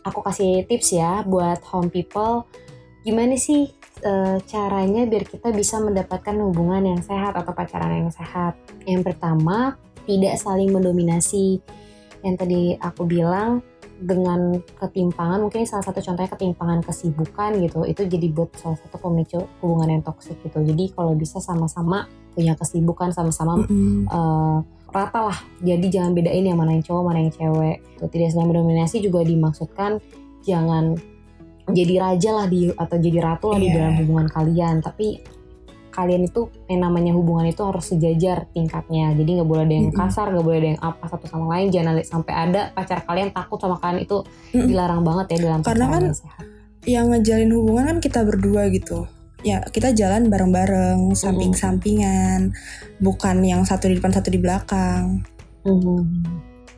Aku 0.06 0.22
kasih 0.22 0.62
tips 0.70 0.94
ya 0.94 1.26
buat 1.26 1.58
home 1.66 1.90
people. 1.90 2.46
Gimana 3.02 3.34
sih 3.34 3.74
eh, 4.06 4.38
caranya 4.46 5.02
biar 5.02 5.26
kita 5.26 5.50
bisa 5.50 5.82
mendapatkan 5.82 6.38
hubungan 6.38 6.94
yang 6.94 7.02
sehat 7.02 7.34
atau 7.34 7.50
pacaran 7.50 8.06
yang 8.06 8.12
sehat? 8.14 8.54
Yang 8.86 9.10
pertama 9.10 9.74
tidak 10.06 10.38
saling 10.38 10.70
mendominasi 10.70 11.58
yang 12.26 12.34
tadi 12.34 12.74
aku 12.74 13.06
bilang 13.06 13.62
dengan 13.96 14.58
ketimpangan 14.76 15.40
mungkin 15.40 15.64
salah 15.64 15.86
satu 15.86 16.04
contohnya 16.04 16.28
ketimpangan 16.28 16.84
kesibukan 16.84 17.56
gitu 17.62 17.86
itu 17.86 18.02
jadi 18.04 18.28
buat 18.28 18.52
salah 18.58 18.76
satu 18.76 19.00
pemicu 19.00 19.40
hubungan 19.62 19.88
yang 19.88 20.02
toksik 20.04 20.36
gitu 20.44 20.60
jadi 20.60 20.92
kalau 20.92 21.16
bisa 21.16 21.40
sama-sama 21.40 22.04
punya 22.36 22.52
kesibukan 22.52 23.14
sama-sama 23.14 23.64
Mm-mm. 23.64 24.04
eh, 24.04 24.58
rata 24.86 25.28
lah. 25.28 25.38
Jadi 25.60 25.92
jangan 25.92 26.12
bedain 26.12 26.40
yang 26.40 26.56
mana 26.56 26.72
yang 26.72 26.80
cowok, 26.80 27.02
mana 27.04 27.18
yang 27.20 27.32
cewek. 27.32 27.84
Tuh, 28.00 28.08
tidak 28.08 28.32
saling 28.32 28.48
mendominasi 28.48 29.04
juga 29.04 29.20
dimaksudkan 29.24 30.00
jangan 30.40 30.96
jadi 31.68 31.94
raja 32.00 32.30
lah 32.32 32.46
di 32.46 32.70
atau 32.70 32.96
jadi 32.96 33.18
ratu 33.20 33.50
lah 33.52 33.58
di 33.60 33.68
Iya. 33.68 33.76
dalam 33.76 33.92
hubungan 34.00 34.28
kalian. 34.30 34.80
Tapi 34.80 35.20
kalian 35.96 36.28
itu 36.28 36.52
yang 36.68 36.84
namanya 36.84 37.16
hubungan 37.16 37.48
itu 37.48 37.64
harus 37.64 37.88
sejajar 37.88 38.44
tingkatnya. 38.52 39.16
Jadi 39.16 39.40
nggak 39.40 39.48
boleh 39.48 39.64
ada 39.64 39.74
yang 39.74 39.88
kasar, 39.90 40.28
nggak 40.28 40.44
boleh 40.44 40.58
ada 40.60 40.68
yang 40.76 40.80
apa 40.84 41.04
satu 41.08 41.24
sama 41.24 41.56
lain. 41.56 41.72
Jangan 41.72 41.96
sampai 42.04 42.34
ada 42.36 42.60
pacar 42.70 43.00
kalian 43.02 43.32
takut 43.32 43.56
sama 43.56 43.80
kalian 43.80 44.04
itu 44.04 44.20
dilarang 44.52 45.00
banget 45.00 45.26
ya 45.32 45.38
dalam 45.48 45.60
Karena 45.64 45.84
kan 45.88 46.02
yang 46.04 46.12
sehat. 46.14 46.44
yang 46.84 47.06
ngejalin 47.08 47.50
hubungan 47.50 47.84
kan 47.88 47.98
kita 47.98 48.20
berdua 48.22 48.68
gitu 48.68 49.08
ya 49.42 49.62
kita 49.62 49.90
jalan 49.90 50.26
bareng-bareng 50.26 51.14
samping-sampingan 51.14 52.50
bukan 52.98 53.36
yang 53.40 53.62
satu 53.62 53.86
di 53.86 53.96
depan 53.96 54.10
satu 54.10 54.28
di 54.28 54.38
belakang 54.38 55.22
Mhm. 55.62 55.98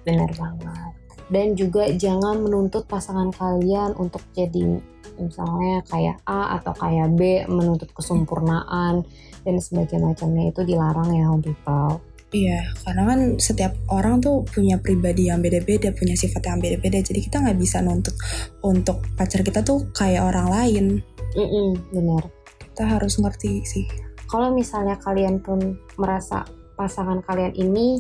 Benar 0.02 0.30
banget. 0.32 0.92
Dan 1.28 1.52
juga 1.56 1.88
jangan 1.92 2.40
menuntut 2.40 2.88
pasangan 2.88 3.28
kalian 3.32 3.92
untuk 4.00 4.24
jadi 4.32 4.80
misalnya 5.18 5.82
kayak 5.90 6.22
A 6.24 6.56
atau 6.62 6.72
kayak 6.72 7.18
B 7.18 7.42
menuntut 7.50 7.90
kesempurnaan 7.90 9.02
dan 9.42 9.54
sebagainya 9.58 10.14
macamnya 10.14 10.54
itu 10.54 10.62
dilarang 10.62 11.10
ya 11.12 11.26
home 11.26 11.42
people. 11.42 12.00
Iya, 12.28 12.60
karena 12.84 13.02
kan 13.08 13.20
setiap 13.40 13.72
orang 13.88 14.20
tuh 14.20 14.44
punya 14.44 14.76
pribadi 14.76 15.32
yang 15.32 15.40
beda-beda, 15.40 15.96
punya 15.96 16.12
sifat 16.12 16.44
yang 16.44 16.60
beda-beda. 16.60 17.00
Jadi 17.00 17.24
kita 17.24 17.40
nggak 17.40 17.56
bisa 17.56 17.80
nuntut 17.80 18.12
untuk 18.60 19.00
pacar 19.16 19.40
kita 19.40 19.64
tuh 19.64 19.88
kayak 19.96 20.28
orang 20.28 20.48
lain. 20.52 20.84
Mm-mm, 21.32 21.88
benar. 21.88 22.28
Kita 22.60 22.84
harus 22.84 23.16
ngerti 23.16 23.64
sih. 23.64 23.88
Kalau 24.28 24.52
misalnya 24.52 25.00
kalian 25.00 25.40
pun 25.40 25.80
merasa 25.96 26.44
pasangan 26.76 27.24
kalian 27.24 27.56
ini 27.56 27.96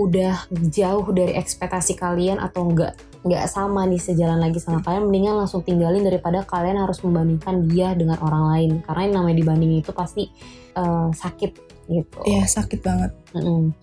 udah 0.00 0.34
jauh 0.72 1.04
dari 1.12 1.36
ekspektasi 1.36 1.92
kalian 1.94 2.40
atau 2.40 2.64
enggak 2.64 2.96
nggak 3.20 3.44
sama 3.46 3.84
nih 3.84 4.00
sejalan 4.00 4.40
lagi 4.40 4.56
sama 4.56 4.80
kalian 4.80 5.04
mendingan 5.04 5.36
langsung 5.36 5.60
tinggalin 5.60 6.00
daripada 6.00 6.40
kalian 6.40 6.80
harus 6.80 7.04
membandingkan 7.04 7.68
dia 7.68 7.92
dengan 7.92 8.16
orang 8.24 8.44
lain 8.48 8.70
karena 8.80 9.00
yang 9.04 9.14
namanya 9.20 9.36
dibandingin 9.36 9.84
itu 9.84 9.92
pasti 9.92 10.32
eh, 10.72 11.08
sakit 11.12 11.52
gitu 11.86 12.18
Iya, 12.24 12.48
sakit 12.48 12.80
banget. 12.80 13.12
Mm-mm. 13.36 13.76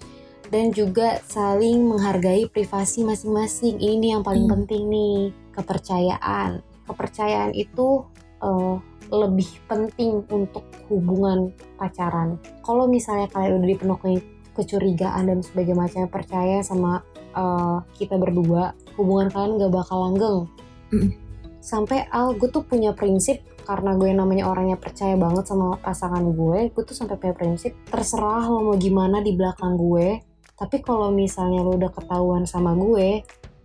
dan 0.48 0.72
juga 0.72 1.20
saling 1.28 1.86
menghargai 1.86 2.48
privasi 2.48 3.04
masing-masing 3.04 3.78
ini 3.78 4.00
nih 4.00 4.10
yang 4.16 4.24
paling 4.24 4.48
Hmm. 4.48 4.54
penting 4.58 4.88
nih 4.88 5.30
kepercayaan 5.54 6.50
kepercayaan 6.88 7.52
itu 7.54 8.08
eh, 8.40 8.76
lebih 9.08 9.48
penting 9.68 10.26
untuk 10.28 10.66
hubungan 10.90 11.52
pacaran 11.76 12.36
kalau 12.60 12.88
misalnya 12.88 13.28
kalian 13.28 13.60
udah 13.60 13.70
dipenuhi 13.70 14.16
kecurigaan 14.58 15.24
dan 15.24 15.40
sebagainya 15.40 15.78
macamnya 15.78 16.10
percaya 16.10 16.58
sama 16.60 17.06
eh, 17.32 17.78
kita 17.96 18.18
berdua 18.18 18.74
hubungan 18.98 19.30
kalian 19.30 19.62
gak 19.62 19.74
bakal 19.76 19.98
langgeng 20.04 20.40
Mm. 20.88 21.12
sampai 21.60 22.08
al 22.10 22.32
gue 22.34 22.48
tuh 22.48 22.64
punya 22.64 22.92
prinsip 22.92 23.44
karena 23.62 23.92
gue 23.94 24.08
namanya 24.10 24.48
orangnya 24.48 24.80
percaya 24.80 25.14
banget 25.14 25.44
sama 25.46 25.76
pasangan 25.78 26.24
gue 26.24 26.72
gue 26.72 26.84
tuh 26.84 26.96
sampai 26.96 27.16
punya 27.16 27.36
prinsip 27.36 27.76
terserah 27.86 28.48
lo 28.48 28.64
mau 28.64 28.76
gimana 28.76 29.20
di 29.20 29.36
belakang 29.36 29.76
gue 29.76 30.24
tapi 30.56 30.80
kalau 30.80 31.12
misalnya 31.12 31.60
lo 31.60 31.76
udah 31.76 31.92
ketahuan 31.92 32.48
sama 32.48 32.72
gue 32.72 33.20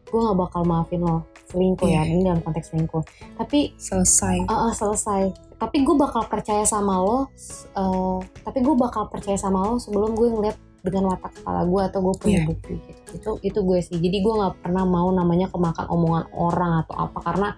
gue 0.05 0.18
nggak 0.18 0.34
bakal 0.36 0.66
maafin 0.66 0.99
lo 1.01 1.22
selingkuh 1.47 1.86
ya 1.86 2.03
Iya. 2.03 2.11
ini 2.11 2.20
dalam 2.26 2.43
konteks 2.43 2.66
selingkuh 2.68 3.05
tapi 3.38 3.70
Selesai. 3.78 4.45
Ah, 4.45 4.66
ah, 4.66 4.72
selesai. 4.72 5.22
Tapi 5.55 5.86
gue 5.86 5.95
bakal 5.95 6.26
percaya 6.26 6.66
sama 6.66 6.99
lo. 6.99 7.30
eh, 7.72 8.18
tapi 8.43 8.59
gue 8.59 8.74
bakal 8.74 9.07
percaya 9.07 9.38
sama 9.38 9.62
lo 9.62 9.78
sebelum 9.78 10.12
gue 10.12 10.26
ngeliat 10.26 10.59
dengan 10.82 11.14
mata 11.14 11.30
kepala 11.30 11.62
gue 11.62 11.82
atau 11.86 11.98
gue 12.02 12.14
punya 12.18 12.38
Iya. 12.42 12.46
bukti 12.50 12.72
gitu. 12.82 13.00
Itu 13.14 13.30
itu 13.40 13.58
gue 13.62 13.78
sih. 13.80 13.96
Jadi 14.02 14.18
gue 14.18 14.34
nggak 14.34 14.54
pernah 14.66 14.82
mau 14.82 15.08
namanya 15.14 15.46
kemakan 15.48 15.86
omongan 15.88 16.24
orang 16.34 16.72
atau 16.82 16.94
apa 16.98 17.18
karena 17.22 17.48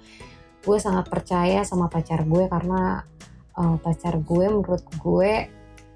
gue 0.64 0.76
sangat 0.80 1.08
percaya 1.08 1.60
sama 1.64 1.88
pacar 1.88 2.24
gue 2.24 2.44
karena 2.48 3.00
eh, 3.54 3.76
pacar 3.80 4.20
gue 4.20 4.44
menurut 4.48 4.84
gue 5.00 5.32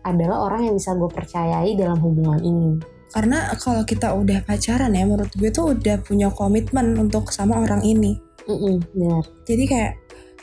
adalah 0.03 0.49
orang 0.49 0.73
yang 0.73 0.75
bisa 0.81 0.97
gue 0.97 1.11
percayai 1.11 1.77
dalam 1.77 2.01
hubungan 2.01 2.41
ini. 2.41 2.81
Karena 3.09 3.53
kalau 3.57 3.89
kita 3.89 4.13
udah 4.13 4.45
pacaran 4.45 4.93
ya, 4.93 5.05
menurut 5.09 5.33
gue 5.33 5.49
tuh 5.49 5.73
udah 5.73 5.97
punya 6.05 6.29
komitmen 6.29 6.93
untuk 7.01 7.33
sama 7.33 7.57
orang 7.61 7.81
ini. 7.81 8.21
Mm-mm, 8.45 8.85
benar. 8.93 9.25
Jadi 9.49 9.65
kayak 9.65 9.93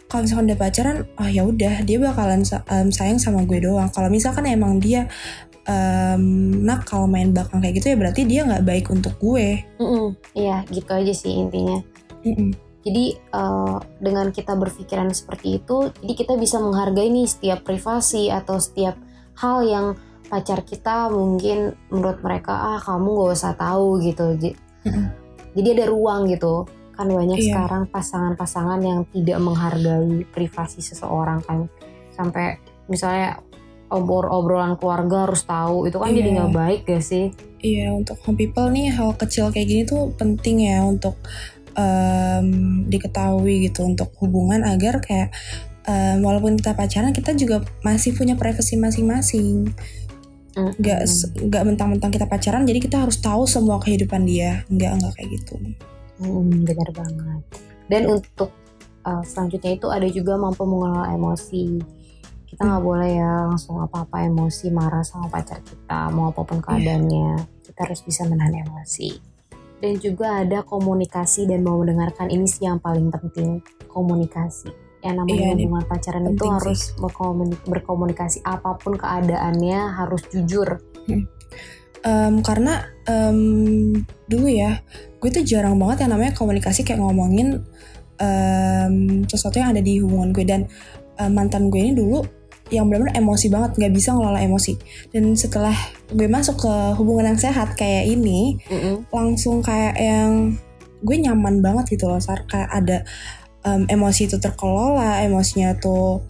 kalau 0.05 0.25
misalkan 0.25 0.45
udah 0.49 0.59
pacaran, 0.59 0.97
oh 1.17 1.29
ya 1.29 1.41
udah 1.45 1.81
dia 1.81 1.97
bakalan 1.97 2.41
sayang 2.93 3.17
sama 3.21 3.41
gue 3.45 3.61
doang. 3.61 3.89
Kalau 3.89 4.09
misalkan 4.09 4.45
emang 4.49 4.77
dia 4.77 5.09
em, 5.65 6.23
nakal 6.61 7.09
main 7.09 7.33
belakang 7.33 7.61
kayak 7.61 7.81
gitu 7.81 7.93
ya 7.93 7.97
berarti 7.97 8.21
dia 8.25 8.41
nggak 8.45 8.65
baik 8.65 8.85
untuk 8.89 9.17
gue. 9.17 9.65
Mm-mm, 9.81 10.13
Iya 10.33 10.61
gitu 10.69 10.91
aja 10.93 11.13
sih 11.13 11.33
intinya. 11.33 11.81
Mm-mm. 12.25 12.53
Jadi 12.85 13.05
eh, 13.17 13.77
dengan 13.97 14.29
kita 14.29 14.53
berpikiran 14.53 15.09
seperti 15.09 15.57
itu, 15.57 15.89
jadi 16.05 16.13
kita 16.13 16.33
bisa 16.37 16.61
menghargai 16.61 17.09
nih 17.09 17.25
setiap 17.25 17.65
privasi 17.65 18.29
atau 18.29 18.61
setiap 18.61 18.93
hal 19.41 19.65
yang 19.65 19.87
pacar 20.25 20.61
kita 20.65 21.09
mungkin 21.09 21.73
menurut 21.89 22.21
mereka 22.21 22.53
ah 22.53 22.79
kamu 22.81 23.25
gak 23.25 23.33
usah 23.33 23.53
tahu 23.57 24.01
gitu. 24.05 24.37
Mm-mm. 24.85 25.05
Jadi 25.57 25.67
ada 25.81 25.85
ruang 25.89 26.29
gitu. 26.29 26.69
Kan 26.95 27.11
banyak 27.11 27.41
Iya. 27.41 27.47
sekarang 27.51 27.83
pasangan-pasangan 27.91 28.79
yang 28.79 29.03
tidak 29.11 29.41
menghargai 29.41 30.23
privasi 30.29 30.79
seseorang 30.79 31.41
kan. 31.43 31.67
Sampai 32.13 32.55
misalnya 32.87 33.41
obrol 33.87 34.25
obrolan 34.25 34.75
keluarga 34.75 35.25
harus 35.25 35.43
tahu 35.43 35.85
itu 35.85 35.95
kan 35.95 36.09
jadi 36.09 36.25
Iya. 36.25 36.35
nggak 36.35 36.51
baik 36.51 36.79
gak 36.85 37.03
sih? 37.03 37.25
Iya 37.59 37.91
untuk 37.91 38.17
home 38.21 38.35
people 38.35 38.67
nih 38.69 38.89
hal 38.89 39.13
kecil 39.13 39.49
kayak 39.49 39.65
gini 39.65 39.83
tuh 39.83 40.13
penting 40.13 40.65
ya 40.65 40.81
untuk 40.81 41.17
em, 41.73 42.47
diketahui 42.85 43.67
gitu 43.67 43.83
untuk 43.83 44.13
hubungan 44.17 44.61
agar 44.61 45.01
kayak 45.01 45.33
em, 45.83 46.21
walaupun 46.21 46.55
kita 46.55 46.71
pacaran 46.71 47.11
kita 47.11 47.33
juga 47.33 47.61
masih 47.81 48.13
punya 48.13 48.33
privasi 48.33 48.75
masing-masing 48.75 49.69
nggak 50.55 51.01
Mm-mm. 51.03 51.11
se- 51.11 51.35
nggak 51.35 51.63
mentang-mentang 51.67 52.09
kita 52.09 52.25
pacaran 52.25 52.63
jadi 52.63 52.79
kita 52.79 53.03
harus 53.03 53.19
tahu 53.19 53.43
semua 53.43 53.75
kehidupan 53.75 54.23
dia 54.23 54.63
nggak 54.67 54.91
nggak 54.97 55.13
kayak 55.13 55.29
gitu 55.35 55.55
Hmm, 56.15 56.63
benar 56.63 56.87
banget. 56.95 57.43
Dan 57.91 58.07
untuk 58.07 58.47
uh, 59.03 59.19
selanjutnya 59.19 59.75
itu 59.75 59.91
ada 59.91 60.07
juga 60.07 60.39
mampu 60.39 60.63
mengelola 60.63 61.11
emosi. 61.11 61.83
Kita 62.45 62.61
nggak 62.63 62.83
boleh 62.85 63.11
ya 63.17 63.49
langsung 63.49 63.81
apa-apa 63.81 64.23
emosi 64.25 64.69
marah 64.71 65.01
sama 65.01 65.27
pacar 65.27 65.59
kita, 65.65 66.13
mau 66.13 66.29
apa 66.31 66.41
pun 66.45 66.61
keadaannya. 66.61 67.41
Kita 67.65 67.79
harus 67.89 68.05
bisa 68.05 68.23
menahan 68.29 68.63
emosi. 68.63 69.09
Dan 69.81 69.99
juga 69.99 70.39
ada 70.45 70.63
komunikasi 70.63 71.49
dan 71.51 71.65
mau 71.65 71.75
mendengarkan 71.81 72.31
ini 72.31 72.47
sih 72.47 72.63
yang 72.63 72.79
paling 72.79 73.11
penting 73.11 73.59
komunikasi. 73.91 74.71
Yang 75.03 75.15
namanya 75.21 75.35
Iya, 75.37 75.53
ini 75.53 75.63
hubungan 75.67 75.85
pacaran 75.85 76.23
itu 76.31 76.45
harus 76.49 76.81
berkomuni- 76.97 77.61
berkomunikasi 77.67 78.41
apa 78.41 78.79
pun 78.79 78.97
keadaannya 78.97 79.79
harus 79.93 80.23
jujur. 80.31 80.81
Em, 82.05 82.41
karena 82.45 82.85
em, 83.09 83.93
dulu 84.29 84.45
ya 84.45 84.81
gue 85.21 85.29
tuh 85.29 85.41
jarang 85.41 85.77
banget 85.77 86.05
yang 86.05 86.13
namanya 86.17 86.37
komunikasi 86.37 86.85
kayak 86.85 87.01
ngomongin 87.01 87.65
em, 88.21 89.25
sesuatu 89.25 89.57
yang 89.57 89.73
ada 89.73 89.81
di 89.81 90.01
hubungan 90.01 90.29
gue 90.33 90.45
dan 90.45 90.69
em, 91.19 91.31
mantan 91.31 91.71
gue 91.71 91.79
ini 91.79 91.93
dulu 91.95 92.23
yang 92.73 92.89
benar-benar 92.89 93.13
emosi 93.21 93.45
banget 93.53 93.77
nggak 93.77 93.93
bisa 93.93 94.09
ngelola 94.17 94.41
emosi. 94.41 94.73
Dan 95.13 95.37
setelah 95.37 95.75
gue 96.09 96.25
masuk 96.25 96.65
ke 96.65 96.73
hubungan 96.97 97.33
yang 97.33 97.39
sehat 97.39 97.77
kayak 97.77 98.09
ini 98.09 98.57
Mm-mm. 98.65 99.05
langsung 99.13 99.61
kayak 99.61 99.95
yang 100.01 100.57
gue 101.05 101.17
nyaman 101.21 101.61
banget 101.61 101.97
gitu 101.97 102.09
loh 102.09 102.17
Sar. 102.17 102.49
Kayak 102.49 102.69
ada 102.73 102.97
em, 103.69 103.85
emosi 103.85 104.25
itu 104.25 104.37
terkelola 104.41 105.21
emosinya 105.21 105.77
tuh 105.77 106.25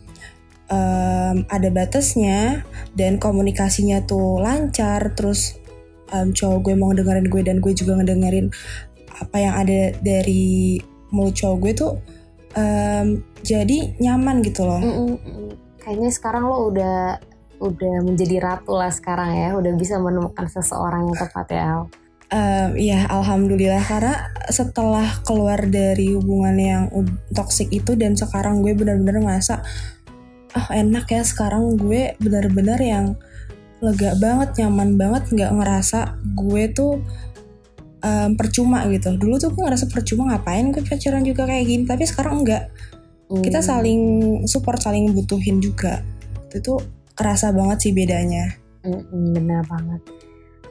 em, 0.68 1.48
ada 1.48 1.70
batasnya 1.72 2.68
dan 3.00 3.16
komunikasinya 3.16 4.04
tuh 4.04 4.44
lancar. 4.44 5.16
Terus 5.16 5.56
em, 6.12 6.36
cowok 6.36 6.60
gue 6.68 6.76
mau 6.76 6.92
dengerin 6.92 7.32
gue 7.32 7.42
dan 7.48 7.64
gue 7.64 7.72
juga 7.72 7.96
ngedengerin 7.96 8.52
apa 9.16 9.38
yang 9.40 9.56
ada 9.56 9.96
dari 10.04 10.76
mulut 11.16 11.32
cowok 11.32 11.58
gue 11.64 11.72
tuh 11.72 11.92
em, 12.56 13.22
jadi 13.46 13.94
nyaman 14.02 14.42
gitu 14.42 14.66
loh 14.66 14.82
Mm-mm, 14.82 15.16
mm. 15.20 15.52
Kayaknya 15.86 16.12
sekarang 16.18 16.50
lo 16.50 16.74
udah 16.74 17.22
udah 17.62 17.96
menjadi 18.04 18.42
ratu 18.42 18.74
lah 18.74 18.90
sekarang 18.90 19.32
ya, 19.38 19.54
udah 19.54 19.74
bisa 19.78 20.02
menemukan 20.02 20.50
seseorang 20.50 21.08
yang 21.08 21.18
tepat 21.18 21.48
ya 21.54 21.62
Al. 21.62 21.82
Em, 22.34 22.70
Iya, 22.74 23.06
alhamdulillah 23.06 23.86
karena 23.86 24.34
setelah 24.50 25.22
keluar 25.22 25.62
dari 25.70 26.18
hubungan 26.18 26.58
yang 26.58 26.84
toxic 27.38 27.70
itu 27.70 27.94
dan 27.94 28.18
sekarang 28.18 28.66
gue 28.66 28.74
benar-benar 28.74 29.22
ngerasa 29.22 29.62
ah 30.56 30.68
enak 30.74 31.06
ya 31.12 31.22
sekarang 31.22 31.78
gue 31.78 32.16
benar-benar 32.18 32.80
yang 32.82 33.14
lega 33.84 34.18
banget, 34.18 34.66
nyaman 34.66 34.98
banget, 34.98 35.24
nggak 35.30 35.52
ngerasa 35.54 36.18
gue 36.34 36.64
tuh 36.74 37.04
em, 38.06 38.38
percuma 38.38 38.86
gitu. 38.94 39.18
Dulu 39.18 39.42
tuh 39.42 39.50
gue 39.50 39.66
ngerasa 39.66 39.90
percuma 39.90 40.30
ngapain 40.30 40.70
gue 40.70 40.86
pacaran 40.86 41.26
juga 41.26 41.50
kayak 41.50 41.66
gini, 41.66 41.84
tapi 41.90 42.06
sekarang 42.06 42.46
enggak. 42.46 42.70
Kita 43.26 43.58
Hmm. 43.58 43.68
saling 43.68 44.02
support, 44.46 44.78
saling 44.78 45.10
butuhin 45.18 45.58
juga. 45.58 46.06
Itu 46.54 46.62
tuh 46.62 46.78
kerasa 47.18 47.50
banget 47.50 47.90
sih 47.90 47.92
bedanya. 47.98 48.54
Mm-mm, 48.86 49.34
benar 49.34 49.66
banget. 49.66 50.02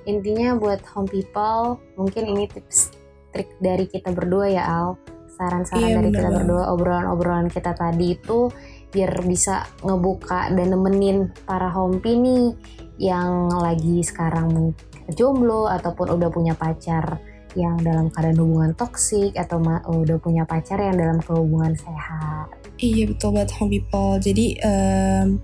Intinya 0.07 0.55
buat 0.55 0.85
home 0.95 1.11
people, 1.11 1.83
mungkin 1.99 2.31
ini 2.31 2.47
tips 2.47 2.95
trik 3.35 3.51
dari 3.59 3.91
kita 3.91 4.15
berdua 4.15 4.47
ya 4.47 4.63
Al. 4.63 4.95
Saran-saran 5.35 5.83
Iya, 5.83 5.99
dari 5.99 6.15
kita 6.15 6.31
berdua, 6.31 6.71
obrolan-obrolan 6.71 7.51
kita 7.51 7.75
tadi 7.75 8.15
itu 8.15 8.55
biar 8.95 9.11
bisa 9.27 9.67
ngebuka 9.83 10.55
dan 10.55 10.71
nemenin 10.71 11.35
para 11.43 11.67
hompi 11.75 12.15
nih 12.15 12.55
yang 13.03 13.51
lagi 13.51 14.07
sekarang 14.07 14.71
jomblo 15.13 15.69
ataupun 15.69 16.17
udah 16.17 16.33
punya 16.33 16.57
pacar 16.57 17.21
yang 17.55 17.79
dalam 17.79 18.11
keadaan 18.11 18.39
hubungan 18.43 18.73
toksik 18.75 19.39
atau 19.39 19.63
udah 19.63 20.19
punya 20.19 20.43
pacar 20.43 20.79
yang 20.83 20.99
dalam 20.99 21.23
hubungan 21.23 21.75
sehat. 21.79 22.51
Iya 22.83 23.15
betul 23.15 23.31
banget 23.39 23.51
home 23.55 23.71
people. 23.71 24.19
Jadi 24.19 24.59
em, 24.59 25.39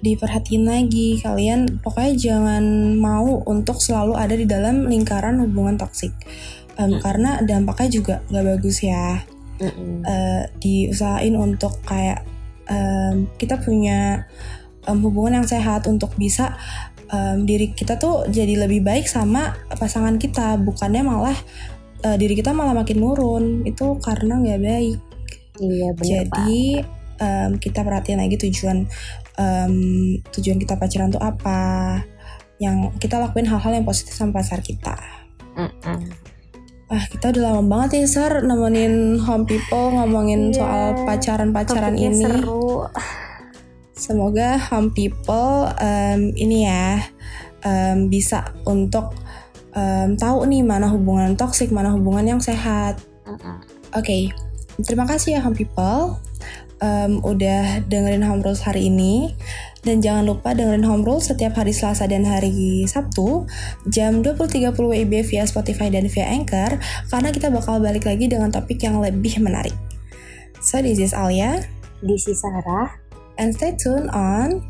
diperhatiin 0.00 0.64
lagi 0.66 1.20
kalian 1.22 1.78
pokoknya 1.84 2.12
jangan 2.18 2.64
mau 2.98 3.46
untuk 3.46 3.78
selalu 3.78 4.18
ada 4.18 4.34
di 4.34 4.46
dalam 4.48 4.90
lingkaran 4.90 5.38
hubungan 5.38 5.78
toksik. 5.78 6.12
Em, 6.74 6.96
Hmm. 6.96 6.98
Karena 6.98 7.30
dampaknya 7.44 7.88
juga 7.92 8.14
gak 8.26 8.46
bagus 8.56 8.82
ya. 8.82 9.22
Mm-mm. 9.60 10.00
Eh, 10.08 10.42
diusahain 10.56 11.36
untuk 11.36 11.84
kayak 11.84 12.24
em, 12.64 13.28
kita 13.36 13.60
punya 13.60 14.24
em, 14.88 14.98
hubungan 15.04 15.44
yang 15.44 15.46
sehat 15.46 15.84
untuk 15.84 16.16
bisa 16.16 16.56
em, 17.10 17.44
diri 17.44 17.74
kita 17.74 17.98
tuh 17.98 18.26
jadi 18.30 18.66
lebih 18.66 18.80
baik 18.80 19.06
sama 19.06 19.54
pasangan 19.74 20.16
kita. 20.16 20.56
Bukannya 20.58 21.02
malah 21.02 21.36
eh, 22.00 22.16
diri 22.16 22.34
kita 22.38 22.54
malah 22.54 22.72
makin 22.72 22.98
nurun. 22.98 23.44
Itu 23.66 23.98
karena 24.00 24.38
nggak 24.38 24.60
baik. 24.62 24.98
Iya 25.60 25.88
benar 25.92 26.00
Pak. 26.00 26.06
Jadi 26.08 26.58
em, 27.20 27.50
kita 27.58 27.80
perhatiin 27.84 28.18
lagi 28.22 28.36
tujuan 28.40 28.86
em, 29.36 29.74
tujuan 30.32 30.56
kita 30.56 30.78
pacaran 30.78 31.10
tuh 31.10 31.20
apa. 31.20 32.00
Yang 32.60 32.92
kita 33.00 33.16
lakuin 33.16 33.48
hal-hal 33.48 33.72
yang 33.72 33.86
positif 33.88 34.12
sama 34.12 34.40
pacar 34.40 34.60
kita. 34.60 34.96
Ah 36.90 37.06
kita 37.06 37.30
udah 37.30 37.42
lama 37.54 37.62
banget 37.70 38.02
ya 38.02 38.06
Sar 38.10 38.42
nemenin 38.42 39.14
home 39.22 39.46
people 39.46 39.94
ngomongin 39.94 40.50
Iya. 40.50 40.58
soal 40.58 40.84
pacaran-pacaran 41.06 41.94
ini. 41.94 42.18
seru. 42.26 42.90
Semoga 44.00 44.56
home 44.56 44.96
people 44.96 45.68
em, 45.76 46.32
ini 46.32 46.64
ya 46.64 47.04
em, 47.60 48.08
bisa 48.08 48.56
untuk 48.64 49.12
em, 49.76 50.16
tahu 50.16 50.48
nih 50.48 50.64
mana 50.64 50.88
hubungan 50.88 51.36
toksik, 51.36 51.68
mana 51.68 51.92
hubungan 51.92 52.24
yang 52.24 52.40
sehat. 52.40 52.96
Oke, 53.92 54.32
terima 54.80 55.04
kasih 55.04 55.36
ya 55.36 55.40
home 55.44 55.54
people 55.54 56.16
Em, 56.80 57.20
udah 57.20 57.84
dengerin 57.92 58.24
home 58.24 58.40
rules 58.40 58.64
hari 58.64 58.88
ini 58.88 59.36
dan 59.84 60.00
jangan 60.00 60.24
lupa 60.24 60.56
dengerin 60.56 60.80
home 60.80 61.04
rules 61.04 61.28
setiap 61.28 61.52
hari 61.60 61.76
Selasa 61.76 62.08
dan 62.08 62.24
hari 62.24 62.88
Sabtu 62.88 63.44
jam 63.92 64.24
20.30 64.24 64.72
WIB 64.80 65.20
via 65.28 65.44
Spotify 65.44 65.92
dan 65.92 66.08
via 66.08 66.32
Anchor 66.32 66.80
karena 67.12 67.28
kita 67.36 67.52
bakal 67.52 67.84
balik 67.84 68.08
lagi 68.08 68.32
dengan 68.32 68.48
topik 68.48 68.80
yang 68.80 68.96
lebih 68.96 69.44
menarik. 69.44 69.76
So 70.64 70.80
this 70.80 70.96
is 70.96 71.12
Alia 71.12 71.68
This 72.00 72.32
is 72.32 72.40
Sarah. 72.40 72.99
And 73.40 73.54
stay 73.54 73.74
tuned 73.82 74.10
on 74.10 74.62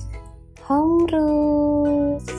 Home 0.63 1.05
Rules. 1.07 2.31